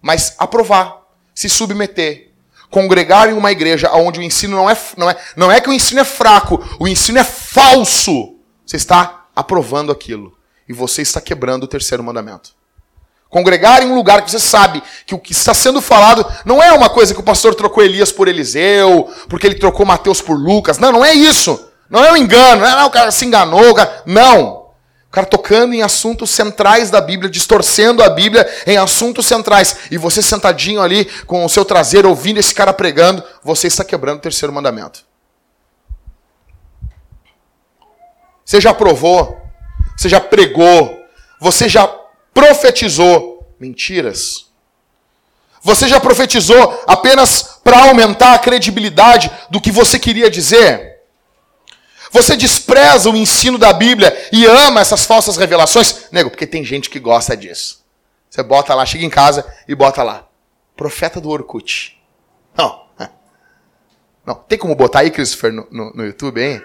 mas 0.00 0.34
aprovar, 0.38 1.02
se 1.34 1.48
submeter, 1.48 2.31
congregar 2.72 3.28
em 3.28 3.34
uma 3.34 3.52
igreja 3.52 3.92
onde 3.92 4.18
o 4.18 4.22
ensino 4.22 4.56
não 4.56 4.68
é, 4.68 4.76
não 4.96 5.10
é, 5.10 5.16
não 5.36 5.52
é 5.52 5.60
que 5.60 5.68
o 5.68 5.72
ensino 5.72 6.00
é 6.00 6.04
fraco, 6.04 6.60
o 6.80 6.88
ensino 6.88 7.18
é 7.18 7.24
falso. 7.24 8.34
Você 8.64 8.76
está 8.76 9.26
aprovando 9.36 9.92
aquilo. 9.92 10.32
E 10.66 10.72
você 10.72 11.02
está 11.02 11.20
quebrando 11.20 11.64
o 11.64 11.68
terceiro 11.68 12.02
mandamento. 12.02 12.54
Congregar 13.28 13.82
em 13.82 13.90
um 13.90 13.94
lugar 13.94 14.22
que 14.22 14.30
você 14.30 14.38
sabe 14.38 14.82
que 15.06 15.14
o 15.14 15.18
que 15.18 15.32
está 15.32 15.52
sendo 15.52 15.82
falado 15.82 16.26
não 16.46 16.62
é 16.62 16.72
uma 16.72 16.88
coisa 16.88 17.12
que 17.12 17.20
o 17.20 17.24
pastor 17.24 17.54
trocou 17.54 17.84
Elias 17.84 18.10
por 18.10 18.26
Eliseu, 18.26 19.10
porque 19.28 19.46
ele 19.46 19.56
trocou 19.56 19.84
Mateus 19.84 20.22
por 20.22 20.38
Lucas. 20.38 20.78
Não, 20.78 20.92
não 20.92 21.04
é 21.04 21.12
isso. 21.12 21.68
Não 21.90 22.02
é 22.02 22.10
um 22.10 22.16
engano. 22.16 22.62
Não, 22.62 22.80
é, 22.80 22.84
o 22.84 22.90
cara 22.90 23.10
se 23.10 23.26
enganou. 23.26 23.74
Cara... 23.74 24.02
Não. 24.06 24.61
Cara 25.12 25.26
tocando 25.26 25.74
em 25.74 25.82
assuntos 25.82 26.30
centrais 26.30 26.90
da 26.90 26.98
Bíblia, 26.98 27.30
distorcendo 27.30 28.02
a 28.02 28.08
Bíblia 28.08 28.48
em 28.66 28.78
assuntos 28.78 29.26
centrais. 29.26 29.76
E 29.90 29.98
você 29.98 30.22
sentadinho 30.22 30.80
ali 30.80 31.04
com 31.26 31.44
o 31.44 31.48
seu 31.50 31.66
traseiro 31.66 32.08
ouvindo 32.08 32.38
esse 32.38 32.54
cara 32.54 32.72
pregando, 32.72 33.22
você 33.44 33.66
está 33.66 33.84
quebrando 33.84 34.16
o 34.16 34.22
terceiro 34.22 34.50
mandamento. 34.54 35.04
Você 38.42 38.58
já 38.58 38.72
provou, 38.72 39.38
você 39.94 40.08
já 40.08 40.18
pregou, 40.18 41.04
você 41.38 41.68
já 41.68 41.86
profetizou 42.32 43.54
mentiras. 43.60 44.46
Você 45.62 45.88
já 45.88 46.00
profetizou 46.00 46.82
apenas 46.86 47.60
para 47.62 47.82
aumentar 47.82 48.32
a 48.32 48.38
credibilidade 48.38 49.30
do 49.50 49.60
que 49.60 49.70
você 49.70 49.98
queria 49.98 50.30
dizer? 50.30 50.91
Você 52.12 52.36
despreza 52.36 53.08
o 53.08 53.16
ensino 53.16 53.56
da 53.56 53.72
Bíblia 53.72 54.14
e 54.30 54.44
ama 54.44 54.82
essas 54.82 55.06
falsas 55.06 55.38
revelações? 55.38 56.10
Nego, 56.12 56.28
porque 56.30 56.46
tem 56.46 56.62
gente 56.62 56.90
que 56.90 57.00
gosta 57.00 57.34
disso. 57.34 57.82
Você 58.28 58.42
bota 58.42 58.74
lá, 58.74 58.84
chega 58.84 59.04
em 59.04 59.10
casa 59.10 59.50
e 59.66 59.74
bota 59.74 60.02
lá. 60.02 60.28
Profeta 60.76 61.20
do 61.20 61.30
Orkut. 61.30 61.98
Não. 62.56 62.82
Não. 64.26 64.34
Tem 64.34 64.58
como 64.58 64.74
botar 64.74 65.00
aí, 65.00 65.10
Christopher, 65.10 65.52
no, 65.52 65.66
no, 65.70 65.92
no 65.94 66.04
YouTube, 66.04 66.40
hein? 66.40 66.62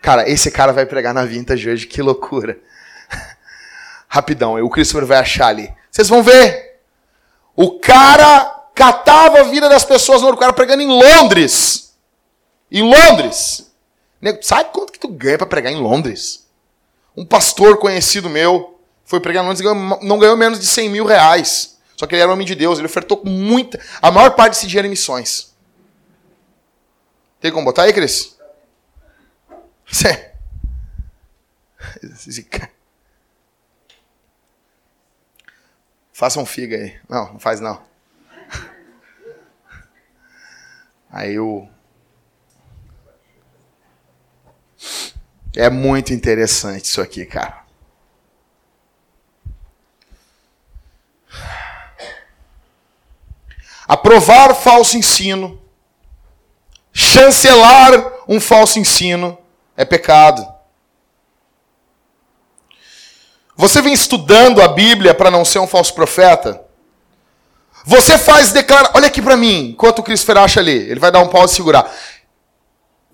Cara, 0.00 0.28
esse 0.28 0.50
cara 0.50 0.72
vai 0.72 0.86
pregar 0.86 1.12
na 1.12 1.24
Vintage 1.24 1.68
hoje, 1.68 1.86
que 1.86 2.00
loucura. 2.00 2.58
Rapidão, 4.08 4.54
o 4.62 4.70
Christopher 4.70 5.06
vai 5.06 5.18
achar 5.18 5.48
ali. 5.48 5.72
Vocês 5.90 6.08
vão 6.08 6.22
ver. 6.22 6.80
O 7.54 7.78
cara 7.78 8.64
catava 8.74 9.40
a 9.40 9.44
vida 9.44 9.68
das 9.68 9.84
pessoas 9.84 10.22
no 10.22 10.30
O 10.30 10.36
cara 10.36 10.52
pregando 10.52 10.82
em 10.82 10.88
Londres. 10.88 11.96
Em 12.70 12.82
Londres. 12.82 13.70
Nego, 14.20 14.42
sabe 14.42 14.70
quanto 14.72 14.92
que 14.92 14.98
tu 14.98 15.08
ganha 15.08 15.38
para 15.38 15.46
pregar 15.46 15.72
em 15.72 15.80
Londres? 15.80 16.46
Um 17.16 17.24
pastor 17.24 17.78
conhecido 17.78 18.28
meu 18.28 18.80
foi 19.04 19.20
pregar 19.20 19.42
em 19.42 19.46
Londres 19.46 19.64
e 19.64 20.06
não 20.06 20.18
ganhou 20.18 20.36
menos 20.36 20.58
de 20.58 20.66
100 20.66 20.90
mil 20.90 21.04
reais. 21.04 21.78
Só 21.96 22.06
que 22.06 22.14
ele 22.14 22.22
era 22.22 22.32
homem 22.32 22.46
de 22.46 22.54
Deus, 22.54 22.78
ele 22.78 22.86
ofertou 22.86 23.22
muita. 23.24 23.80
A 24.02 24.10
maior 24.10 24.30
parte 24.30 24.54
desse 24.54 24.66
dinheiro 24.66 24.86
em 24.86 24.90
missões. 24.90 25.54
Tem 27.40 27.50
como 27.50 27.64
botar 27.64 27.84
aí, 27.84 27.92
Cris? 27.92 28.36
Você. 29.86 30.32
Faça 36.12 36.40
um 36.40 36.46
figa 36.46 36.76
aí. 36.76 36.98
Não, 37.08 37.34
não 37.34 37.38
faz 37.38 37.60
não. 37.60 37.80
Aí 41.10 41.38
o 41.38 41.68
É 45.56 45.70
muito 45.70 46.12
interessante 46.12 46.84
isso 46.84 47.00
aqui, 47.00 47.24
cara. 47.24 47.64
Aprovar 53.88 54.54
falso 54.54 54.98
ensino, 54.98 55.60
chancelar 56.92 58.12
um 58.28 58.38
falso 58.38 58.78
ensino 58.78 59.38
é 59.76 59.84
pecado. 59.84 60.46
Você 63.56 63.80
vem 63.80 63.94
estudando 63.94 64.60
a 64.60 64.68
Bíblia 64.68 65.14
para 65.14 65.30
não 65.30 65.44
ser 65.44 65.60
um 65.60 65.66
falso 65.66 65.94
profeta? 65.94 66.62
Você 67.86 68.18
faz 68.18 68.52
declarar. 68.52 68.90
Olha 68.94 69.06
aqui 69.06 69.22
para 69.22 69.36
mim, 69.36 69.70
enquanto 69.70 70.00
o 70.00 70.02
Christopher 70.02 70.38
acha 70.38 70.60
ali. 70.60 70.76
Ele 70.90 71.00
vai 71.00 71.10
dar 71.12 71.20
um 71.20 71.28
pau 71.28 71.44
e 71.44 71.48
segurar. 71.48 71.90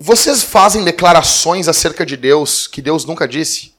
Vocês 0.05 0.43
fazem 0.43 0.83
declarações 0.83 1.69
acerca 1.69 2.05
de 2.05 2.17
Deus 2.17 2.67
que 2.67 2.81
Deus 2.81 3.05
nunca 3.05 3.25
disse? 3.25 3.73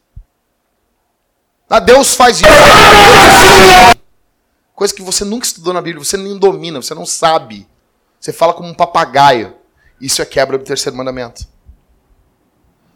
Ah, 1.68 1.78
Deus 1.78 2.14
faz 2.14 2.38
isso. 2.38 2.48
Coisa 4.74 4.94
que 4.94 5.02
você 5.02 5.22
nunca 5.22 5.44
estudou 5.44 5.74
na 5.74 5.82
Bíblia, 5.82 6.02
você 6.02 6.16
nem 6.16 6.38
domina, 6.38 6.80
você 6.80 6.94
não 6.94 7.04
sabe. 7.04 7.68
Você 8.18 8.32
fala 8.32 8.54
como 8.54 8.70
um 8.70 8.72
papagaio. 8.72 9.54
Isso 10.00 10.22
é 10.22 10.24
quebra 10.24 10.56
do 10.56 10.64
terceiro 10.64 10.96
mandamento. 10.96 11.46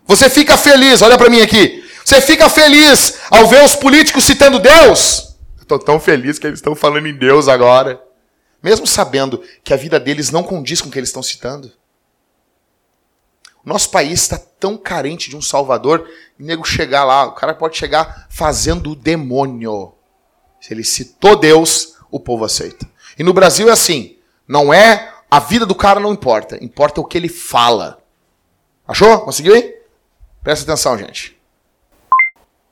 Você 0.06 0.30
fica 0.30 0.56
feliz, 0.56 1.02
olha 1.02 1.18
para 1.18 1.28
mim 1.28 1.42
aqui. 1.42 1.86
Você 2.02 2.22
fica 2.22 2.48
feliz 2.48 3.18
ao 3.30 3.46
ver 3.46 3.62
os 3.62 3.76
políticos 3.76 4.24
citando 4.24 4.58
Deus? 4.58 5.36
Estou 5.60 5.78
tão 5.78 6.00
feliz 6.00 6.38
que 6.38 6.46
eles 6.46 6.60
estão 6.60 6.74
falando 6.74 7.06
em 7.06 7.14
Deus 7.14 7.46
agora. 7.46 8.02
Mesmo 8.62 8.86
sabendo 8.86 9.42
que 9.62 9.74
a 9.74 9.76
vida 9.76 10.00
deles 10.00 10.30
não 10.30 10.42
condiz 10.42 10.80
com 10.80 10.88
o 10.88 10.90
que 10.90 10.98
eles 10.98 11.10
estão 11.10 11.22
citando. 11.22 11.70
Nosso 13.68 13.90
país 13.90 14.22
está 14.22 14.38
tão 14.38 14.78
carente 14.78 15.28
de 15.28 15.36
um 15.36 15.42
salvador, 15.42 16.08
o 16.40 16.42
nego 16.42 16.64
chegar 16.64 17.04
lá, 17.04 17.26
o 17.26 17.32
cara 17.32 17.52
pode 17.54 17.76
chegar 17.76 18.26
fazendo 18.30 18.92
o 18.92 18.96
demônio. 18.96 19.92
Se 20.58 20.72
ele 20.72 20.82
citou 20.82 21.36
Deus, 21.36 21.98
o 22.10 22.18
povo 22.18 22.46
aceita. 22.46 22.90
E 23.18 23.22
no 23.22 23.34
Brasil 23.34 23.68
é 23.68 23.72
assim, 23.72 24.16
não 24.48 24.72
é 24.72 25.14
a 25.30 25.38
vida 25.38 25.66
do 25.66 25.74
cara 25.74 26.00
não 26.00 26.14
importa, 26.14 26.56
importa 26.64 27.02
o 27.02 27.04
que 27.04 27.18
ele 27.18 27.28
fala. 27.28 28.02
Achou? 28.86 29.20
Conseguiu, 29.20 29.54
hein? 29.54 29.74
Presta 30.42 30.64
atenção, 30.64 30.96
gente. 30.96 31.38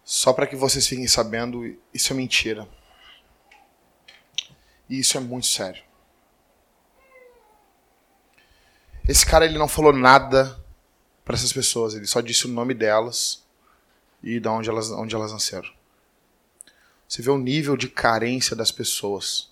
Só 0.03 0.33
para 0.33 0.47
que 0.47 0.57
vocês 0.57 0.87
fiquem 0.87 1.07
sabendo, 1.07 1.77
isso 1.93 2.15
é 2.15 2.17
mentira. 2.17 2.67
E 4.89 4.99
isso 4.99 5.19
é 5.19 5.21
muito 5.21 5.47
sério. 5.47 5.85
Esse 9.07 9.27
cara 9.27 9.45
ele 9.45 9.59
não 9.59 9.69
falou 9.69 9.93
nada 9.93 10.65
para 11.27 11.35
essas 11.35 11.53
pessoas, 11.53 11.93
ele 11.93 12.07
só 12.07 12.21
disse 12.21 12.47
o 12.47 12.49
nome 12.49 12.73
delas 12.73 13.45
e 14.23 14.39
de 14.39 14.49
onde 14.49 14.71
elas, 14.71 14.93
onde 14.93 15.13
elas 15.13 15.33
nasceram. 15.33 15.69
Você 17.09 17.21
vê 17.21 17.31
o 17.31 17.37
nível 17.37 17.77
de 17.77 17.89
carência 17.89 18.55
das 18.55 18.71
pessoas. 18.71 19.51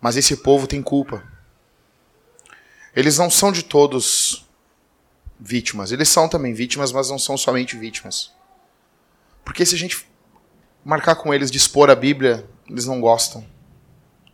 Mas 0.00 0.16
esse 0.16 0.36
povo 0.36 0.68
tem 0.68 0.80
culpa. 0.80 1.20
Eles 2.94 3.18
não 3.18 3.28
são 3.28 3.50
de 3.50 3.64
todos 3.64 4.46
vítimas. 5.38 5.90
Eles 5.90 6.08
são 6.08 6.28
também 6.28 6.54
vítimas, 6.54 6.92
mas 6.92 7.10
não 7.10 7.18
são 7.18 7.36
somente 7.36 7.76
vítimas. 7.76 8.32
Porque 9.44 9.66
se 9.66 9.74
a 9.74 9.78
gente 9.78 10.06
marcar 10.84 11.16
com 11.16 11.34
eles 11.34 11.50
de 11.50 11.58
expor 11.58 11.90
a 11.90 11.96
Bíblia, 11.96 12.48
eles 12.68 12.86
não 12.86 13.00
gostam. 13.00 13.44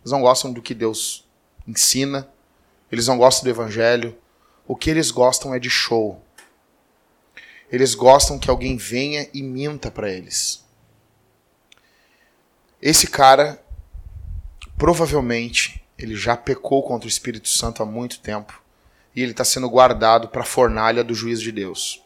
Eles 0.00 0.12
não 0.12 0.20
gostam 0.20 0.52
do 0.52 0.60
que 0.60 0.74
Deus 0.74 1.26
ensina, 1.66 2.28
eles 2.92 3.06
não 3.06 3.16
gostam 3.16 3.44
do 3.44 3.50
Evangelho. 3.50 4.14
O 4.68 4.76
que 4.76 4.90
eles 4.90 5.10
gostam 5.10 5.54
é 5.54 5.58
de 5.58 5.70
show. 5.70 6.22
Eles 7.72 7.94
gostam 7.94 8.38
que 8.38 8.50
alguém 8.50 8.76
venha 8.76 9.26
e 9.32 9.42
minta 9.42 9.90
para 9.90 10.10
eles. 10.10 10.62
Esse 12.80 13.06
cara, 13.06 13.64
provavelmente, 14.76 15.82
ele 15.98 16.14
já 16.14 16.36
pecou 16.36 16.82
contra 16.82 17.06
o 17.06 17.08
Espírito 17.08 17.48
Santo 17.48 17.82
há 17.82 17.86
muito 17.86 18.20
tempo 18.20 18.62
e 19.16 19.22
ele 19.22 19.30
está 19.30 19.42
sendo 19.42 19.70
guardado 19.70 20.28
para 20.28 20.42
a 20.42 20.46
fornalha 20.46 21.02
do 21.02 21.14
juízo 21.14 21.42
de 21.42 21.50
Deus. 21.50 22.04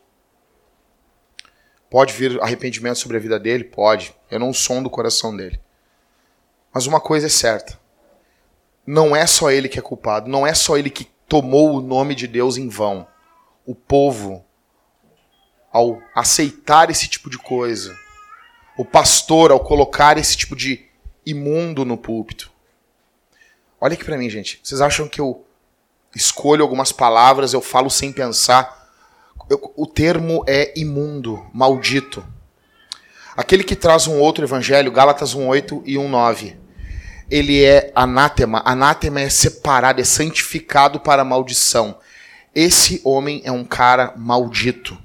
Pode 1.91 2.15
vir 2.15 2.41
arrependimento 2.41 3.01
sobre 3.01 3.17
a 3.17 3.21
vida 3.21 3.41
dele? 3.41 3.65
Pode. 3.65 4.15
Eu 4.31 4.39
não 4.39 4.53
som 4.53 4.81
do 4.81 4.89
coração 4.89 5.37
dele. 5.37 5.61
Mas 6.73 6.87
uma 6.87 7.01
coisa 7.01 7.27
é 7.27 7.29
certa: 7.29 7.79
não 8.87 9.15
é 9.17 9.27
só 9.27 9.51
ele 9.51 9.69
que 9.69 9.81
é 9.81 9.83
culpado, 9.83 10.31
não 10.31 10.47
é 10.47 10.55
só 10.55 10.79
ele 10.79 10.89
que 10.89 11.11
tomou 11.33 11.76
o 11.76 11.80
nome 11.80 12.14
de 12.14 12.26
Deus 12.26 12.59
em 12.59 12.68
vão. 12.68 13.07
O 13.64 13.74
povo, 13.74 14.45
ao 15.72 15.99
aceitar 16.14 16.91
esse 16.91 17.09
tipo 17.09 17.30
de 17.30 17.39
coisa, 17.39 17.97
o 18.76 18.85
pastor, 18.85 19.51
ao 19.51 19.59
colocar 19.59 20.18
esse 20.18 20.37
tipo 20.37 20.55
de 20.55 20.85
imundo 21.24 21.87
no 21.87 21.97
púlpito. 21.97 22.53
Olha 23.80 23.95
aqui 23.95 24.05
para 24.05 24.18
mim, 24.18 24.28
gente. 24.28 24.61
Vocês 24.62 24.83
acham 24.83 25.09
que 25.09 25.22
eu 25.22 25.43
escolho 26.14 26.62
algumas 26.62 26.93
palavras, 26.93 27.55
eu 27.55 27.62
falo 27.62 27.89
sem 27.89 28.12
pensar. 28.12 28.93
Eu, 29.49 29.72
o 29.74 29.87
termo 29.87 30.45
é 30.47 30.78
imundo, 30.78 31.47
maldito. 31.51 32.22
Aquele 33.35 33.64
que 33.64 33.74
traz 33.74 34.07
um 34.07 34.20
outro 34.20 34.45
evangelho, 34.45 34.93
Gálatas 34.93 35.35
1:8 35.35 35.83
e 35.87 35.95
1:9. 35.95 36.62
Ele 37.33 37.64
é 37.64 37.91
anátema. 37.95 38.61
Anátema 38.62 39.18
é 39.22 39.30
separado, 39.30 40.03
é 40.03 40.05
santificado 40.05 41.01
para 41.01 41.24
maldição. 41.24 41.99
Esse 42.55 43.01
homem 43.03 43.41
é 43.43 43.51
um 43.51 43.64
cara 43.64 44.12
maldito. 44.18 44.99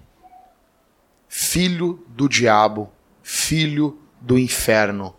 Filho 1.30 2.06
do 2.10 2.28
diabo, 2.28 2.92
filho 3.24 3.98
do 4.20 4.38
inferno, 4.38 5.16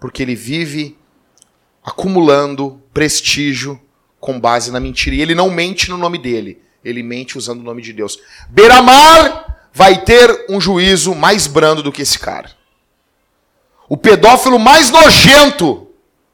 porque 0.00 0.20
ele 0.20 0.34
vive 0.34 0.98
acumulando 1.84 2.82
prestígio, 2.92 3.80
com 4.18 4.40
base 4.40 4.72
na 4.72 4.80
mentira. 4.80 5.14
E 5.14 5.22
ele 5.22 5.36
não 5.36 5.50
mente 5.50 5.88
no 5.88 5.96
nome 5.96 6.18
dele, 6.18 6.60
ele 6.84 7.04
mente 7.04 7.38
usando 7.38 7.60
o 7.60 7.64
nome 7.64 7.82
de 7.82 7.92
Deus. 7.92 8.18
Beramar 8.48 9.68
vai 9.72 10.02
ter 10.02 10.46
um 10.48 10.60
juízo 10.60 11.14
mais 11.14 11.46
brando 11.46 11.84
do 11.84 11.92
que 11.92 12.02
esse 12.02 12.18
cara. 12.18 12.50
O 13.88 13.96
pedófilo 13.96 14.58
mais 14.58 14.90
nojento 14.90 15.87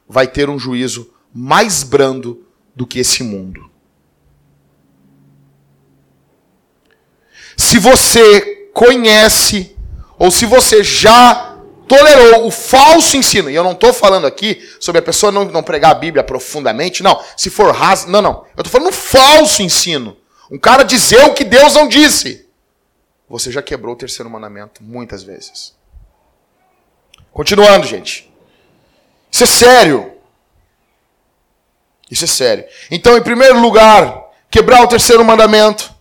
vai 0.09 0.27
ter 0.27 0.49
um 0.49 0.59
juízo 0.59 1.13
mais 1.33 1.83
brando 1.83 2.47
do 2.75 2.87
que 2.87 2.99
esse 2.99 3.23
mundo. 3.23 3.71
Se 7.57 7.79
você 7.79 8.69
conhece, 8.73 9.77
ou 10.19 10.31
se 10.31 10.45
você 10.45 10.83
já 10.83 11.55
tolerou 11.87 12.47
o 12.47 12.51
falso 12.51 13.17
ensino. 13.17 13.51
E 13.51 13.55
eu 13.55 13.63
não 13.63 13.73
estou 13.73 13.93
falando 13.93 14.27
aqui 14.27 14.69
sobre 14.81 14.99
a 14.99 15.03
pessoa 15.03 15.31
não, 15.31 15.45
não 15.45 15.63
pregar 15.63 15.93
a 15.93 15.95
Bíblia 15.95 16.23
profundamente, 16.23 17.03
não. 17.03 17.23
Se 17.37 17.51
for 17.51 17.73
raso, 17.75 18.09
não, 18.09 18.23
não. 18.23 18.47
Eu 18.57 18.63
estou 18.63 18.73
falando 18.81 18.93
falso 18.93 19.63
ensino. 19.63 20.17
Um 20.51 20.59
cara 20.59 20.83
dizer 20.83 21.25
o 21.25 21.35
que 21.35 21.45
Deus 21.45 21.75
não 21.75 21.89
disse. 21.89 22.49
Você 23.29 23.51
já 23.51 23.63
quebrou 23.63 23.95
o 23.95 23.99
terceiro 23.99 24.31
mandamento 24.31 24.83
muitas 24.83 25.23
vezes. 25.23 25.75
Continuando, 27.33 27.87
gente. 27.87 28.33
Isso 29.35 29.43
é 29.43 29.47
sério. 29.49 30.13
Isso 32.09 32.23
é 32.23 32.29
sério. 32.29 32.65
Então, 32.89 33.19
em 33.19 33.21
primeiro 33.21 33.59
lugar, 33.59 34.31
quebrar 34.49 34.85
o 34.85 34.87
terceiro 34.87 35.25
mandamento 35.25 35.93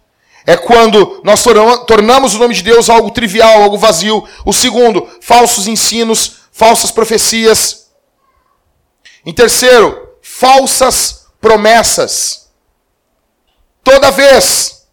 é 0.45 0.55
quando 0.55 1.19
nós 1.23 1.43
tornamos 1.87 2.35
o 2.35 2.37
nome 2.37 2.53
de 2.53 2.61
Deus 2.61 2.91
algo 2.91 3.09
trivial, 3.09 3.63
algo 3.63 3.75
vazio. 3.75 4.23
O 4.45 4.53
segundo, 4.53 5.09
falsos 5.19 5.65
ensinos, 5.65 6.41
falsas 6.51 6.91
profecias. 6.91 7.87
Em 9.25 9.33
terceiro, 9.33 10.09
falsas 10.21 11.25
promessas. 11.41 12.51
Toda 13.83 14.11
vez 14.11 14.85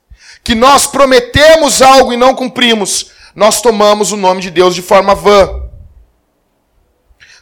que 0.43 0.55
nós 0.55 0.87
prometemos 0.87 1.83
algo 1.83 2.11
e 2.11 2.17
não 2.17 2.35
cumprimos, 2.35 3.11
nós 3.35 3.61
tomamos 3.61 4.13
o 4.13 4.17
nome 4.17 4.41
de 4.41 4.51
Deus 4.51 4.75
de 4.75 4.81
forma 4.81 5.15
vã. 5.15 5.70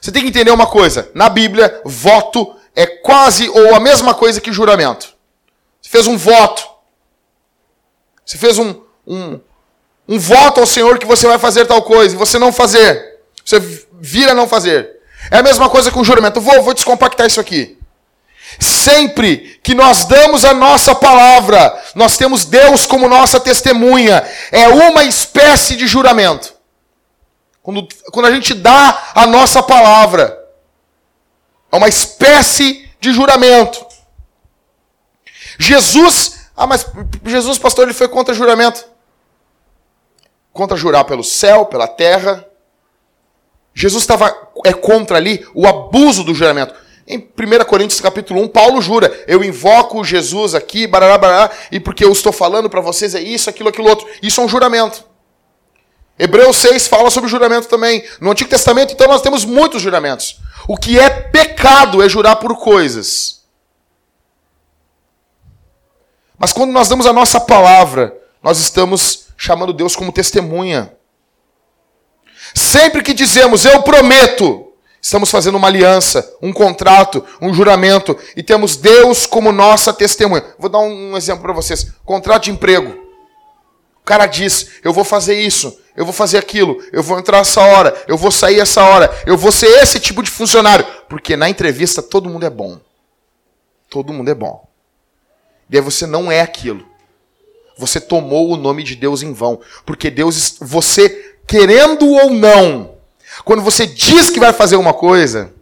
Você 0.00 0.12
tem 0.12 0.22
que 0.22 0.28
entender 0.28 0.50
uma 0.50 0.66
coisa: 0.66 1.10
na 1.14 1.28
Bíblia, 1.28 1.80
voto 1.84 2.54
é 2.74 2.86
quase 2.86 3.48
ou 3.48 3.74
a 3.74 3.80
mesma 3.80 4.14
coisa 4.14 4.40
que 4.40 4.52
juramento. 4.52 5.14
Você 5.80 5.90
fez 5.90 6.06
um 6.06 6.16
voto. 6.16 6.68
Você 8.24 8.36
fez 8.36 8.58
um, 8.58 8.82
um, 9.06 9.40
um 10.06 10.18
voto 10.18 10.60
ao 10.60 10.66
Senhor 10.66 10.98
que 10.98 11.06
você 11.06 11.26
vai 11.26 11.38
fazer 11.38 11.66
tal 11.66 11.82
coisa 11.82 12.14
e 12.14 12.18
você 12.18 12.38
não 12.38 12.52
fazer. 12.52 13.20
Você 13.44 13.58
vira 14.00 14.34
não 14.34 14.46
fazer. 14.46 14.98
É 15.30 15.38
a 15.38 15.42
mesma 15.42 15.68
coisa 15.68 15.90
com 15.90 16.00
o 16.00 16.04
juramento. 16.04 16.40
Vou, 16.40 16.62
vou 16.62 16.74
descompactar 16.74 17.26
isso 17.26 17.40
aqui. 17.40 17.78
Sempre 18.60 19.58
que 19.62 19.74
nós 19.74 20.04
damos 20.04 20.44
a 20.44 20.54
nossa 20.54 20.94
palavra, 20.94 21.76
nós 21.94 22.16
temos 22.16 22.44
Deus 22.44 22.86
como 22.86 23.08
nossa 23.08 23.40
testemunha. 23.40 24.22
É 24.52 24.68
uma 24.68 25.04
espécie 25.04 25.76
de 25.76 25.86
juramento. 25.86 26.57
Quando, 27.68 27.86
quando 28.10 28.24
a 28.24 28.30
gente 28.30 28.54
dá 28.54 29.10
a 29.14 29.26
nossa 29.26 29.62
palavra, 29.62 30.42
é 31.70 31.76
uma 31.76 31.86
espécie 31.86 32.90
de 32.98 33.12
juramento. 33.12 33.86
Jesus 35.58 36.48
ah, 36.56 36.66
mas 36.66 36.86
Jesus, 37.26 37.58
pastor, 37.58 37.84
ele 37.84 37.92
foi 37.92 38.08
contra 38.08 38.32
juramento. 38.32 38.86
Contra 40.50 40.78
jurar 40.78 41.04
pelo 41.04 41.22
céu, 41.22 41.66
pela 41.66 41.86
terra. 41.86 42.42
Jesus 43.74 44.02
estava 44.02 44.34
é 44.64 44.72
contra 44.72 45.18
ali 45.18 45.46
o 45.52 45.66
abuso 45.66 46.24
do 46.24 46.32
juramento. 46.32 46.74
Em 47.06 47.18
1 47.18 47.64
Coríntios 47.66 48.00
capítulo 48.00 48.40
1, 48.44 48.48
Paulo 48.48 48.80
jura: 48.80 49.12
Eu 49.26 49.44
invoco 49.44 50.02
Jesus 50.02 50.54
aqui, 50.54 50.86
barará, 50.86 51.18
barará, 51.18 51.54
e 51.70 51.78
porque 51.78 52.02
eu 52.02 52.12
estou 52.12 52.32
falando 52.32 52.70
para 52.70 52.80
vocês 52.80 53.14
é 53.14 53.20
isso, 53.20 53.50
aquilo, 53.50 53.68
aquilo 53.68 53.90
outro. 53.90 54.08
Isso 54.22 54.40
é 54.40 54.44
um 54.44 54.48
juramento. 54.48 55.04
Hebreus 56.18 56.56
6 56.56 56.88
fala 56.88 57.10
sobre 57.10 57.30
juramento 57.30 57.68
também. 57.68 58.04
No 58.20 58.30
Antigo 58.30 58.50
Testamento, 58.50 58.92
então, 58.92 59.06
nós 59.06 59.22
temos 59.22 59.44
muitos 59.44 59.80
juramentos. 59.80 60.40
O 60.66 60.76
que 60.76 60.98
é 60.98 61.08
pecado 61.08 62.02
é 62.02 62.08
jurar 62.08 62.36
por 62.36 62.56
coisas. 62.56 63.42
Mas 66.38 66.52
quando 66.52 66.72
nós 66.72 66.88
damos 66.88 67.06
a 67.06 67.12
nossa 67.12 67.40
palavra, 67.40 68.16
nós 68.42 68.58
estamos 68.58 69.26
chamando 69.36 69.72
Deus 69.72 69.94
como 69.94 70.12
testemunha. 70.12 70.92
Sempre 72.54 73.02
que 73.02 73.14
dizemos 73.14 73.64
eu 73.64 73.82
prometo, 73.82 74.68
Estamos 75.00 75.30
fazendo 75.30 75.54
uma 75.56 75.68
aliança, 75.68 76.36
um 76.42 76.52
contrato, 76.52 77.24
um 77.40 77.54
juramento 77.54 78.16
e 78.36 78.42
temos 78.42 78.76
Deus 78.76 79.26
como 79.26 79.52
nossa 79.52 79.92
testemunha. 79.92 80.44
Vou 80.58 80.68
dar 80.68 80.80
um 80.80 81.16
exemplo 81.16 81.42
para 81.42 81.52
vocês: 81.52 81.92
contrato 82.04 82.44
de 82.44 82.50
emprego. 82.50 83.07
Cara 84.08 84.24
diz: 84.24 84.70
Eu 84.82 84.90
vou 84.90 85.04
fazer 85.04 85.38
isso, 85.38 85.78
eu 85.94 86.02
vou 86.02 86.14
fazer 86.14 86.38
aquilo, 86.38 86.82
eu 86.94 87.02
vou 87.02 87.18
entrar 87.18 87.40
essa 87.40 87.60
hora, 87.60 87.94
eu 88.08 88.16
vou 88.16 88.30
sair 88.30 88.58
essa 88.58 88.82
hora, 88.82 89.10
eu 89.26 89.36
vou 89.36 89.52
ser 89.52 89.66
esse 89.82 90.00
tipo 90.00 90.22
de 90.22 90.30
funcionário. 90.30 90.86
Porque 91.10 91.36
na 91.36 91.46
entrevista 91.46 92.02
todo 92.02 92.26
mundo 92.26 92.46
é 92.46 92.48
bom. 92.48 92.80
Todo 93.90 94.10
mundo 94.10 94.30
é 94.30 94.34
bom. 94.34 94.66
E 95.68 95.76
aí 95.76 95.82
você 95.82 96.06
não 96.06 96.32
é 96.32 96.40
aquilo. 96.40 96.88
Você 97.76 98.00
tomou 98.00 98.48
o 98.48 98.56
nome 98.56 98.82
de 98.82 98.96
Deus 98.96 99.22
em 99.22 99.34
vão. 99.34 99.60
Porque 99.84 100.10
Deus, 100.10 100.56
você, 100.58 101.36
querendo 101.46 102.08
ou 102.08 102.30
não, 102.30 102.94
quando 103.44 103.60
você 103.60 103.86
diz 103.86 104.30
que 104.30 104.40
vai 104.40 104.54
fazer 104.54 104.76
uma 104.76 104.94
coisa, 104.94 105.52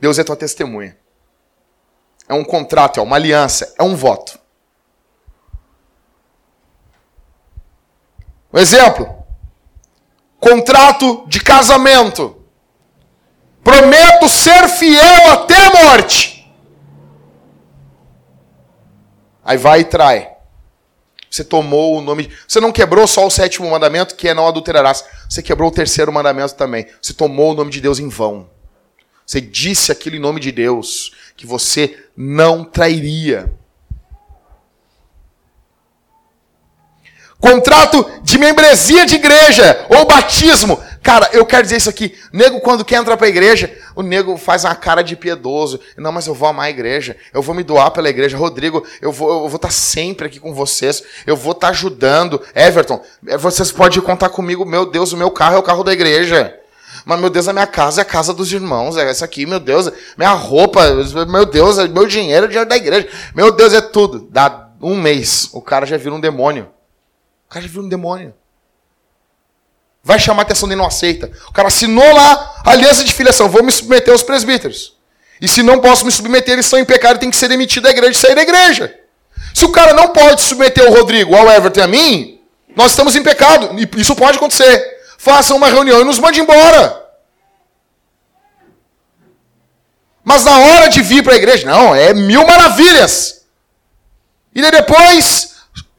Deus 0.00 0.18
é 0.18 0.24
tua 0.24 0.34
testemunha. 0.34 0.98
É 2.28 2.34
um 2.34 2.42
contrato, 2.42 2.98
é 2.98 3.02
uma 3.04 3.14
aliança, 3.14 3.72
é 3.78 3.84
um 3.84 3.94
voto. 3.94 4.36
Um 8.56 8.58
exemplo: 8.58 9.22
contrato 10.40 11.26
de 11.28 11.40
casamento. 11.40 12.42
Prometo 13.62 14.28
ser 14.28 14.66
fiel 14.68 15.32
até 15.32 15.54
a 15.66 15.70
morte. 15.70 16.50
Aí 19.44 19.58
vai 19.58 19.80
e 19.80 19.84
trai. 19.84 20.32
Você 21.30 21.44
tomou 21.44 21.98
o 21.98 22.00
nome. 22.00 22.32
Você 22.48 22.58
não 22.58 22.72
quebrou 22.72 23.06
só 23.06 23.26
o 23.26 23.30
sétimo 23.30 23.68
mandamento, 23.68 24.14
que 24.14 24.28
é 24.28 24.32
não 24.32 24.48
adulterarás. 24.48 25.04
Você 25.28 25.42
quebrou 25.42 25.68
o 25.68 25.74
terceiro 25.74 26.10
mandamento 26.10 26.54
também. 26.54 26.86
Você 27.02 27.12
tomou 27.12 27.52
o 27.52 27.54
nome 27.54 27.70
de 27.70 27.80
Deus 27.80 27.98
em 27.98 28.08
vão. 28.08 28.48
Você 29.26 29.40
disse 29.40 29.92
aquilo 29.92 30.16
em 30.16 30.20
nome 30.20 30.40
de 30.40 30.52
Deus, 30.52 31.12
que 31.36 31.44
você 31.44 32.08
não 32.16 32.64
trairia. 32.64 33.52
Contrato 37.38 38.04
de 38.22 38.38
membresia 38.38 39.04
de 39.04 39.16
igreja 39.16 39.86
ou 39.90 40.06
batismo. 40.06 40.80
Cara, 41.02 41.28
eu 41.32 41.44
quero 41.46 41.62
dizer 41.62 41.76
isso 41.76 41.90
aqui. 41.90 42.16
Nego, 42.32 42.60
quando 42.60 42.84
quer 42.84 42.96
entrar 42.96 43.16
para 43.16 43.26
a 43.26 43.30
igreja, 43.30 43.72
o 43.94 44.02
nego 44.02 44.36
faz 44.36 44.64
uma 44.64 44.74
cara 44.74 45.02
de 45.02 45.14
piedoso. 45.14 45.78
Não, 45.96 46.10
mas 46.10 46.26
eu 46.26 46.34
vou 46.34 46.48
amar 46.48 46.66
a 46.66 46.70
igreja. 46.70 47.16
Eu 47.32 47.42
vou 47.42 47.54
me 47.54 47.62
doar 47.62 47.90
pela 47.90 48.08
igreja. 48.08 48.36
Rodrigo, 48.36 48.84
eu 49.00 49.12
vou, 49.12 49.44
eu 49.44 49.48
vou 49.48 49.56
estar 49.56 49.70
sempre 49.70 50.26
aqui 50.26 50.40
com 50.40 50.52
vocês. 50.52 51.02
Eu 51.26 51.36
vou 51.36 51.52
estar 51.52 51.68
ajudando. 51.68 52.40
Everton, 52.54 53.00
é, 53.28 53.36
vocês 53.36 53.70
podem 53.70 54.00
contar 54.00 54.30
comigo. 54.30 54.64
Meu 54.64 54.86
Deus, 54.86 55.12
o 55.12 55.16
meu 55.16 55.30
carro 55.30 55.56
é 55.56 55.58
o 55.58 55.62
carro 55.62 55.84
da 55.84 55.92
igreja. 55.92 56.58
Mas, 57.04 57.20
meu 57.20 57.30
Deus, 57.30 57.46
a 57.46 57.52
minha 57.52 57.66
casa 57.66 58.00
é 58.00 58.02
a 58.02 58.04
casa 58.04 58.32
dos 58.32 58.50
irmãos. 58.50 58.96
É 58.96 59.08
essa 59.08 59.26
aqui, 59.26 59.46
meu 59.46 59.60
Deus. 59.60 59.92
Minha 60.16 60.32
roupa, 60.32 60.82
meu 61.26 61.44
Deus, 61.44 61.76
meu 61.88 62.06
dinheiro 62.06 62.46
é 62.46 62.48
o 62.48 62.48
dinheiro 62.48 62.68
da 62.68 62.76
igreja. 62.76 63.08
Meu 63.34 63.52
Deus, 63.52 63.74
é 63.74 63.80
tudo. 63.80 64.26
Dá 64.30 64.70
um 64.82 64.96
mês, 64.96 65.50
o 65.52 65.60
cara 65.60 65.86
já 65.86 65.96
vira 65.96 66.14
um 66.14 66.20
demônio. 66.20 66.74
O 67.48 67.52
cara 67.52 67.66
vira 67.66 67.82
um 67.82 67.88
demônio. 67.88 68.34
Vai 70.02 70.18
chamar 70.18 70.42
a 70.42 70.44
atenção 70.44 70.68
dele, 70.68 70.80
não 70.80 70.86
aceita. 70.86 71.30
O 71.48 71.52
cara 71.52 71.68
assinou 71.68 72.12
lá 72.12 72.62
a 72.64 72.70
aliança 72.70 73.02
de 73.02 73.12
filiação. 73.12 73.48
Vou 73.48 73.62
me 73.62 73.72
submeter 73.72 74.12
aos 74.12 74.22
presbíteros. 74.22 74.96
E 75.40 75.48
se 75.48 75.62
não 75.62 75.80
posso 75.80 76.04
me 76.04 76.12
submeter, 76.12 76.54
eles 76.54 76.66
estão 76.66 76.78
em 76.78 76.84
pecado 76.84 77.16
e 77.16 77.20
tem 77.20 77.30
que 77.30 77.36
ser 77.36 77.48
demitido 77.48 77.84
da 77.84 77.90
igreja 77.90 78.12
e 78.12 78.20
sair 78.20 78.34
da 78.34 78.42
igreja. 78.42 78.94
Se 79.52 79.64
o 79.64 79.70
cara 79.70 79.92
não 79.92 80.08
pode 80.08 80.42
submeter 80.42 80.84
o 80.88 80.94
Rodrigo, 80.94 81.34
ao 81.34 81.50
Everton 81.50 81.82
a 81.82 81.86
mim, 81.86 82.40
nós 82.74 82.92
estamos 82.92 83.16
em 83.16 83.22
pecado. 83.22 83.70
Isso 83.96 84.14
pode 84.14 84.36
acontecer. 84.36 84.96
Façam 85.18 85.56
uma 85.56 85.68
reunião 85.68 86.00
e 86.00 86.04
nos 86.04 86.18
mande 86.18 86.40
embora. 86.40 87.04
Mas 90.22 90.44
na 90.44 90.58
hora 90.58 90.88
de 90.88 91.02
vir 91.02 91.22
para 91.22 91.34
a 91.34 91.36
igreja, 91.36 91.66
não, 91.66 91.94
é 91.94 92.12
mil 92.12 92.46
maravilhas. 92.46 93.46
E 94.54 94.62
depois 94.70 95.55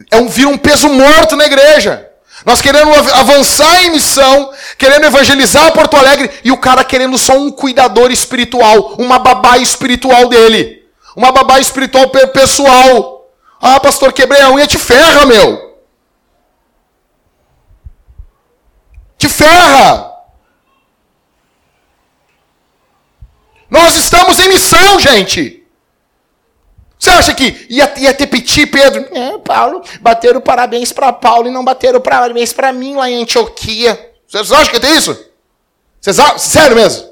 é 0.09 0.17
um, 0.17 0.27
vira 0.27 0.49
um 0.49 0.57
peso 0.57 0.89
morto 0.89 1.35
na 1.35 1.45
igreja. 1.45 2.09
Nós 2.45 2.61
querendo 2.61 2.93
avançar 2.93 3.83
em 3.83 3.91
missão, 3.91 4.53
querendo 4.77 5.05
evangelizar 5.05 5.73
Porto 5.73 5.97
Alegre 5.97 6.29
e 6.43 6.51
o 6.51 6.57
cara 6.57 6.83
querendo 6.83 7.17
só 7.17 7.33
um 7.33 7.51
cuidador 7.51 8.11
espiritual, 8.11 8.95
uma 8.97 9.19
babá 9.19 9.57
espiritual 9.57 10.29
dele. 10.29 10.85
Uma 11.15 11.31
babá 11.31 11.59
espiritual 11.59 12.09
pessoal. 12.09 13.31
Ah, 13.59 13.79
pastor, 13.79 14.13
quebrei 14.13 14.41
a 14.41 14.51
unha, 14.51 14.67
te 14.67 14.77
ferra, 14.77 15.25
meu. 15.25 15.79
Te 19.17 19.27
ferra. 19.27 20.13
Nós 23.69 23.95
estamos 23.95 24.39
em 24.39 24.49
missão, 24.49 24.99
gente. 24.99 25.56
Você 27.07 27.11
acha 27.11 27.33
que 27.33 27.65
ia, 27.69 27.93
ia 27.97 28.13
ter 28.13 28.27
piti, 28.27 28.65
Pedro? 28.65 29.07
É, 29.15 29.37
Paulo, 29.37 29.81
bateram 30.01 30.41
parabéns 30.41 30.91
para 30.91 31.13
Paulo 31.13 31.47
e 31.47 31.51
não 31.51 31.63
bateram 31.63 32.01
parabéns 32.01 32.51
para 32.51 32.73
mim 32.73 32.95
lá 32.95 33.09
em 33.09 33.21
Antioquia. 33.21 34.11
Vocês 34.27 34.51
acham 34.51 34.73
que 34.73 34.79
tem 34.79 34.93
isso? 34.97 35.17
Vocês 36.01 36.19
acham? 36.19 36.37
Sério 36.37 36.75
mesmo? 36.75 37.07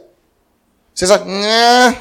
Vocês 0.93 1.09
acham? 1.09 1.25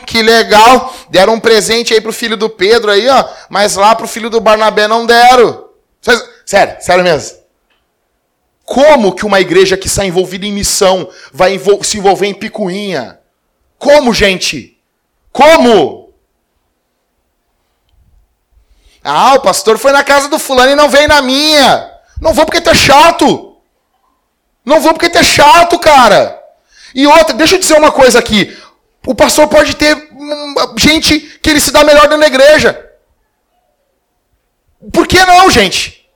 Que 0.07 0.23
legal. 0.23 0.93
Deram 1.09 1.35
um 1.35 1.41
presente 1.41 1.95
aí 1.95 2.01
pro 2.01 2.13
filho 2.13 2.37
do 2.37 2.51
Pedro 2.51 2.91
aí, 2.91 3.09
ó. 3.09 3.29
Mas 3.49 3.77
lá 3.77 3.95
pro 3.95 4.09
filho 4.09 4.29
do 4.29 4.41
Barnabé 4.41 4.89
não 4.89 5.07
deram. 5.07 5.67
Vocês... 6.01 6.21
Sério, 6.45 6.77
sério 6.81 7.05
mesmo. 7.05 7.39
Como 8.65 9.15
que 9.15 9.25
uma 9.25 9.41
igreja 9.41 9.77
que 9.77 9.87
está 9.87 10.05
envolvida 10.05 10.45
em 10.45 10.53
missão 10.53 11.09
vai 11.33 11.61
se 11.83 11.99
envolver 11.99 12.27
em 12.27 12.35
picuinha? 12.35 13.21
Como, 13.79 14.13
gente? 14.13 14.79
Como? 15.31 16.04
Ah, 19.05 19.35
o 19.35 19.41
pastor 19.41 19.77
foi 19.79 19.93
na 19.93 20.03
casa 20.03 20.29
do 20.29 20.39
fulano 20.39 20.73
e 20.73 20.75
não 20.75 20.89
veio 20.89 21.07
na 21.07 21.21
minha. 21.21 21.93
Não 22.21 22.33
vou 22.33 22.47
porque 22.47 22.61
tu 22.61 22.71
é 22.71 22.75
chato. 22.75 23.57
Não 24.65 24.81
vou 24.81 24.95
porque 24.95 25.11
tu 25.11 25.19
é 25.19 25.23
chato, 25.23 25.79
cara. 25.79 26.43
E 26.95 27.07
outra, 27.07 27.35
deixa 27.35 27.57
eu 27.57 27.61
dizer 27.61 27.77
uma 27.77 27.93
coisa 27.93 28.19
aqui. 28.19 28.57
O 29.07 29.15
pastor 29.15 29.47
pode 29.49 29.77
ter 29.77 29.95
hum, 30.13 30.55
gente 30.79 31.21
que 31.21 31.51
ele 31.51 31.61
se 31.61 31.71
dá 31.71 31.85
melhor 31.85 32.03
dentro 32.03 32.21
da 32.21 32.27
igreja. 32.27 32.93
Por 34.91 35.07
que 35.07 35.23
não, 35.27 35.51
gente? 35.51 36.09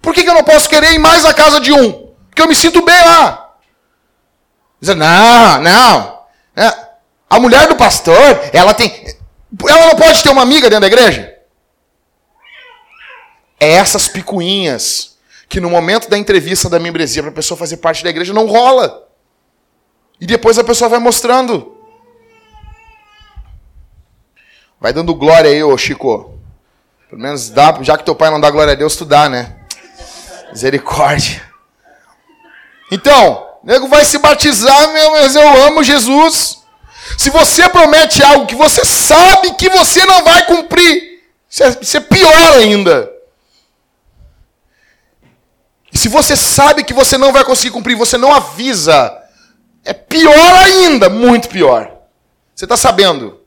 Por 0.00 0.14
que, 0.14 0.22
que 0.22 0.30
eu 0.30 0.34
não 0.34 0.44
posso 0.44 0.68
querer 0.68 0.92
ir 0.92 0.98
mais 0.98 1.24
na 1.24 1.34
casa 1.34 1.60
de 1.60 1.72
um? 1.72 2.12
Porque 2.28 2.40
eu 2.40 2.48
me 2.48 2.54
sinto 2.54 2.82
bem 2.82 3.04
lá. 3.04 3.54
Não, 4.80 5.60
não. 5.60 6.20
É, 6.56 6.72
a 7.28 7.38
mulher 7.38 7.66
do 7.68 7.76
pastor, 7.76 8.40
ela 8.52 8.72
tem. 8.74 9.16
Ela 9.68 9.86
não 9.88 9.96
pode 9.96 10.22
ter 10.22 10.30
uma 10.30 10.42
amiga 10.42 10.70
dentro 10.70 10.82
da 10.82 10.86
igreja? 10.86 11.29
É 13.60 13.72
essas 13.72 14.08
picuinhas 14.08 15.18
que 15.48 15.60
no 15.60 15.68
momento 15.68 16.08
da 16.08 16.16
entrevista 16.16 16.68
da 16.68 16.78
membresia 16.78 17.22
para 17.22 17.30
a 17.30 17.34
pessoa 17.34 17.58
fazer 17.58 17.76
parte 17.78 18.02
da 18.02 18.10
igreja 18.10 18.32
não 18.32 18.46
rola. 18.46 19.06
E 20.20 20.24
depois 20.24 20.58
a 20.58 20.64
pessoa 20.64 20.88
vai 20.88 20.98
mostrando. 20.98 21.76
Vai 24.80 24.92
dando 24.92 25.14
glória 25.14 25.50
aí, 25.50 25.62
ô 25.62 25.76
Chico. 25.76 26.38
Pelo 27.08 27.20
menos 27.20 27.50
dá, 27.50 27.76
já 27.82 27.98
que 27.98 28.04
teu 28.04 28.14
pai 28.14 28.30
não 28.30 28.40
dá 28.40 28.50
glória 28.50 28.72
a 28.72 28.76
Deus, 28.76 28.96
tu 28.96 29.04
dá, 29.04 29.28
né? 29.28 29.56
Misericórdia. 30.50 31.42
Então, 32.92 33.48
nego 33.64 33.88
vai 33.88 34.04
se 34.04 34.18
batizar, 34.18 34.92
meu, 34.92 35.12
mas 35.12 35.34
eu 35.34 35.66
amo 35.66 35.82
Jesus. 35.82 36.62
Se 37.18 37.28
você 37.30 37.68
promete 37.68 38.22
algo 38.22 38.46
que 38.46 38.54
você 38.54 38.84
sabe 38.84 39.54
que 39.54 39.68
você 39.68 40.04
não 40.06 40.22
vai 40.22 40.46
cumprir, 40.46 41.24
isso 41.48 41.96
é, 41.96 42.00
é 42.00 42.00
pior 42.00 42.58
ainda. 42.58 43.19
E 45.92 45.98
se 45.98 46.08
você 46.08 46.36
sabe 46.36 46.84
que 46.84 46.94
você 46.94 47.18
não 47.18 47.32
vai 47.32 47.44
conseguir 47.44 47.72
cumprir, 47.72 47.96
você 47.96 48.16
não 48.16 48.32
avisa, 48.32 49.16
é 49.84 49.92
pior 49.92 50.54
ainda, 50.56 51.08
muito 51.08 51.48
pior. 51.48 51.92
Você 52.54 52.64
está 52.64 52.76
sabendo? 52.76 53.40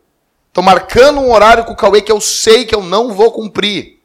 Estou 0.47 0.63
marcando 0.63 1.19
um 1.19 1.31
horário 1.31 1.65
com 1.65 1.73
o 1.73 1.75
Cauê 1.75 2.01
que 2.01 2.11
eu 2.11 2.21
sei 2.21 2.65
que 2.65 2.75
eu 2.75 2.83
não 2.83 3.13
vou 3.13 3.31
cumprir. 3.31 4.01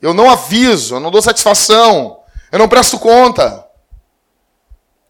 Eu 0.00 0.12
não 0.12 0.28
aviso, 0.28 0.96
eu 0.96 1.00
não 1.00 1.10
dou 1.10 1.22
satisfação, 1.22 2.20
eu 2.50 2.58
não 2.58 2.68
presto 2.68 2.98
conta. 2.98 3.64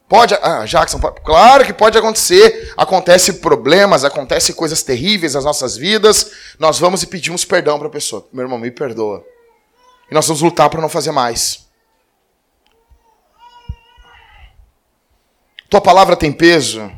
Pode, 0.09 0.35
ah, 0.43 0.67
Jackson, 0.67 1.01
claro 1.01 1.65
que 1.65 1.73
pode 1.73 1.97
acontecer. 1.97 2.75
Acontece 2.77 3.35
problemas, 3.35 4.05
acontece 4.05 4.53
coisas 4.53 4.83
terríveis 4.83 5.33
nas 5.33 5.45
nossas 5.45 5.75
vidas. 5.75 6.33
Nós 6.59 6.79
vamos 6.79 7.03
e 7.03 7.07
pedimos 7.07 7.47
perdão 7.47 7.79
para 7.79 7.89
a 7.89 7.91
pessoa. 7.91 8.29
Meu 8.31 8.45
irmão, 8.45 8.59
me 8.59 8.71
perdoa. 8.71 9.25
E 10.11 10.15
nós 10.15 10.27
vamos 10.27 10.43
lutar 10.43 10.69
para 10.69 10.83
não 10.83 10.89
fazer 10.91 11.13
mais. 11.13 11.62
Tua 15.73 15.81
palavra 15.81 16.15
tem 16.15 16.31
peso. 16.31 16.93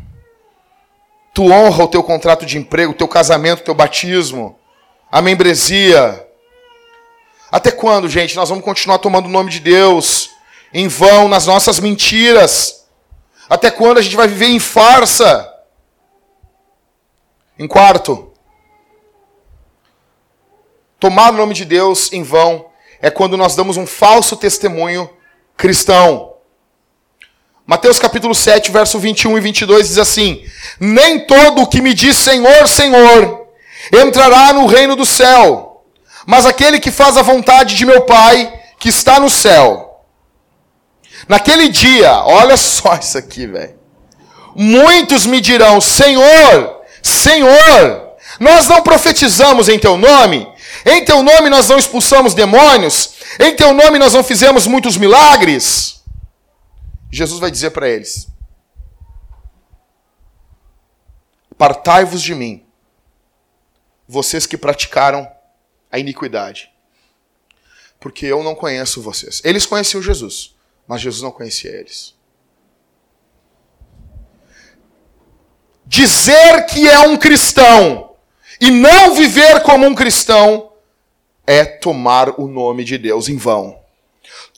Tu 1.33 1.45
honra 1.45 1.85
o 1.85 1.87
teu 1.87 2.03
contrato 2.03 2.45
de 2.45 2.59
emprego, 2.59 2.91
o 2.91 2.97
teu 2.97 3.07
casamento, 3.07 3.61
o 3.61 3.65
teu 3.65 3.73
batismo, 3.73 4.59
a 5.13 5.23
membresia. 5.23 6.29
Até 7.53 7.71
quando, 7.71 8.09
gente, 8.09 8.35
nós 8.35 8.49
vamos 8.49 8.65
continuar 8.65 8.99
tomando 8.99 9.27
o 9.27 9.31
nome 9.31 9.49
de 9.49 9.61
Deus 9.61 10.29
em 10.73 10.89
vão 10.89 11.29
nas 11.29 11.47
nossas 11.47 11.79
mentiras? 11.79 12.85
Até 13.49 13.71
quando 13.71 13.99
a 13.99 14.03
gente 14.03 14.17
vai 14.17 14.27
viver 14.27 14.49
em 14.49 14.59
farsa? 14.59 15.55
Em 17.57 17.69
quarto, 17.69 18.33
tomar 20.99 21.33
o 21.33 21.37
nome 21.37 21.55
de 21.55 21.65
Deus 21.65 22.13
em 22.13 22.25
vão 22.25 22.73
é 23.01 23.09
quando 23.09 23.37
nós 23.37 23.55
damos 23.55 23.77
um 23.77 23.87
falso 23.87 24.37
testemunho 24.37 25.09
cristão. 25.57 26.34
Mateus 27.67 27.99
capítulo 27.99 28.35
7, 28.35 28.71
verso 28.71 28.99
21 28.99 29.39
e 29.39 29.41
22 29.41 29.89
diz 29.89 29.99
assim: 29.99 30.45
Nem 30.79 31.21
todo 31.21 31.63
o 31.63 31.67
que 31.67 31.81
me 31.81 31.95
diz 31.95 32.15
Senhor, 32.15 32.69
Senhor 32.69 33.47
entrará 33.91 34.53
no 34.53 34.67
reino 34.67 34.95
do 34.95 35.07
céu, 35.07 35.83
mas 36.27 36.45
aquele 36.45 36.79
que 36.79 36.91
faz 36.91 37.17
a 37.17 37.23
vontade 37.23 37.75
de 37.75 37.87
meu 37.87 38.03
Pai 38.03 38.53
que 38.79 38.91
está 38.91 39.19
no 39.19 39.31
céu. 39.31 40.03
Naquele 41.27 41.69
dia, 41.69 42.13
olha 42.25 42.57
só 42.59 42.97
isso 43.01 43.17
aqui, 43.17 43.47
velho. 43.47 43.75
Muitos 44.55 45.25
me 45.25 45.41
dirão: 45.41 45.81
Senhor, 45.81 46.83
Senhor, 47.03 48.13
nós 48.39 48.69
não 48.69 48.83
profetizamos 48.83 49.71
em 49.71 49.79
teu 49.79 49.97
nome? 49.97 50.47
Em 50.85 51.03
teu 51.03 51.23
nome 51.23 51.49
nós 51.49 51.67
não 51.71 51.79
expulsamos 51.79 52.35
demônios? 52.35 53.15
Em 53.41 53.57
teu 53.57 53.73
nome 53.73 53.99
nós 53.99 54.13
não 54.13 54.23
fizemos 54.23 54.67
muitos 54.67 54.99
milagres? 54.99 56.04
Jesus 57.15 57.39
vai 57.39 57.51
dizer 57.51 57.71
para 57.71 57.89
eles: 57.89 58.29
Partai-vos 61.57 62.21
de 62.21 62.35
mim, 62.35 62.67
vocês 64.09 64.47
que 64.47 64.57
praticaram 64.57 65.31
a 65.93 65.99
iniquidade, 65.99 66.73
porque 68.01 68.27
eu 68.27 68.43
não 68.43 68.55
conheço 68.55 69.01
vocês. 69.01 69.41
Eles 69.45 69.65
conheciam 69.65 70.03
Jesus. 70.03 70.55
Mas 70.87 71.01
Jesus 71.01 71.23
não 71.23 71.31
conhecia 71.31 71.71
eles. 71.71 72.15
Dizer 75.87 76.67
que 76.67 76.89
é 76.89 76.99
um 77.01 77.17
cristão 77.17 78.17
e 78.61 78.71
não 78.71 79.15
viver 79.15 79.63
como 79.63 79.87
um 79.87 79.95
cristão 79.95 80.73
é 81.47 81.65
tomar 81.65 82.41
o 82.41 82.49
nome 82.49 82.85
de 82.85 82.99
Deus 82.99 83.29
em 83.29 83.37
vão. 83.37 83.84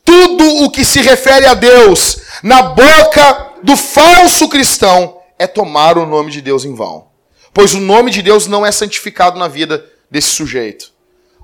Tudo 0.06 0.64
o 0.64 0.70
que 0.70 0.84
se 0.84 1.02
refere 1.02 1.44
a 1.44 1.52
Deus 1.54 2.18
na 2.42 2.62
boca 2.62 3.54
do 3.62 3.76
falso 3.76 4.48
cristão 4.48 5.20
é 5.38 5.46
tomar 5.46 5.98
o 5.98 6.06
nome 6.06 6.30
de 6.30 6.40
Deus 6.40 6.64
em 6.64 6.74
vão. 6.74 7.08
Pois 7.52 7.74
o 7.74 7.80
nome 7.80 8.10
de 8.10 8.22
Deus 8.22 8.46
não 8.46 8.64
é 8.64 8.70
santificado 8.70 9.38
na 9.38 9.48
vida 9.48 9.84
desse 10.10 10.28
sujeito. 10.28 10.92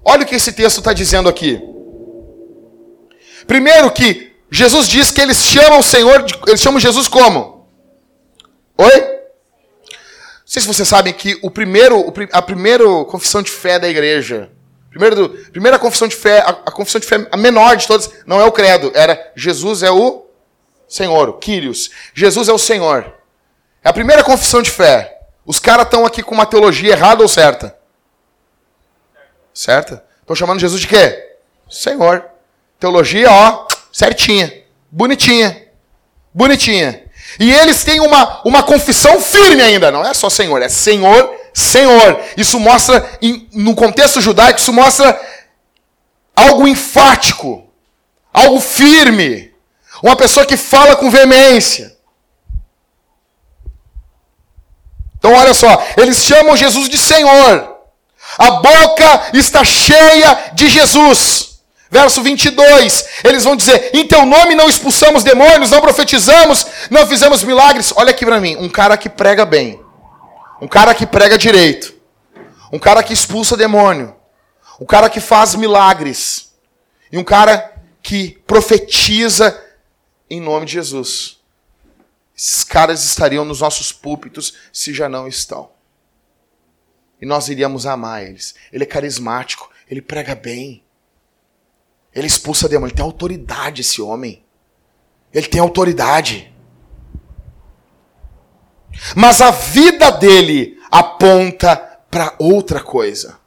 Olha 0.04 0.22
o 0.22 0.26
que 0.26 0.36
esse 0.36 0.52
texto 0.52 0.78
está 0.78 0.92
dizendo 0.92 1.28
aqui. 1.28 1.60
Primeiro 3.46 3.90
que 3.90 4.32
Jesus 4.50 4.86
diz 4.86 5.10
que 5.10 5.20
eles 5.20 5.38
chamam 5.38 5.80
o 5.80 5.82
Senhor, 5.82 6.24
eles 6.46 6.60
chamam 6.60 6.78
Jesus 6.78 7.08
como? 7.08 7.66
Oi? 8.78 9.00
Não 9.00 10.46
sei 10.46 10.62
se 10.62 10.68
vocês 10.68 10.86
sabem 10.86 11.12
que 11.12 11.38
o 11.42 11.50
primeiro, 11.50 12.12
a 12.30 12.42
primeira 12.42 12.84
confissão 13.06 13.42
de 13.42 13.50
fé 13.50 13.78
da 13.78 13.88
igreja, 13.88 14.50
primeiro, 14.92 15.28
primeira 15.50 15.78
confissão 15.78 16.06
de 16.06 16.14
fé, 16.14 16.40
a, 16.40 16.50
a 16.50 16.70
confissão 16.70 17.00
de 17.00 17.06
fé 17.06 17.26
a 17.30 17.36
menor 17.36 17.76
de 17.76 17.86
todas, 17.86 18.10
não 18.26 18.40
é 18.40 18.44
o 18.44 18.52
credo, 18.52 18.92
era 18.94 19.32
Jesus 19.34 19.82
é 19.82 19.90
o 19.90 20.26
Senhor, 20.86 21.28
o 21.30 21.32
Kyrios. 21.34 21.90
Jesus 22.14 22.48
é 22.48 22.52
o 22.52 22.58
Senhor. 22.58 23.14
É 23.82 23.88
a 23.88 23.92
primeira 23.92 24.22
confissão 24.22 24.60
de 24.60 24.70
fé. 24.70 25.20
Os 25.44 25.58
caras 25.58 25.86
estão 25.86 26.04
aqui 26.04 26.22
com 26.22 26.34
uma 26.34 26.46
teologia 26.46 26.92
errada 26.92 27.22
ou 27.22 27.28
certa? 27.28 27.76
Certa? 29.54 30.04
Estão 30.20 30.36
chamando 30.36 30.60
Jesus 30.60 30.80
de 30.80 30.86
quê? 30.86 31.36
Senhor. 31.68 32.26
Teologia, 32.78 33.30
ó, 33.30 33.66
certinha, 33.92 34.52
bonitinha, 34.90 35.68
bonitinha. 36.34 37.04
E 37.38 37.50
eles 37.50 37.84
têm 37.84 38.00
uma, 38.00 38.42
uma 38.44 38.62
confissão 38.62 39.20
firme 39.20 39.62
ainda, 39.62 39.90
não 39.90 40.04
é 40.04 40.12
só 40.12 40.28
Senhor, 40.28 40.60
é 40.60 40.68
Senhor, 40.68 41.34
Senhor. 41.52 42.20
Isso 42.36 42.58
mostra, 42.58 43.08
no 43.52 43.74
contexto 43.74 44.20
judaico, 44.20 44.58
isso 44.58 44.72
mostra 44.72 45.20
algo 46.34 46.66
enfático, 46.66 47.68
algo 48.32 48.60
firme. 48.60 49.52
Uma 50.02 50.16
pessoa 50.16 50.46
que 50.46 50.56
fala 50.56 50.96
com 50.96 51.10
veemência. 51.10 51.96
Então 55.18 55.32
olha 55.34 55.54
só, 55.54 55.80
eles 55.96 56.16
chamam 56.16 56.56
Jesus 56.56 56.88
de 56.88 56.98
Senhor. 56.98 57.76
A 58.38 58.50
boca 58.52 59.30
está 59.34 59.62
cheia 59.62 60.50
de 60.54 60.68
Jesus. 60.68 61.52
Verso 61.92 62.22
22, 62.22 63.04
eles 63.22 63.44
vão 63.44 63.54
dizer: 63.54 63.90
Em 63.92 64.06
teu 64.06 64.24
nome 64.24 64.54
não 64.54 64.66
expulsamos 64.66 65.22
demônios, 65.22 65.70
não 65.70 65.82
profetizamos, 65.82 66.66
não 66.90 67.06
fizemos 67.06 67.44
milagres. 67.44 67.92
Olha 67.94 68.12
aqui 68.12 68.24
para 68.24 68.40
mim, 68.40 68.56
um 68.56 68.68
cara 68.68 68.96
que 68.96 69.10
prega 69.10 69.44
bem, 69.44 69.78
um 70.62 70.68
cara 70.68 70.94
que 70.94 71.04
prega 71.04 71.36
direito, 71.36 71.92
um 72.72 72.78
cara 72.78 73.02
que 73.02 73.12
expulsa 73.12 73.56
demônio, 73.56 74.14
um 74.80 74.86
cara 74.86 75.10
que 75.10 75.18
faz 75.18 75.56
milagres, 75.56 76.54
e 77.10 77.18
um 77.18 77.24
cara 77.24 77.82
que 78.00 78.40
profetiza 78.46 79.60
em 80.30 80.40
nome 80.40 80.64
de 80.64 80.74
Jesus. 80.74 81.40
Esses 82.36 82.62
caras 82.62 83.02
estariam 83.02 83.44
nos 83.44 83.60
nossos 83.60 83.90
púlpitos 83.90 84.54
se 84.72 84.94
já 84.94 85.08
não 85.08 85.26
estão. 85.26 85.68
E 87.20 87.26
nós 87.26 87.48
iríamos 87.48 87.84
amar 87.84 88.22
eles. 88.22 88.54
Ele 88.72 88.84
é 88.84 88.86
carismático, 88.86 89.68
ele 89.90 90.00
prega 90.00 90.36
bem. 90.36 90.84
Ele 92.14 92.28
expulsa 92.28 92.68
demônio. 92.68 92.90
Ele 92.90 92.96
tem 92.96 93.04
autoridade, 93.04 93.80
esse 93.80 94.00
homem. 94.00 94.44
Ele 95.34 95.48
tem 95.48 95.60
autoridade. 95.60 96.51
Mas 99.14 99.40
a 99.40 99.50
vida 99.50 100.10
dele 100.10 100.78
aponta 100.90 101.76
para 102.10 102.34
outra 102.38 102.80
coisa. 102.80 103.38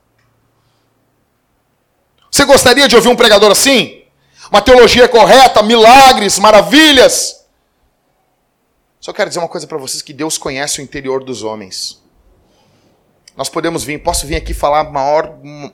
Você 2.31 2.43
gostaria 2.43 2.87
de 2.87 2.95
ouvir 2.95 3.07
um 3.07 3.15
pregador 3.15 3.51
assim? 3.51 4.03
Uma 4.51 4.61
teologia 4.61 5.07
correta, 5.07 5.63
milagres, 5.63 6.37
maravilhas? 6.37 7.45
Só 8.99 9.13
quero 9.13 9.29
dizer 9.29 9.39
uma 9.39 9.47
coisa 9.47 9.67
para 9.67 9.77
vocês: 9.77 10.01
que 10.01 10.11
Deus 10.11 10.37
conhece 10.37 10.81
o 10.81 10.83
interior 10.83 11.23
dos 11.23 11.43
homens. 11.43 12.03
Nós 13.37 13.49
podemos 13.49 13.83
vir, 13.83 14.01
posso 14.01 14.25
vir 14.25 14.35
aqui 14.35 14.53
falar 14.53 14.85
maior 14.91 15.37
um, 15.43 15.71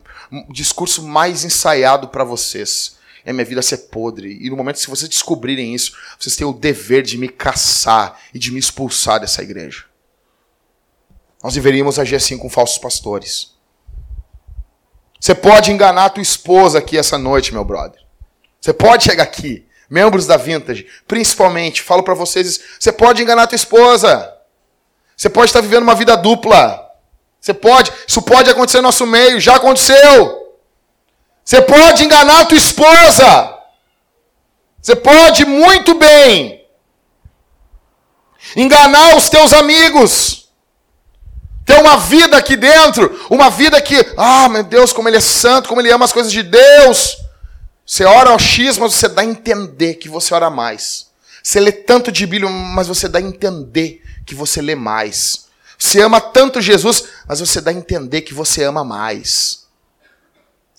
discurso 0.49 1.03
mais 1.03 1.43
ensaiado 1.45 2.09
para 2.09 2.23
vocês. 2.23 2.97
É 3.25 3.31
minha 3.31 3.45
vida 3.45 3.61
ser 3.61 3.77
podre. 3.89 4.37
E 4.41 4.49
no 4.49 4.57
momento 4.57 4.79
que 4.79 4.89
vocês 4.89 5.09
descobrirem 5.09 5.73
isso, 5.75 5.93
vocês 6.19 6.35
têm 6.35 6.45
o 6.45 6.53
dever 6.53 7.03
de 7.03 7.17
me 7.17 7.29
caçar 7.29 8.19
e 8.33 8.39
de 8.39 8.51
me 8.51 8.59
expulsar 8.59 9.19
dessa 9.19 9.41
igreja. 9.41 9.85
Nós 11.43 11.53
deveríamos 11.53 11.99
agir 11.99 12.15
assim 12.15 12.37
com 12.37 12.49
falsos 12.49 12.77
pastores. 12.77 13.55
Você 15.19 15.35
pode 15.35 15.71
enganar 15.71 16.09
tua 16.09 16.21
esposa 16.21 16.79
aqui 16.79 16.97
essa 16.97 17.17
noite, 17.17 17.53
meu 17.53 17.63
brother. 17.63 18.01
Você 18.59 18.73
pode 18.73 19.03
chegar 19.03 19.23
aqui, 19.23 19.67
membros 19.89 20.25
da 20.25 20.37
Vintage, 20.37 20.87
principalmente, 21.07 21.81
falo 21.81 22.03
para 22.03 22.13
vocês, 22.13 22.59
você 22.79 22.91
pode 22.91 23.21
enganar 23.21 23.47
tua 23.47 23.55
esposa. 23.55 24.35
Você 25.15 25.29
pode 25.29 25.51
estar 25.51 25.61
vivendo 25.61 25.83
uma 25.83 25.93
vida 25.93 26.15
dupla. 26.15 26.89
Você 27.39 27.53
pode, 27.53 27.91
isso 28.07 28.21
pode 28.21 28.49
acontecer 28.49 28.77
no 28.77 28.83
nosso 28.83 29.05
meio, 29.05 29.39
já 29.39 29.55
aconteceu. 29.55 30.40
Você 31.43 31.61
pode 31.61 32.03
enganar 32.03 32.41
a 32.41 32.45
tua 32.45 32.57
esposa. 32.57 33.57
Você 34.81 34.95
pode 34.95 35.45
muito 35.45 35.93
bem 35.95 36.65
enganar 38.55 39.15
os 39.15 39.29
teus 39.29 39.53
amigos. 39.53 40.49
Ter 41.65 41.79
uma 41.79 41.97
vida 41.97 42.37
aqui 42.37 42.57
dentro, 42.57 43.27
uma 43.29 43.49
vida 43.49 43.79
que, 43.79 43.95
ah, 44.17 44.49
meu 44.49 44.63
Deus, 44.63 44.91
como 44.91 45.07
ele 45.07 45.17
é 45.17 45.21
santo, 45.21 45.69
como 45.69 45.79
ele 45.79 45.91
ama 45.91 46.05
as 46.05 46.11
coisas 46.11 46.31
de 46.31 46.43
Deus. 46.43 47.17
Você 47.85 48.03
ora 48.03 48.31
ao 48.31 48.39
X, 48.39 48.77
mas 48.77 48.93
você 48.93 49.07
dá 49.07 49.21
a 49.21 49.25
entender 49.25 49.95
que 49.95 50.09
você 50.09 50.33
ora 50.33 50.49
mais. 50.49 51.07
Você 51.43 51.59
lê 51.59 51.71
tanto 51.71 52.11
de 52.11 52.25
Bíblia, 52.25 52.49
mas 52.49 52.87
você 52.87 53.07
dá 53.07 53.19
a 53.19 53.21
entender 53.21 54.01
que 54.25 54.33
você 54.33 54.61
lê 54.61 54.75
mais. 54.75 55.45
Você 55.77 56.01
ama 56.01 56.19
tanto 56.19 56.61
Jesus, 56.61 57.05
mas 57.27 57.39
você 57.39 57.61
dá 57.61 57.71
a 57.71 57.73
entender 57.73 58.21
que 58.21 58.33
você 58.33 58.63
ama 58.63 58.83
mais. 58.83 59.60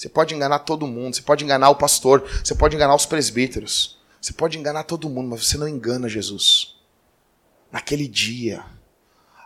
Você 0.02 0.08
pode 0.08 0.34
enganar 0.34 0.58
todo 0.58 0.84
mundo, 0.84 1.14
você 1.14 1.22
pode 1.22 1.44
enganar 1.44 1.70
o 1.70 1.76
pastor, 1.76 2.28
você 2.42 2.56
pode 2.56 2.74
enganar 2.74 2.96
os 2.96 3.06
presbíteros, 3.06 4.00
você 4.20 4.32
pode 4.32 4.58
enganar 4.58 4.82
todo 4.82 5.08
mundo, 5.08 5.28
mas 5.28 5.46
você 5.46 5.56
não 5.56 5.68
engana 5.68 6.08
Jesus. 6.08 6.74
naquele 7.70 8.08
dia, 8.08 8.64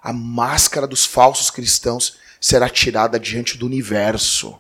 a 0.03 0.15
máscara 0.15 0.87
dos 0.87 1.05
falsos 1.05 1.51
cristãos 1.51 2.17
será 2.41 2.71
tirada 2.71 3.21
diante 3.21 3.59
do 3.59 3.67
universo. 3.67 4.59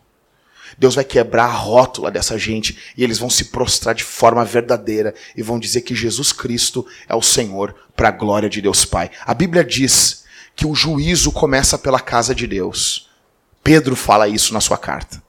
Deus 0.76 0.94
vai 0.94 1.02
quebrar 1.02 1.46
a 1.46 1.52
rótula 1.52 2.10
dessa 2.10 2.38
gente 2.38 2.92
e 2.94 3.02
eles 3.02 3.18
vão 3.18 3.30
se 3.30 3.46
prostrar 3.46 3.94
de 3.94 4.04
forma 4.04 4.44
verdadeira 4.44 5.14
e 5.34 5.42
vão 5.42 5.58
dizer 5.58 5.80
que 5.80 5.94
Jesus 5.94 6.30
Cristo 6.30 6.86
é 7.08 7.14
o 7.14 7.22
Senhor 7.22 7.74
para 7.96 8.08
a 8.08 8.12
glória 8.12 8.50
de 8.50 8.60
Deus 8.60 8.84
Pai. 8.84 9.10
A 9.24 9.32
Bíblia 9.32 9.64
diz 9.64 10.26
que 10.54 10.66
o 10.66 10.74
juízo 10.74 11.32
começa 11.32 11.78
pela 11.78 12.00
casa 12.00 12.34
de 12.34 12.46
Deus. 12.46 13.08
Pedro 13.64 13.96
fala 13.96 14.28
isso 14.28 14.52
na 14.52 14.60
sua 14.60 14.76
carta. 14.76 15.24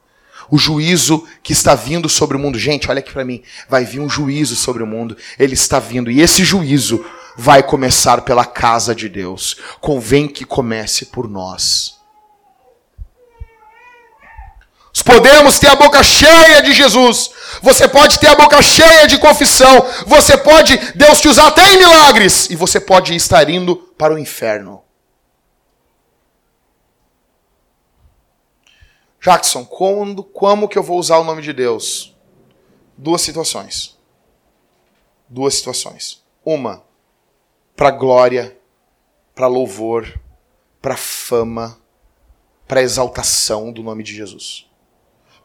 O 0.50 0.58
juízo 0.58 1.28
que 1.44 1.54
está 1.54 1.76
vindo 1.76 2.08
sobre 2.08 2.38
o 2.38 2.40
mundo. 2.40 2.58
Gente, 2.58 2.90
olha 2.90 3.00
aqui 3.00 3.12
para 3.12 3.26
mim. 3.26 3.44
Vai 3.70 3.84
vir 3.84 4.00
um 4.00 4.10
juízo 4.10 4.56
sobre 4.56 4.82
o 4.82 4.88
mundo. 4.88 5.18
Ele 5.38 5.54
está 5.54 5.80
vindo. 5.80 6.10
E 6.10 6.22
esse 6.22 6.44
juízo 6.44 7.06
vai 7.38 7.62
começar 7.62 8.22
pela 8.22 8.46
casa 8.46 8.96
de 8.96 9.10
Deus. 9.10 9.58
Convém 9.80 10.28
que 10.28 10.46
comece 10.46 11.06
por 11.06 11.30
nós. 11.30 11.98
Podemos 15.08 15.58
ter 15.58 15.68
a 15.68 15.76
boca 15.76 16.04
cheia 16.04 16.62
de 16.62 16.74
Jesus. 16.74 17.32
Você 17.62 17.88
pode 17.88 18.20
ter 18.20 18.28
a 18.28 18.36
boca 18.36 18.62
cheia 18.62 19.08
de 19.08 19.18
confissão. 19.18 19.88
Você 20.06 20.36
pode, 20.36 20.78
Deus 20.96 21.22
te 21.22 21.30
usar 21.30 21.48
até 21.48 21.74
em 21.74 21.78
milagres. 21.78 22.50
E 22.50 22.58
você 22.58 22.78
pode 22.78 23.16
estar 23.16 23.50
indo 23.50 23.76
para 23.98 24.14
o 24.14 24.20
inferno. 24.20 24.82
Jackson, 29.28 29.66
quando, 29.66 30.24
como 30.24 30.68
que 30.68 30.78
eu 30.78 30.84
vou 30.84 30.98
usar 30.98 31.18
o 31.18 31.24
nome 31.24 31.42
de 31.42 31.54
Deus? 31.54 32.16
Duas 32.98 33.22
situações. 33.22 33.98
Duas 35.28 35.56
situações. 35.56 36.24
Uma, 36.44 36.84
para 37.76 37.92
glória, 37.92 38.58
para 39.36 39.48
louvor, 39.48 40.20
para 40.82 40.96
fama, 40.96 41.80
para 42.68 42.82
exaltação 42.82 43.72
do 43.72 43.84
nome 43.84 44.04
de 44.04 44.16
Jesus 44.16 44.68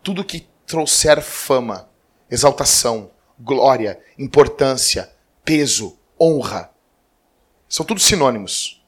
tudo 0.02 0.24
que 0.24 0.48
trouxer 0.66 1.22
fama, 1.22 1.88
exaltação, 2.30 3.10
glória, 3.38 4.00
importância, 4.18 5.12
peso, 5.44 5.98
honra, 6.20 6.70
são 7.68 7.86
tudo 7.86 8.00
sinônimos 8.00 8.84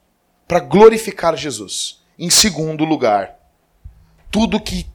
para 0.47 0.59
glorificar 0.59 1.35
Jesus. 1.35 2.03
Em 2.19 2.29
segundo 2.29 2.85
lugar, 2.85 3.39
tudo 4.35 4.59
que 4.59 4.85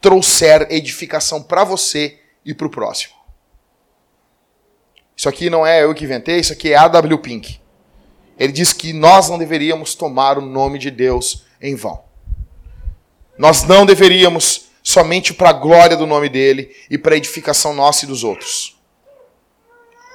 trouxer 0.00 0.66
edificação 0.70 1.40
para 1.40 1.62
você 1.62 2.18
e 2.44 2.52
para 2.52 2.66
o 2.66 2.70
próximo. 2.70 3.14
Isso 5.16 5.28
aqui 5.28 5.48
não 5.48 5.64
é 5.64 5.84
eu 5.84 5.94
que 5.94 6.02
inventei, 6.02 6.40
isso 6.40 6.52
aqui 6.52 6.72
é 6.72 6.76
A.W. 6.76 7.16
Pink. 7.18 7.60
Ele 8.36 8.52
diz 8.52 8.72
que 8.72 8.92
nós 8.92 9.28
não 9.28 9.38
deveríamos 9.38 9.94
tomar 9.94 10.36
o 10.36 10.40
nome 10.40 10.80
de 10.80 10.90
Deus 10.90 11.44
em 11.60 11.76
vão. 11.76 12.02
Nós 13.38 13.62
não 13.62 13.86
deveríamos 13.86 14.64
somente 14.82 15.32
para 15.32 15.50
a 15.50 15.52
glória 15.52 15.96
do 15.96 16.04
nome 16.04 16.28
dele 16.28 16.74
e 16.90 16.98
para 16.98 17.14
a 17.14 17.16
edificação 17.16 17.72
nossa 17.72 18.04
e 18.04 18.08
dos 18.08 18.24
outros. 18.24 18.76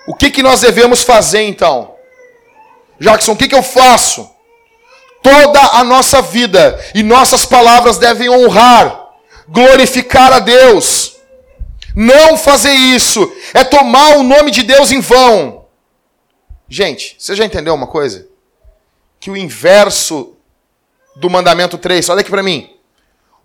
O 0.05 0.13
que, 0.13 0.29
que 0.29 0.43
nós 0.43 0.59
devemos 0.59 1.03
fazer 1.03 1.43
então? 1.43 1.95
Jackson, 2.99 3.31
o 3.31 3.37
que, 3.37 3.47
que 3.47 3.55
eu 3.55 3.63
faço? 3.63 4.29
Toda 5.27 5.59
a 5.77 5.83
nossa 5.83 6.21
vida 6.21 6.79
e 6.95 7.03
nossas 7.03 7.45
palavras 7.45 7.97
devem 7.97 8.29
honrar, 8.29 9.09
glorificar 9.45 10.31
a 10.31 10.39
Deus. 10.39 11.17
Não 11.93 12.37
fazer 12.37 12.71
isso 12.71 13.29
é 13.53 13.65
tomar 13.65 14.15
o 14.15 14.23
nome 14.23 14.51
de 14.51 14.63
Deus 14.63 14.89
em 14.89 15.01
vão. 15.01 15.65
Gente, 16.69 17.17
você 17.19 17.35
já 17.35 17.43
entendeu 17.43 17.73
uma 17.73 17.87
coisa? 17.87 18.25
Que 19.19 19.29
o 19.29 19.35
inverso 19.35 20.37
do 21.13 21.29
mandamento 21.29 21.77
3, 21.77 22.07
olha 22.07 22.21
aqui 22.21 22.29
para 22.29 22.43
mim. 22.43 22.77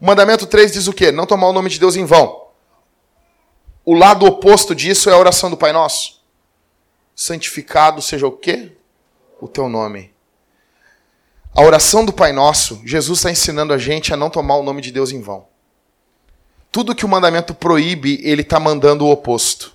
O 0.00 0.06
mandamento 0.06 0.46
3 0.46 0.70
diz 0.70 0.86
o 0.86 0.92
quê? 0.92 1.10
Não 1.10 1.26
tomar 1.26 1.48
o 1.48 1.52
nome 1.52 1.68
de 1.68 1.80
Deus 1.80 1.96
em 1.96 2.04
vão. 2.04 2.46
O 3.84 3.94
lado 3.94 4.24
oposto 4.24 4.72
disso 4.72 5.10
é 5.10 5.14
a 5.14 5.18
oração 5.18 5.50
do 5.50 5.56
Pai 5.56 5.72
Nosso. 5.72 6.22
Santificado 7.12 8.00
seja 8.00 8.24
o 8.24 8.32
quê? 8.32 8.70
O 9.40 9.48
teu 9.48 9.68
nome. 9.68 10.11
A 11.54 11.62
oração 11.62 12.04
do 12.04 12.12
Pai 12.12 12.32
Nosso, 12.32 12.80
Jesus 12.84 13.18
está 13.18 13.30
ensinando 13.30 13.72
a 13.72 13.78
gente 13.78 14.12
a 14.12 14.16
não 14.16 14.30
tomar 14.30 14.56
o 14.56 14.62
nome 14.62 14.80
de 14.80 14.90
Deus 14.90 15.12
em 15.12 15.20
vão. 15.20 15.46
Tudo 16.70 16.94
que 16.94 17.04
o 17.04 17.08
mandamento 17.08 17.52
proíbe, 17.52 18.20
ele 18.22 18.42
está 18.42 18.58
mandando 18.58 19.04
o 19.04 19.10
oposto. 19.10 19.74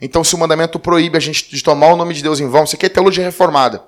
Então, 0.00 0.22
se 0.22 0.34
o 0.34 0.38
mandamento 0.38 0.78
proíbe 0.78 1.16
a 1.16 1.20
gente 1.20 1.48
de 1.48 1.62
tomar 1.62 1.92
o 1.92 1.96
nome 1.96 2.12
de 2.12 2.22
Deus 2.22 2.40
em 2.40 2.48
vão, 2.48 2.64
isso 2.64 2.76
aqui 2.76 2.86
é 2.86 2.88
teologia 2.88 3.24
reformada 3.24 3.82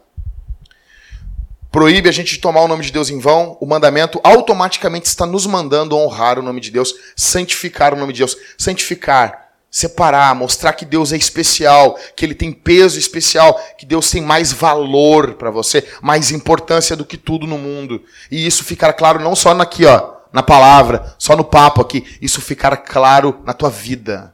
proíbe 1.74 2.08
a 2.08 2.12
gente 2.12 2.34
de 2.34 2.38
tomar 2.38 2.60
o 2.60 2.68
nome 2.68 2.84
de 2.84 2.92
Deus 2.92 3.10
em 3.10 3.18
vão, 3.18 3.58
o 3.60 3.66
mandamento 3.66 4.20
automaticamente 4.22 5.06
está 5.06 5.26
nos 5.26 5.44
mandando 5.44 5.96
honrar 5.96 6.38
o 6.38 6.42
nome 6.42 6.60
de 6.60 6.70
Deus, 6.70 6.94
santificar 7.16 7.92
o 7.92 7.96
nome 7.96 8.12
de 8.12 8.20
Deus. 8.20 8.36
Santificar, 8.56 9.43
separar, 9.74 10.32
mostrar 10.36 10.72
que 10.74 10.84
Deus 10.84 11.12
é 11.12 11.16
especial, 11.16 11.98
que 12.14 12.24
ele 12.24 12.36
tem 12.36 12.52
peso 12.52 12.96
especial, 12.96 13.60
que 13.76 13.84
Deus 13.84 14.08
tem 14.08 14.22
mais 14.22 14.52
valor 14.52 15.34
para 15.34 15.50
você, 15.50 15.84
mais 16.00 16.30
importância 16.30 16.94
do 16.94 17.04
que 17.04 17.16
tudo 17.16 17.44
no 17.44 17.58
mundo. 17.58 18.00
E 18.30 18.46
isso 18.46 18.62
ficar 18.62 18.92
claro 18.92 19.18
não 19.18 19.34
só 19.34 19.50
aqui, 19.50 19.84
ó, 19.84 20.12
na 20.32 20.44
palavra, 20.44 21.16
só 21.18 21.34
no 21.34 21.42
papo 21.42 21.80
aqui, 21.80 22.16
isso 22.22 22.40
ficar 22.40 22.76
claro 22.76 23.42
na 23.44 23.52
tua 23.52 23.68
vida. 23.68 24.32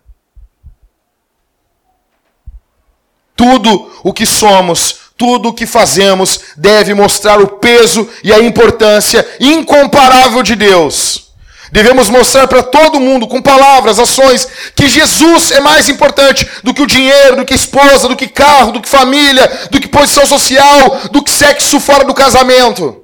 Tudo 3.34 3.90
o 4.04 4.12
que 4.12 4.26
somos 4.26 5.08
tudo 5.16 5.50
o 5.50 5.52
que 5.52 5.66
fazemos 5.66 6.40
deve 6.56 6.94
mostrar 6.94 7.38
o 7.42 7.46
peso 7.46 8.08
e 8.24 8.32
a 8.32 8.40
importância 8.40 9.26
incomparável 9.38 10.42
de 10.42 10.56
Deus. 10.56 11.29
Devemos 11.72 12.08
mostrar 12.08 12.48
para 12.48 12.62
todo 12.62 12.98
mundo, 12.98 13.28
com 13.28 13.40
palavras, 13.40 13.98
ações, 13.98 14.48
que 14.74 14.88
Jesus 14.88 15.52
é 15.52 15.60
mais 15.60 15.88
importante 15.88 16.48
do 16.64 16.74
que 16.74 16.82
o 16.82 16.86
dinheiro, 16.86 17.36
do 17.36 17.44
que 17.44 17.54
esposa, 17.54 18.08
do 18.08 18.16
que 18.16 18.26
carro, 18.26 18.72
do 18.72 18.80
que 18.80 18.88
família, 18.88 19.68
do 19.70 19.80
que 19.80 19.88
posição 19.88 20.26
social, 20.26 21.00
do 21.12 21.22
que 21.22 21.30
sexo 21.30 21.78
fora 21.78 22.04
do 22.04 22.14
casamento. 22.14 23.02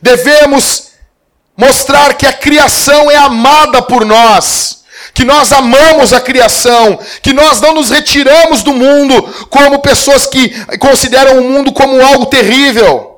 Devemos 0.00 0.90
mostrar 1.56 2.14
que 2.14 2.26
a 2.26 2.32
criação 2.32 3.10
é 3.10 3.16
amada 3.16 3.82
por 3.82 4.04
nós 4.04 4.80
que 5.12 5.24
nós 5.24 5.50
amamos 5.52 6.12
a 6.12 6.20
criação, 6.20 6.98
que 7.22 7.32
nós 7.32 7.60
não 7.60 7.74
nos 7.74 7.90
retiramos 7.90 8.62
do 8.62 8.72
mundo 8.72 9.22
como 9.50 9.80
pessoas 9.80 10.26
que 10.26 10.48
consideram 10.78 11.40
o 11.40 11.50
mundo 11.50 11.72
como 11.72 12.00
algo 12.00 12.26
terrível. 12.26 13.09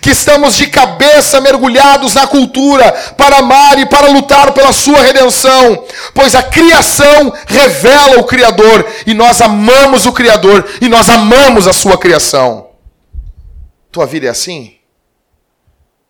Que 0.00 0.10
estamos 0.10 0.56
de 0.56 0.68
cabeça 0.68 1.40
mergulhados 1.40 2.14
na 2.14 2.26
cultura 2.26 2.92
para 3.16 3.38
amar 3.38 3.78
e 3.78 3.86
para 3.86 4.08
lutar 4.08 4.52
pela 4.52 4.72
sua 4.72 5.00
redenção, 5.02 5.84
pois 6.14 6.34
a 6.34 6.42
criação 6.42 7.32
revela 7.46 8.18
o 8.20 8.24
Criador 8.24 8.86
e 9.06 9.14
nós 9.14 9.40
amamos 9.40 10.06
o 10.06 10.12
Criador 10.12 10.68
e 10.80 10.88
nós 10.88 11.08
amamos 11.08 11.66
a 11.66 11.72
sua 11.72 11.98
criação. 11.98 12.70
Tua 13.90 14.06
vida 14.06 14.26
é 14.26 14.30
assim? 14.30 14.76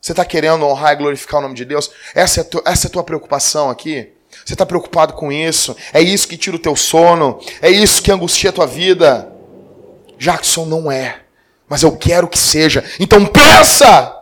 Você 0.01 0.13
está 0.13 0.25
querendo 0.25 0.67
honrar 0.67 0.93
e 0.93 0.97
glorificar 0.97 1.39
o 1.39 1.43
nome 1.43 1.55
de 1.55 1.65
Deus? 1.65 1.91
Essa 2.15 2.41
é, 2.41 2.45
tu, 2.45 2.63
essa 2.67 2.87
é 2.87 2.89
a 2.89 2.93
tua 2.93 3.05
preocupação 3.05 3.71
aqui? 3.71 4.13
Você 4.45 4.55
está 4.55 4.67
preocupado 4.67 5.13
com 5.13 5.31
isso? 5.31 5.77
É 5.93 6.01
isso 6.01 6.27
que 6.27 6.37
tira 6.37 6.57
o 6.57 6.59
teu 6.59 6.75
sono? 6.75 7.41
É 7.61 7.71
isso 7.71 8.03
que 8.03 8.11
angustia 8.11 8.51
a 8.51 8.53
tua 8.53 8.67
vida? 8.67 9.31
Jackson 10.19 10.65
não 10.65 10.91
é, 10.91 11.21
mas 11.73 11.83
eu 11.83 11.97
quero 11.97 12.29
que 12.29 12.37
seja. 12.37 12.85
Então 13.01 13.25
peça! 13.25 14.15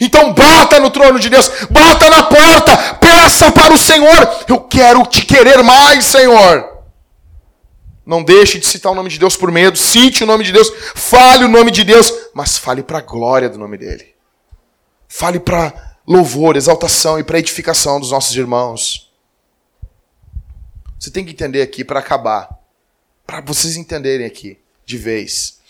Então 0.00 0.32
bata 0.32 0.78
no 0.78 0.88
trono 0.88 1.18
de 1.18 1.28
Deus, 1.28 1.50
bata 1.68 2.08
na 2.08 2.22
porta, 2.22 2.94
peça 2.94 3.50
para 3.50 3.74
o 3.74 3.76
Senhor. 3.76 4.44
Eu 4.46 4.60
quero 4.60 5.04
te 5.06 5.26
querer 5.26 5.64
mais, 5.64 6.04
Senhor. 6.04 6.84
Não 8.06 8.22
deixe 8.22 8.56
de 8.60 8.68
citar 8.68 8.92
o 8.92 8.94
nome 8.94 9.10
de 9.10 9.18
Deus 9.18 9.36
por 9.36 9.50
medo, 9.50 9.76
cite 9.76 10.22
o 10.22 10.26
nome 10.28 10.44
de 10.44 10.52
Deus, 10.52 10.72
fale 10.94 11.44
o 11.44 11.48
nome 11.48 11.72
de 11.72 11.82
Deus, 11.82 12.12
mas 12.32 12.56
fale 12.56 12.84
para 12.84 12.98
a 12.98 13.02
glória 13.02 13.48
do 13.48 13.58
nome 13.58 13.76
dele. 13.76 14.14
Fale 15.08 15.40
para 15.40 15.96
louvor, 16.06 16.54
exaltação 16.54 17.18
e 17.18 17.24
para 17.24 17.40
edificação 17.40 17.98
dos 17.98 18.12
nossos 18.12 18.36
irmãos. 18.36 19.12
Você 21.00 21.10
tem 21.10 21.24
que 21.24 21.32
entender 21.32 21.62
aqui 21.62 21.82
para 21.82 21.98
acabar. 21.98 22.48
Para 23.26 23.40
vocês 23.40 23.76
entenderem 23.76 24.24
aqui, 24.24 24.56
de 24.86 24.96
vez. 24.96 25.60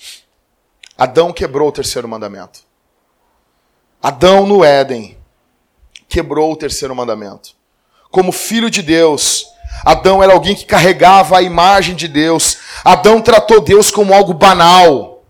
Adão 0.97 1.33
quebrou 1.33 1.69
o 1.69 1.73
terceiro 1.73 2.09
mandamento. 2.09 2.61
Adão 4.03 4.47
no 4.47 4.65
Éden 4.65 5.17
quebrou 6.09 6.53
o 6.53 6.57
terceiro 6.57 6.95
mandamento. 6.95 7.55
Como 8.11 8.33
filho 8.33 8.71
de 8.71 8.83
Deus, 8.83 9.47
Adão 9.85 10.23
era 10.23 10.33
alguém 10.33 10.55
que 10.55 10.67
carregava 10.67 11.39
a 11.39 11.43
imagem 11.43 11.95
de 11.97 12.07
Deus. 12.07 12.59
Adão 12.85 13.21
tratou 13.21 13.61
Deus 13.61 13.91
como 13.91 14.13
algo 14.13 14.35
banal. 14.35 15.25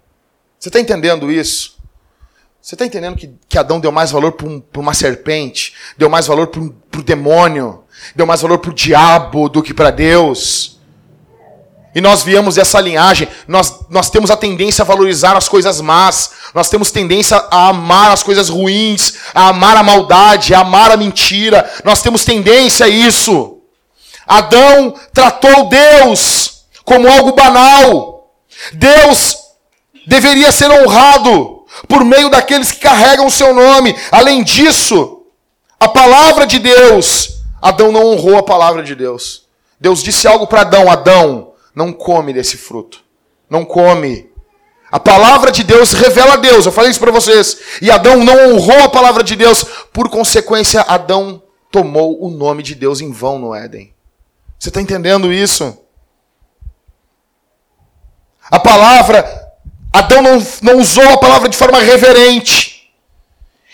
Você 0.59 0.69
está 0.69 0.81
entendendo 0.81 1.31
isso? 1.31 1.79
Você 2.61 2.75
está 2.75 2.87
entendendo 2.87 3.17
que, 3.17 3.35
que 3.49 3.59
Adão 3.59 3.81
deu 3.81 3.91
mais 3.91 4.11
valor 4.13 4.33
para 4.33 4.47
um, 4.47 4.63
uma 4.77 4.95
serpente, 4.95 5.75
deu 5.99 6.09
mais 6.09 6.27
valor 6.27 6.47
para 6.47 6.61
o 6.61 7.03
demônio, 7.03 7.83
deu 8.15 8.25
mais 8.25 8.41
valor 8.41 8.59
para 8.59 8.71
o 8.71 8.75
diabo 8.75 9.49
do 9.49 9.63
que 9.63 9.75
para 9.75 9.91
Deus? 9.91 10.81
E 11.95 12.01
nós 12.01 12.23
viemos 12.23 12.55
dessa 12.55 12.81
linhagem, 12.81 13.29
nós, 13.47 13.81
nós 13.91 14.09
temos 14.09 14.31
a 14.31 14.37
tendência 14.37 14.83
a 14.83 14.87
valorizar 14.87 15.37
as 15.37 15.47
coisas 15.47 15.81
más, 15.81 16.31
nós 16.55 16.71
temos 16.71 16.91
tendência 16.91 17.37
a 17.51 17.69
amar 17.69 18.11
as 18.11 18.23
coisas 18.23 18.49
ruins, 18.49 19.15
a 19.35 19.49
amar 19.49 19.77
a 19.77 19.83
maldade, 19.83 20.55
a 20.55 20.61
amar 20.61 20.91
a 20.91 20.97
mentira, 20.97 21.71
nós 21.85 22.01
temos 22.01 22.25
tendência 22.25 22.87
a 22.87 22.89
isso. 22.89 23.59
Adão 24.27 24.95
tratou 25.13 25.69
Deus 25.69 26.63
como 26.85 27.09
algo 27.09 27.33
banal. 27.33 28.31
Deus 28.73 29.37
deveria 30.07 30.51
ser 30.51 30.71
honrado 30.71 31.65
por 31.89 32.05
meio 32.05 32.31
daqueles 32.31 32.73
que 32.73 32.81
carregam 32.81 33.27
o 33.27 33.31
seu 33.31 33.55
nome. 33.55 33.95
Além 34.11 34.43
disso, 34.43 35.25
a 35.79 35.89
palavra 35.89 36.47
de 36.47 36.59
Deus, 36.59 37.41
Adão 37.61 37.93
não 37.93 38.07
honrou 38.07 38.39
a 38.39 38.43
palavra 38.43 38.83
de 38.83 38.95
Deus. 38.95 39.43
Deus 39.81 40.03
disse 40.03 40.29
algo 40.29 40.47
para 40.47 40.63
Adão: 40.63 40.91
Adão, 40.91 41.52
não 41.75 41.93
come 41.93 42.33
desse 42.33 42.57
fruto. 42.57 43.03
Não 43.49 43.65
come. 43.65 44.31
A 44.91 45.01
palavra 45.01 45.51
de 45.51 45.65
Deus 45.65 45.93
revela 45.93 46.35
a 46.35 46.37
Deus. 46.37 46.67
Eu 46.67 46.73
falei 46.73 46.91
isso 46.91 47.01
para 47.01 47.11
vocês. 47.11 47.59
E 47.81 47.91
Adão 47.91 48.23
não 48.23 48.55
honrou 48.55 48.85
a 48.85 48.89
palavra 48.89 49.23
de 49.23 49.35
Deus. 49.35 49.65
Por 49.93 50.11
consequência, 50.11 50.83
Adão 50.83 51.43
tomou 51.71 52.23
o 52.23 52.31
nome 52.31 52.63
de 52.63 52.75
Deus 52.75 53.01
em 53.01 53.11
vão 53.11 53.39
no 53.39 53.55
Éden. 53.55 53.95
Você 54.59 54.69
está 54.69 54.81
entendendo 54.81 55.33
isso? 55.33 55.79
A 58.51 58.61
palavra, 58.61 59.25
Adão 59.91 60.21
não, 60.21 60.47
não 60.61 60.79
usou 60.79 61.09
a 61.09 61.17
palavra 61.17 61.49
de 61.49 61.57
forma 61.57 61.81
reverente. 61.81 62.93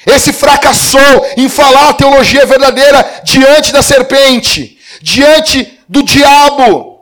Esse 0.07 0.32
fracassou 0.32 1.26
em 1.36 1.49
falar 1.49 1.88
a 1.88 1.94
teologia 1.94 2.46
verdadeira 2.46 3.22
diante 3.24 3.72
da 3.72 3.82
serpente, 3.82 4.78
diante 5.03 5.80
do 5.88 6.05
diabo. 6.05 6.97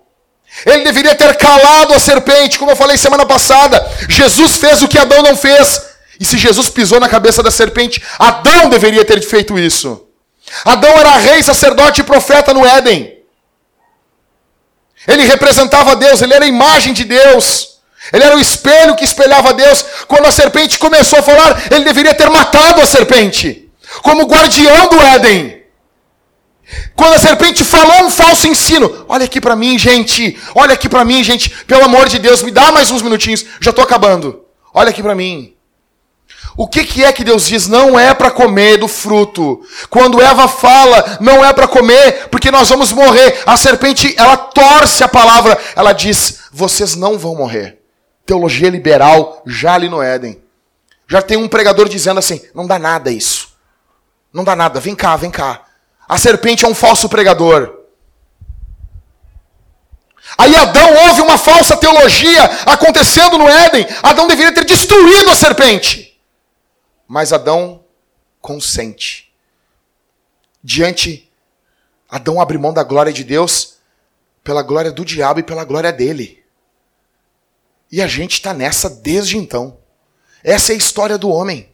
Ele 0.64 0.84
deveria 0.84 1.14
ter 1.14 1.36
calado 1.36 1.92
a 1.92 2.00
serpente, 2.00 2.58
como 2.58 2.70
eu 2.70 2.76
falei 2.76 2.96
semana 2.96 3.26
passada. 3.26 3.84
Jesus 4.08 4.56
fez 4.56 4.82
o 4.82 4.88
que 4.88 4.98
Adão 4.98 5.22
não 5.22 5.36
fez. 5.36 5.82
E 6.18 6.24
se 6.24 6.38
Jesus 6.38 6.70
pisou 6.70 6.98
na 6.98 7.08
cabeça 7.08 7.42
da 7.42 7.50
serpente, 7.50 8.02
Adão 8.18 8.70
deveria 8.70 9.04
ter 9.04 9.20
feito 9.22 9.58
isso. 9.58 10.06
Adão 10.64 10.90
era 10.90 11.18
rei, 11.18 11.42
sacerdote 11.42 12.00
e 12.00 12.04
profeta 12.04 12.54
no 12.54 12.64
Éden. 12.64 13.16
Ele 15.06 15.24
representava 15.24 15.94
Deus, 15.94 16.22
ele 16.22 16.34
era 16.34 16.44
a 16.44 16.48
imagem 16.48 16.92
de 16.92 17.04
Deus. 17.04 17.76
Ele 18.12 18.24
era 18.24 18.36
o 18.36 18.40
espelho 18.40 18.96
que 18.96 19.04
espelhava 19.04 19.52
Deus. 19.52 19.84
Quando 20.08 20.26
a 20.26 20.32
serpente 20.32 20.78
começou 20.78 21.18
a 21.18 21.22
falar, 21.22 21.64
ele 21.70 21.84
deveria 21.84 22.14
ter 22.14 22.30
matado 22.30 22.80
a 22.80 22.86
serpente, 22.86 23.68
como 24.02 24.26
guardião 24.26 24.88
do 24.88 25.00
Éden. 25.00 25.55
Quando 26.96 27.12
a 27.12 27.18
serpente 27.18 27.62
falou 27.62 28.06
um 28.06 28.10
falso 28.10 28.48
ensino, 28.48 29.04
olha 29.06 29.26
aqui 29.26 29.38
para 29.38 29.54
mim, 29.54 29.78
gente. 29.78 30.36
Olha 30.54 30.72
aqui 30.72 30.88
para 30.88 31.04
mim, 31.04 31.22
gente. 31.22 31.50
Pelo 31.66 31.84
amor 31.84 32.08
de 32.08 32.18
Deus, 32.18 32.42
me 32.42 32.50
dá 32.50 32.72
mais 32.72 32.90
uns 32.90 33.02
minutinhos. 33.02 33.44
Já 33.60 33.70
estou 33.70 33.84
acabando. 33.84 34.42
Olha 34.72 34.88
aqui 34.88 35.02
para 35.02 35.14
mim. 35.14 35.54
O 36.56 36.66
que, 36.66 36.84
que 36.84 37.04
é 37.04 37.12
que 37.12 37.22
Deus 37.22 37.46
diz? 37.46 37.68
Não 37.68 37.98
é 37.98 38.14
para 38.14 38.30
comer 38.30 38.78
do 38.78 38.88
fruto. 38.88 39.60
Quando 39.90 40.22
Eva 40.22 40.48
fala, 40.48 41.18
não 41.20 41.44
é 41.44 41.52
para 41.52 41.68
comer, 41.68 42.28
porque 42.30 42.50
nós 42.50 42.70
vamos 42.70 42.92
morrer. 42.92 43.42
A 43.44 43.58
serpente, 43.58 44.14
ela 44.16 44.38
torce 44.38 45.04
a 45.04 45.08
palavra. 45.08 45.58
Ela 45.76 45.92
diz: 45.92 46.44
vocês 46.50 46.96
não 46.96 47.18
vão 47.18 47.34
morrer. 47.34 47.78
Teologia 48.24 48.70
liberal, 48.70 49.42
já 49.46 49.74
ali 49.74 49.90
no 49.90 50.02
Éden. 50.02 50.40
Já 51.06 51.20
tem 51.20 51.36
um 51.36 51.46
pregador 51.46 51.90
dizendo 51.90 52.18
assim: 52.18 52.40
não 52.54 52.66
dá 52.66 52.78
nada 52.78 53.10
isso. 53.10 53.50
Não 54.32 54.42
dá 54.42 54.56
nada. 54.56 54.80
Vem 54.80 54.94
cá, 54.94 55.14
vem 55.14 55.30
cá. 55.30 55.65
A 56.08 56.18
serpente 56.18 56.64
é 56.64 56.68
um 56.68 56.74
falso 56.74 57.08
pregador. 57.08 57.74
Aí 60.38 60.54
Adão 60.54 60.94
ouve 61.08 61.20
uma 61.20 61.38
falsa 61.38 61.76
teologia 61.76 62.44
acontecendo 62.66 63.38
no 63.38 63.48
Éden. 63.48 63.86
Adão 64.02 64.26
deveria 64.26 64.52
ter 64.52 64.64
destruído 64.64 65.30
a 65.30 65.34
serpente. 65.34 66.20
Mas 67.06 67.32
Adão 67.32 67.84
consente. 68.40 69.32
Diante, 70.62 71.30
Adão 72.08 72.40
abre 72.40 72.58
mão 72.58 72.72
da 72.72 72.82
glória 72.82 73.12
de 73.12 73.24
Deus 73.24 73.76
pela 74.42 74.62
glória 74.62 74.92
do 74.92 75.04
diabo 75.04 75.40
e 75.40 75.44
pela 75.44 75.64
glória 75.64 75.92
dele. 75.92 76.44
E 77.90 78.02
a 78.02 78.06
gente 78.06 78.34
está 78.34 78.52
nessa 78.52 78.90
desde 78.90 79.36
então. 79.36 79.78
Essa 80.42 80.72
é 80.72 80.74
a 80.74 80.78
história 80.78 81.16
do 81.16 81.28
homem. 81.30 81.68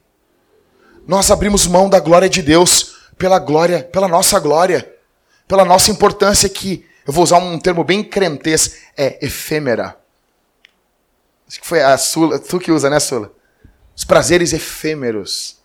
Nós 1.07 1.31
abrimos 1.31 1.67
mão 1.67 1.89
da 1.89 1.99
glória 1.99 2.29
de 2.29 2.43
Deus 2.43 2.92
pela 3.23 3.39
glória, 3.39 3.85
pela 3.85 4.09
nossa 4.09 4.41
glória, 4.41 4.93
pela 5.47 5.65
nossa 5.65 5.93
importância 5.93 6.49
que, 6.49 6.85
eu 7.07 7.13
vou 7.13 7.23
usar 7.23 7.39
um 7.39 7.57
termo 7.57 7.85
bem 7.85 8.03
crentez, 8.03 8.81
é 8.97 9.25
efêmera. 9.25 9.97
Acho 11.47 11.61
que 11.61 11.67
foi 11.67 11.81
a 11.81 11.97
Sula, 11.97 12.41
tu 12.41 12.59
que 12.59 12.73
usa, 12.73 12.91
né, 12.91 12.99
Sula? 12.99 13.31
Os 13.95 14.05
prazeres 14.05 14.53
efêmeros. 14.53 15.57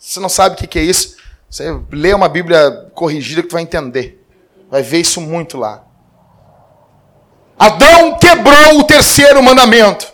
Se 0.00 0.14
você 0.14 0.18
não 0.20 0.28
sabe 0.28 0.56
o 0.56 0.68
que 0.68 0.80
é 0.80 0.82
isso, 0.82 1.16
você 1.48 1.80
lê 1.92 2.12
uma 2.12 2.28
Bíblia 2.28 2.90
corrigida 2.92 3.40
que 3.40 3.48
tu 3.48 3.52
vai 3.52 3.62
entender. 3.62 4.20
Vai 4.68 4.82
ver 4.82 4.98
isso 4.98 5.20
muito 5.20 5.58
lá. 5.58 5.84
Adão 7.56 8.18
quebrou 8.18 8.80
o 8.80 8.84
terceiro 8.84 9.40
mandamento. 9.40 10.12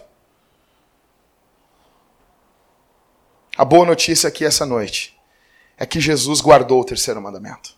A 3.56 3.64
boa 3.64 3.86
notícia 3.86 4.28
aqui 4.28 4.44
essa 4.44 4.66
noite 4.66 5.15
é 5.78 5.84
que 5.84 6.00
Jesus 6.00 6.40
guardou 6.40 6.80
o 6.80 6.84
terceiro 6.84 7.20
mandamento. 7.20 7.74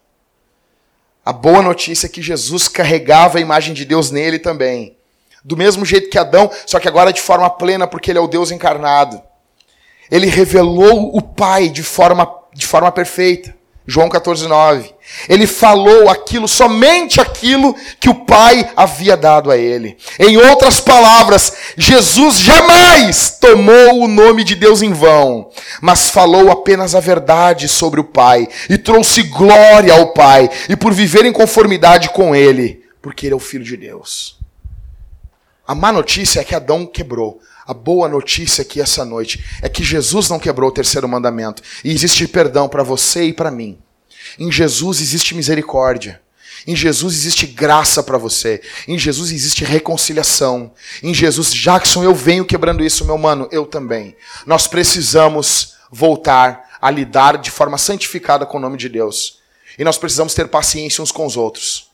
A 1.24 1.32
boa 1.32 1.60
notícia 1.60 2.06
é 2.06 2.10
que 2.10 2.22
Jesus 2.22 2.68
carregava 2.68 3.38
a 3.38 3.40
imagem 3.40 3.74
de 3.74 3.84
Deus 3.84 4.10
nele 4.10 4.38
também. 4.38 4.96
Do 5.44 5.56
mesmo 5.56 5.84
jeito 5.84 6.08
que 6.08 6.18
Adão, 6.18 6.50
só 6.66 6.80
que 6.80 6.88
agora 6.88 7.12
de 7.12 7.20
forma 7.20 7.50
plena, 7.50 7.86
porque 7.86 8.10
ele 8.10 8.18
é 8.18 8.22
o 8.22 8.28
Deus 8.28 8.50
encarnado. 8.50 9.20
Ele 10.10 10.26
revelou 10.26 11.14
o 11.14 11.20
Pai 11.20 11.68
de 11.68 11.82
forma, 11.82 12.26
de 12.54 12.66
forma 12.66 12.90
perfeita. 12.90 13.57
João 13.90 14.10
14, 14.10 14.46
9. 14.46 14.94
Ele 15.30 15.46
falou 15.46 16.10
aquilo, 16.10 16.46
somente 16.46 17.22
aquilo 17.22 17.74
que 17.98 18.10
o 18.10 18.26
Pai 18.26 18.70
havia 18.76 19.16
dado 19.16 19.50
a 19.50 19.56
ele. 19.56 19.96
Em 20.18 20.36
outras 20.36 20.78
palavras, 20.78 21.54
Jesus 21.74 22.38
jamais 22.38 23.38
tomou 23.40 24.02
o 24.02 24.06
nome 24.06 24.44
de 24.44 24.54
Deus 24.54 24.82
em 24.82 24.92
vão, 24.92 25.48
mas 25.80 26.10
falou 26.10 26.50
apenas 26.50 26.94
a 26.94 27.00
verdade 27.00 27.66
sobre 27.66 27.98
o 27.98 28.04
Pai 28.04 28.46
e 28.68 28.76
trouxe 28.76 29.22
glória 29.22 29.94
ao 29.94 30.12
Pai, 30.12 30.50
e 30.68 30.76
por 30.76 30.92
viver 30.92 31.24
em 31.24 31.32
conformidade 31.32 32.10
com 32.10 32.36
Ele, 32.36 32.84
porque 33.00 33.24
Ele 33.24 33.32
é 33.32 33.36
o 33.36 33.40
Filho 33.40 33.64
de 33.64 33.78
Deus. 33.78 34.36
A 35.66 35.74
má 35.74 35.90
notícia 35.90 36.40
é 36.40 36.44
que 36.44 36.54
Adão 36.54 36.84
quebrou. 36.84 37.40
A 37.68 37.74
boa 37.74 38.08
notícia 38.08 38.62
aqui 38.62 38.80
essa 38.80 39.04
noite 39.04 39.44
é 39.60 39.68
que 39.68 39.84
Jesus 39.84 40.30
não 40.30 40.38
quebrou 40.38 40.70
o 40.70 40.72
terceiro 40.72 41.06
mandamento. 41.06 41.62
E 41.84 41.92
existe 41.92 42.26
perdão 42.26 42.66
para 42.66 42.82
você 42.82 43.24
e 43.24 43.32
para 43.34 43.50
mim. 43.50 43.78
Em 44.38 44.50
Jesus 44.50 45.02
existe 45.02 45.34
misericórdia. 45.34 46.18
Em 46.66 46.74
Jesus 46.74 47.14
existe 47.14 47.46
graça 47.46 48.02
para 48.02 48.16
você. 48.16 48.62
Em 48.88 48.98
Jesus 48.98 49.30
existe 49.30 49.66
reconciliação. 49.66 50.72
Em 51.02 51.12
Jesus, 51.12 51.52
Jackson, 51.52 52.02
eu 52.02 52.14
venho 52.14 52.46
quebrando 52.46 52.82
isso, 52.82 53.04
meu 53.04 53.18
mano, 53.18 53.46
eu 53.52 53.66
também. 53.66 54.16
Nós 54.46 54.66
precisamos 54.66 55.74
voltar 55.90 56.78
a 56.80 56.90
lidar 56.90 57.36
de 57.36 57.50
forma 57.50 57.76
santificada 57.76 58.46
com 58.46 58.56
o 58.56 58.60
nome 58.60 58.78
de 58.78 58.88
Deus. 58.88 59.40
E 59.78 59.84
nós 59.84 59.98
precisamos 59.98 60.32
ter 60.32 60.48
paciência 60.48 61.02
uns 61.04 61.12
com 61.12 61.26
os 61.26 61.36
outros. 61.36 61.90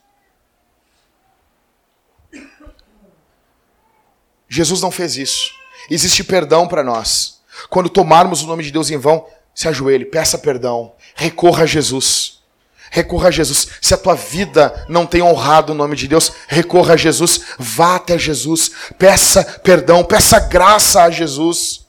Jesus 4.49 4.81
não 4.81 4.93
fez 4.93 5.16
isso. 5.16 5.64
Existe 5.91 6.24
perdão 6.24 6.66
para 6.66 6.82
nós. 6.82 7.41
Quando 7.68 7.89
tomarmos 7.89 8.43
o 8.43 8.47
nome 8.47 8.62
de 8.62 8.70
Deus 8.70 8.91
em 8.91 8.99
vão, 8.99 9.26
se 9.55 9.68
ajoelhe, 9.68 10.05
peça 10.05 10.37
perdão, 10.37 10.93
recorra 11.14 11.62
a 11.62 11.66
Jesus. 11.66 12.43
Recorra 12.91 13.28
a 13.28 13.30
Jesus. 13.30 13.68
Se 13.80 13.95
a 13.95 13.97
tua 13.97 14.14
vida 14.14 14.87
não 14.89 15.07
tem 15.07 15.22
honrado 15.22 15.72
o 15.72 15.74
nome 15.74 15.97
de 15.97 16.07
Deus, 16.07 16.32
recorra 16.49 16.95
a 16.95 16.97
Jesus, 16.97 17.41
vá 17.59 17.97
até 17.97 18.18
Jesus, 18.18 18.70
peça 18.99 19.43
perdão, 19.62 20.05
peça 20.05 20.39
graça 20.39 21.03
a 21.03 21.11
Jesus. 21.11 21.85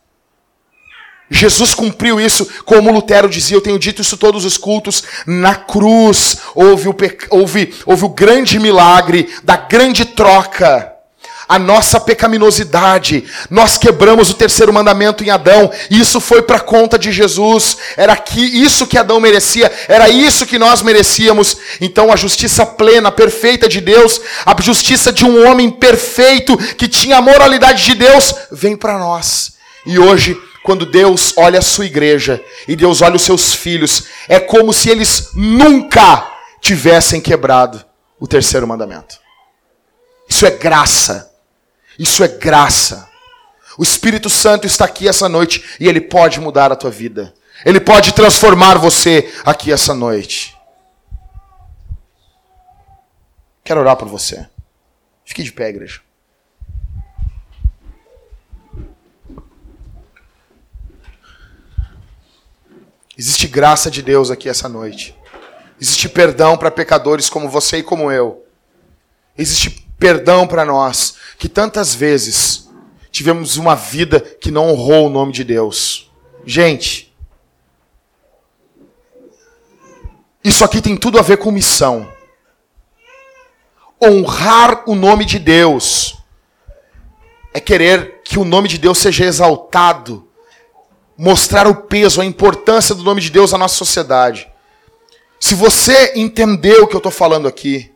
Jesus 1.29 1.73
cumpriu 1.73 2.19
isso, 2.19 2.47
como 2.65 2.91
Lutero 2.91 3.27
dizia, 3.27 3.57
eu 3.57 3.61
tenho 3.61 3.79
dito 3.79 4.01
isso 4.01 4.15
todos 4.15 4.45
os 4.45 4.57
cultos, 4.57 5.03
na 5.25 5.55
cruz 5.55 6.37
houve 6.53 6.87
o, 6.87 6.95
houve, 7.31 7.73
houve 7.83 8.05
o 8.05 8.09
grande 8.09 8.59
milagre 8.59 9.33
da 9.43 9.57
grande 9.57 10.05
troca 10.05 10.94
a 11.47 11.59
nossa 11.59 11.99
pecaminosidade. 11.99 13.25
Nós 13.49 13.77
quebramos 13.77 14.29
o 14.29 14.33
terceiro 14.33 14.73
mandamento 14.73 15.23
em 15.23 15.29
Adão. 15.29 15.71
Isso 15.89 16.19
foi 16.19 16.41
para 16.41 16.59
conta 16.59 16.97
de 16.97 17.11
Jesus. 17.11 17.77
Era 17.95 18.15
que 18.15 18.41
isso 18.41 18.87
que 18.87 18.97
Adão 18.97 19.19
merecia, 19.19 19.71
era 19.87 20.09
isso 20.09 20.45
que 20.45 20.57
nós 20.57 20.81
merecíamos. 20.81 21.57
Então 21.79 22.11
a 22.11 22.15
justiça 22.15 22.65
plena, 22.65 23.11
perfeita 23.11 23.67
de 23.67 23.81
Deus, 23.81 24.19
a 24.45 24.55
justiça 24.61 25.11
de 25.11 25.25
um 25.25 25.47
homem 25.47 25.69
perfeito 25.69 26.57
que 26.75 26.87
tinha 26.87 27.17
a 27.17 27.21
moralidade 27.21 27.83
de 27.83 27.95
Deus, 27.95 28.33
vem 28.51 28.75
para 28.75 28.97
nós. 28.97 29.53
E 29.85 29.99
hoje 29.99 30.37
quando 30.63 30.83
Deus 30.83 31.33
olha 31.37 31.59
a 31.59 31.61
sua 31.61 31.85
igreja 31.85 32.43
e 32.67 32.75
Deus 32.75 33.03
olha 33.03 33.17
os 33.17 33.21
seus 33.21 33.53
filhos, 33.53 34.05
é 34.27 34.39
como 34.39 34.73
se 34.73 34.89
eles 34.89 35.29
nunca 35.35 36.27
tivessem 36.59 37.21
quebrado 37.21 37.85
o 38.19 38.27
terceiro 38.27 38.67
mandamento. 38.67 39.19
Isso 40.27 40.43
é 40.43 40.49
graça. 40.49 41.31
Isso 41.97 42.23
é 42.23 42.27
graça. 42.27 43.09
O 43.77 43.83
Espírito 43.83 44.29
Santo 44.29 44.65
está 44.65 44.85
aqui 44.85 45.07
essa 45.07 45.27
noite 45.27 45.63
e 45.79 45.87
ele 45.87 46.01
pode 46.01 46.39
mudar 46.39 46.71
a 46.71 46.75
tua 46.75 46.91
vida. 46.91 47.33
Ele 47.65 47.79
pode 47.79 48.13
transformar 48.13 48.77
você 48.77 49.33
aqui 49.45 49.71
essa 49.71 49.93
noite. 49.93 50.55
Quero 53.63 53.79
orar 53.79 53.95
por 53.95 54.07
você. 54.07 54.47
Fique 55.23 55.43
de 55.43 55.51
pé, 55.51 55.69
igreja. 55.69 56.01
Existe 63.17 63.47
graça 63.47 63.89
de 63.89 64.01
Deus 64.01 64.29
aqui 64.29 64.49
essa 64.49 64.67
noite. 64.67 65.15
Existe 65.79 66.09
perdão 66.09 66.57
para 66.57 66.69
pecadores 66.69 67.29
como 67.29 67.49
você 67.49 67.77
e 67.77 67.83
como 67.83 68.11
eu. 68.11 68.45
Existe 69.37 69.85
perdão 69.97 70.45
para 70.45 70.65
nós 70.65 71.15
que 71.37 71.49
tantas 71.49 71.93
vezes 71.93 72.69
tivemos 73.11 73.57
uma 73.57 73.75
vida 73.75 74.19
que 74.19 74.51
não 74.51 74.69
honrou 74.69 75.07
o 75.07 75.09
nome 75.09 75.31
de 75.31 75.43
Deus. 75.43 76.11
Gente, 76.45 77.13
isso 80.43 80.63
aqui 80.63 80.81
tem 80.81 80.95
tudo 80.95 81.17
a 81.17 81.21
ver 81.21 81.37
com 81.37 81.51
missão. 81.51 82.11
Honrar 84.01 84.83
o 84.87 84.95
nome 84.95 85.25
de 85.25 85.39
Deus 85.39 86.17
é 87.53 87.59
querer 87.59 88.21
que 88.23 88.37
o 88.37 88.45
nome 88.45 88.67
de 88.67 88.77
Deus 88.77 88.97
seja 88.97 89.25
exaltado 89.25 90.25
mostrar 91.17 91.67
o 91.67 91.75
peso, 91.75 92.21
a 92.21 92.25
importância 92.25 92.93
do 92.93 93.03
nome 93.03 93.21
de 93.21 93.29
Deus 93.29 93.51
na 93.51 93.57
nossa 93.57 93.75
sociedade. 93.75 94.47
Se 95.39 95.55
você 95.55 96.13
entender 96.15 96.81
o 96.81 96.87
que 96.87 96.95
eu 96.95 96.99
estou 96.99 97.11
falando 97.11 97.47
aqui, 97.47 97.91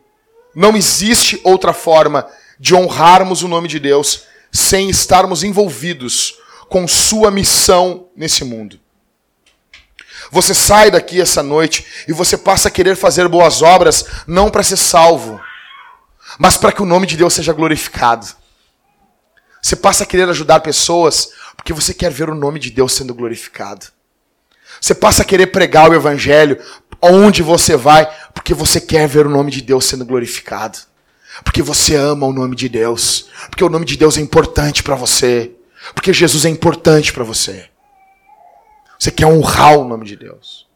não 0.54 0.76
existe 0.76 1.40
outra 1.44 1.72
forma 1.72 2.26
de 2.60 2.74
honrarmos 2.74 3.42
o 3.42 3.48
nome 3.48 3.66
de 3.66 3.80
Deus 3.80 4.24
sem 4.52 4.90
estarmos 4.90 5.42
envolvidos 5.42 6.36
com 6.68 6.86
sua 6.86 7.30
missão 7.30 8.08
nesse 8.14 8.44
mundo. 8.44 8.78
Você 10.30 10.54
sai 10.54 10.90
daqui 10.90 11.20
essa 11.20 11.42
noite 11.42 11.84
e 12.06 12.12
você 12.12 12.36
passa 12.36 12.68
a 12.68 12.70
querer 12.70 12.94
fazer 12.94 13.26
boas 13.26 13.62
obras 13.62 14.04
não 14.26 14.50
para 14.50 14.62
ser 14.62 14.76
salvo, 14.76 15.40
mas 16.38 16.58
para 16.58 16.70
que 16.70 16.82
o 16.82 16.86
nome 16.86 17.06
de 17.06 17.16
Deus 17.16 17.32
seja 17.32 17.54
glorificado. 17.54 18.26
Você 19.62 19.74
passa 19.74 20.04
a 20.04 20.06
querer 20.06 20.28
ajudar 20.28 20.60
pessoas 20.60 21.30
porque 21.56 21.72
você 21.72 21.94
quer 21.94 22.10
ver 22.10 22.28
o 22.28 22.34
nome 22.34 22.60
de 22.60 22.70
Deus 22.70 22.92
sendo 22.92 23.14
glorificado. 23.14 23.86
Você 24.80 24.94
passa 24.94 25.22
a 25.22 25.24
querer 25.24 25.48
pregar 25.48 25.90
o 25.90 25.94
evangelho 25.94 26.62
onde 27.02 27.42
você 27.42 27.76
vai, 27.76 28.06
porque 28.34 28.52
você 28.52 28.80
quer 28.80 29.08
ver 29.08 29.26
o 29.26 29.30
nome 29.30 29.50
de 29.50 29.62
Deus 29.62 29.86
sendo 29.86 30.04
glorificado. 30.04 30.78
Porque 31.44 31.62
você 31.62 31.94
ama 31.96 32.26
o 32.26 32.32
nome 32.32 32.56
de 32.56 32.68
Deus. 32.68 33.28
Porque 33.48 33.64
o 33.64 33.68
nome 33.68 33.84
de 33.84 33.96
Deus 33.96 34.18
é 34.18 34.20
importante 34.20 34.82
para 34.82 34.94
você. 34.94 35.52
Porque 35.94 36.12
Jesus 36.12 36.44
é 36.44 36.48
importante 36.48 37.12
para 37.12 37.24
você. 37.24 37.70
Você 38.98 39.10
quer 39.10 39.26
honrar 39.26 39.78
o 39.78 39.84
nome 39.84 40.04
de 40.04 40.16
Deus. 40.16 40.68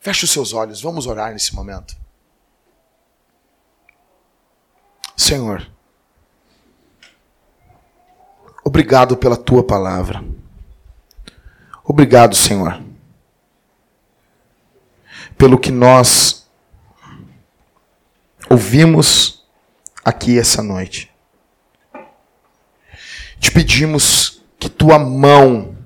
Feche 0.00 0.24
os 0.24 0.30
seus 0.30 0.52
olhos, 0.52 0.80
vamos 0.80 1.06
orar 1.06 1.32
nesse 1.32 1.54
momento. 1.54 1.96
Senhor, 5.16 5.66
Obrigado 8.64 9.14
pela 9.14 9.36
tua 9.36 9.62
palavra. 9.62 10.24
Obrigado, 11.84 12.34
Senhor, 12.34 12.82
pelo 15.36 15.58
que 15.58 15.70
nós 15.70 16.48
ouvimos 18.48 19.33
aqui 20.04 20.38
essa 20.38 20.62
noite. 20.62 21.10
Te 23.40 23.50
pedimos 23.50 24.42
que 24.58 24.68
tua 24.68 24.98
mão 24.98 25.76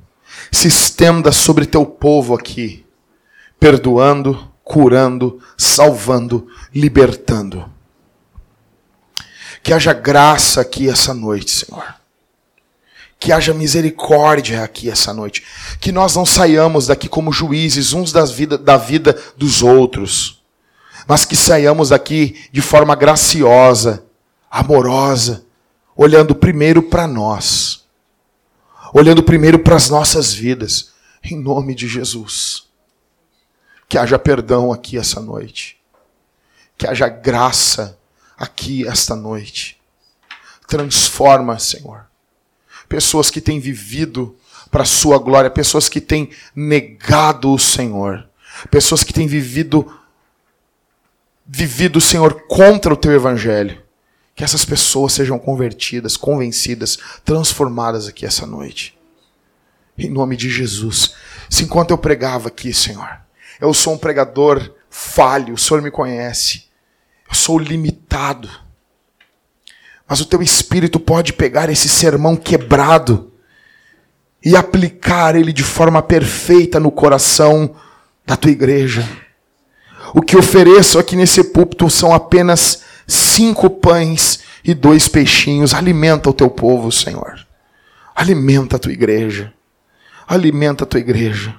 se 0.51 0.69
estenda 0.69 1.33
sobre 1.33 1.67
teu 1.67 1.85
povo 1.85 2.35
aqui, 2.35 2.87
perdoando, 3.59 4.53
curando, 4.65 5.43
salvando, 5.57 6.49
libertando. 6.75 7.71
Que 9.63 9.73
haja 9.73 9.93
graça 9.93 10.61
aqui 10.61 10.89
essa 10.89 11.13
noite, 11.13 11.51
Senhor 11.51 11.99
que 13.19 13.33
haja 13.33 13.53
misericórdia 13.53 14.63
aqui 14.63 14.89
essa 14.89 15.13
noite. 15.13 15.45
Que 15.81 15.91
nós 15.91 16.15
não 16.15 16.25
saiamos 16.25 16.87
daqui 16.87 17.09
como 17.09 17.33
juízes 17.33 17.93
uns 17.93 18.13
das 18.13 18.31
vida, 18.31 18.57
da 18.57 18.77
vida 18.77 19.19
dos 19.37 19.63
outros, 19.63 20.43
mas 21.07 21.25
que 21.25 21.35
saiamos 21.35 21.89
daqui 21.89 22.37
de 22.53 22.61
forma 22.61 22.95
graciosa, 22.95 24.05
amorosa, 24.51 25.45
olhando 25.97 26.35
primeiro 26.35 26.83
para 26.83 27.07
nós, 27.07 27.87
olhando 28.93 29.23
primeiro 29.23 29.59
para 29.59 29.77
as 29.77 29.89
nossas 29.89 30.33
vidas, 30.33 30.93
em 31.23 31.37
nome 31.37 31.75
de 31.75 31.89
Jesus. 31.89 32.69
Que 33.89 33.99
haja 33.99 34.19
perdão 34.19 34.73
aqui 34.73 34.99
essa 34.99 35.21
noite, 35.21 35.79
que 36.77 36.87
haja 36.87 37.09
graça 37.09 37.99
aqui 38.37 38.87
esta 38.87 39.17
noite. 39.17 39.81
Transforma, 40.67 41.59
Senhor 41.59 42.09
pessoas 42.89 43.31
que 43.31 43.41
têm 43.41 43.61
vivido 43.61 44.35
para 44.71 44.83
a 44.83 44.87
sua 44.87 45.19
glória, 45.19 45.51
pessoas 45.51 45.89
que 45.89 46.01
têm 46.01 46.31
negado 46.55 47.53
o 47.53 47.59
Senhor, 47.59 48.29
pessoas 48.71 49.05
que 49.05 49.13
têm 49.13 49.27
vivido 49.27 49.95
vivido, 51.47 52.01
Senhor, 52.01 52.47
contra 52.47 52.93
o 52.93 52.97
teu 52.97 53.13
evangelho. 53.13 53.83
Que 54.39 54.45
essas 54.45 54.65
pessoas 54.65 55.15
sejam 55.15 55.37
convertidas, 55.37 56.17
convencidas, 56.17 56.97
transformadas 57.25 58.07
aqui 58.07 58.25
essa 58.25 58.47
noite. 58.47 58.97
Em 59.99 60.09
nome 60.09 60.37
de 60.37 60.49
Jesus. 60.49 61.13
Se 61.51 61.65
enquanto 61.65 61.91
eu 61.91 61.99
pregava 61.99 62.47
aqui, 62.47 62.73
Senhor, 62.73 63.19
eu 63.61 63.75
sou 63.75 63.95
um 63.95 63.99
pregador 63.99 64.73
falho, 64.89 65.55
o 65.55 65.59
Senhor 65.59 65.83
me 65.83 65.91
conhece. 65.91 66.67
Eu 67.29 67.35
sou 67.35 67.59
limitado. 67.59 68.49
Mas 70.09 70.21
o 70.21 70.25
teu 70.25 70.41
espírito 70.41 71.01
pode 71.01 71.33
pegar 71.33 71.69
esse 71.69 71.89
sermão 71.89 72.37
quebrado 72.37 73.33
e 74.41 74.55
aplicar 74.55 75.35
ele 75.35 75.53
de 75.53 75.65
forma 75.65 76.01
perfeita 76.01 76.79
no 76.79 76.93
coração 76.93 77.75
da 78.25 78.37
tua 78.37 78.53
igreja. 78.53 79.05
O 80.15 80.23
que 80.23 80.37
ofereço 80.37 80.97
aqui 80.97 81.17
nesse 81.17 81.43
púlpito 81.43 81.91
são 81.91 82.15
apenas 82.15 82.87
cinco 83.09 83.69
pães 83.69 84.41
e 84.63 84.75
dois 84.75 85.09
peixinhos. 85.09 85.75
Alimenta 85.75 86.31
o 86.31 86.35
teu 86.35 86.49
povo, 86.49 86.93
Senhor. 86.93 87.45
Alimenta 88.15 88.77
a 88.77 88.79
tua 88.79 88.93
igreja. 88.93 89.53
Alimenta 90.29 90.85
a 90.85 90.87
tua 90.87 91.01
igreja. 91.01 91.57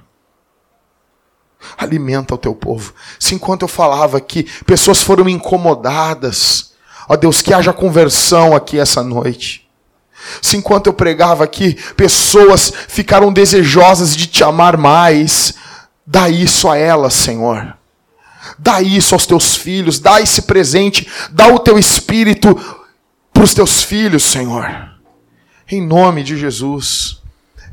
Alimenta 1.77 2.35
o 2.35 2.37
teu 2.37 2.55
povo. 2.55 2.93
Se 3.19 3.35
enquanto 3.35 3.63
eu 3.63 3.67
falava 3.67 4.17
aqui, 4.17 4.43
pessoas 4.65 5.01
foram 5.01 5.27
incomodadas 5.27 6.69
Ó 7.09 7.15
Deus, 7.15 7.41
que 7.41 7.51
haja 7.51 7.73
conversão 7.73 8.55
aqui 8.55 8.79
essa 8.79 9.01
noite. 9.01 9.67
Se 10.43 10.55
enquanto 10.55 10.85
eu 10.85 10.93
pregava 10.93 11.43
aqui, 11.43 11.73
pessoas 11.97 12.71
ficaram 12.87 13.33
desejosas 13.33 14.15
de 14.15 14.27
te 14.27 14.43
amar 14.43 14.77
mais, 14.77 15.55
dá 16.05 16.29
isso 16.29 16.69
a 16.69 16.77
elas, 16.77 17.15
Senhor. 17.15 17.75
Dá 18.57 18.81
isso 18.81 19.13
aos 19.13 19.25
teus 19.25 19.55
filhos, 19.55 19.99
dá 19.99 20.21
esse 20.21 20.43
presente, 20.43 21.07
dá 21.31 21.47
o 21.47 21.59
teu 21.59 21.77
espírito 21.77 22.55
para 23.33 23.43
os 23.43 23.53
teus 23.53 23.83
filhos, 23.83 24.23
Senhor. 24.23 24.97
Em 25.69 25.81
nome 25.85 26.23
de 26.23 26.37
Jesus. 26.37 27.21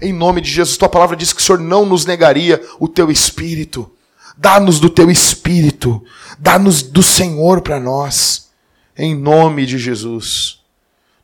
Em 0.01 0.13
nome 0.13 0.41
de 0.41 0.51
Jesus, 0.51 0.77
tua 0.77 0.89
palavra 0.89 1.17
diz 1.17 1.33
que 1.33 1.41
o 1.41 1.45
Senhor 1.45 1.59
não 1.59 1.87
nos 1.87 2.05
negaria 2.05 2.63
o 2.79 2.87
teu 2.87 3.11
espírito. 3.11 3.91
Dá-nos 4.37 4.79
do 4.79 4.91
teu 4.91 5.11
espírito, 5.11 6.05
dá-nos 6.39 6.83
do 6.83 7.03
Senhor 7.03 7.63
para 7.63 7.81
nós. 7.81 8.51
Em 8.97 9.15
nome 9.15 9.65
de 9.65 9.79
Jesus. 9.79 10.61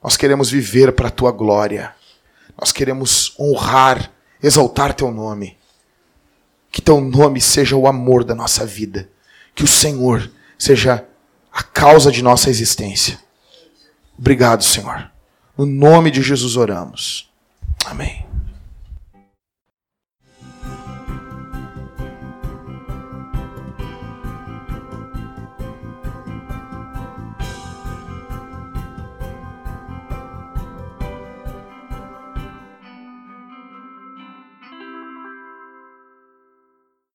Nós 0.02 0.16
queremos 0.16 0.50
viver 0.50 0.92
para 0.92 1.08
a 1.08 1.10
tua 1.10 1.30
glória. 1.30 1.94
Nós 2.58 2.72
queremos 2.72 3.34
honrar, 3.38 4.10
exaltar 4.42 4.94
teu 4.94 5.10
nome. 5.10 5.56
Que 6.70 6.80
teu 6.80 7.00
nome 7.00 7.40
seja 7.40 7.76
o 7.76 7.86
amor 7.86 8.24
da 8.24 8.34
nossa 8.34 8.64
vida. 8.64 9.08
Que 9.54 9.64
o 9.64 9.68
Senhor 9.68 10.30
seja 10.58 11.06
a 11.52 11.62
causa 11.62 12.10
de 12.10 12.22
nossa 12.22 12.48
existência. 12.48 13.18
Obrigado, 14.18 14.64
Senhor. 14.64 15.10
No 15.56 15.66
nome 15.66 16.10
de 16.10 16.22
Jesus 16.22 16.56
oramos. 16.56 17.30
Amém. 17.84 18.31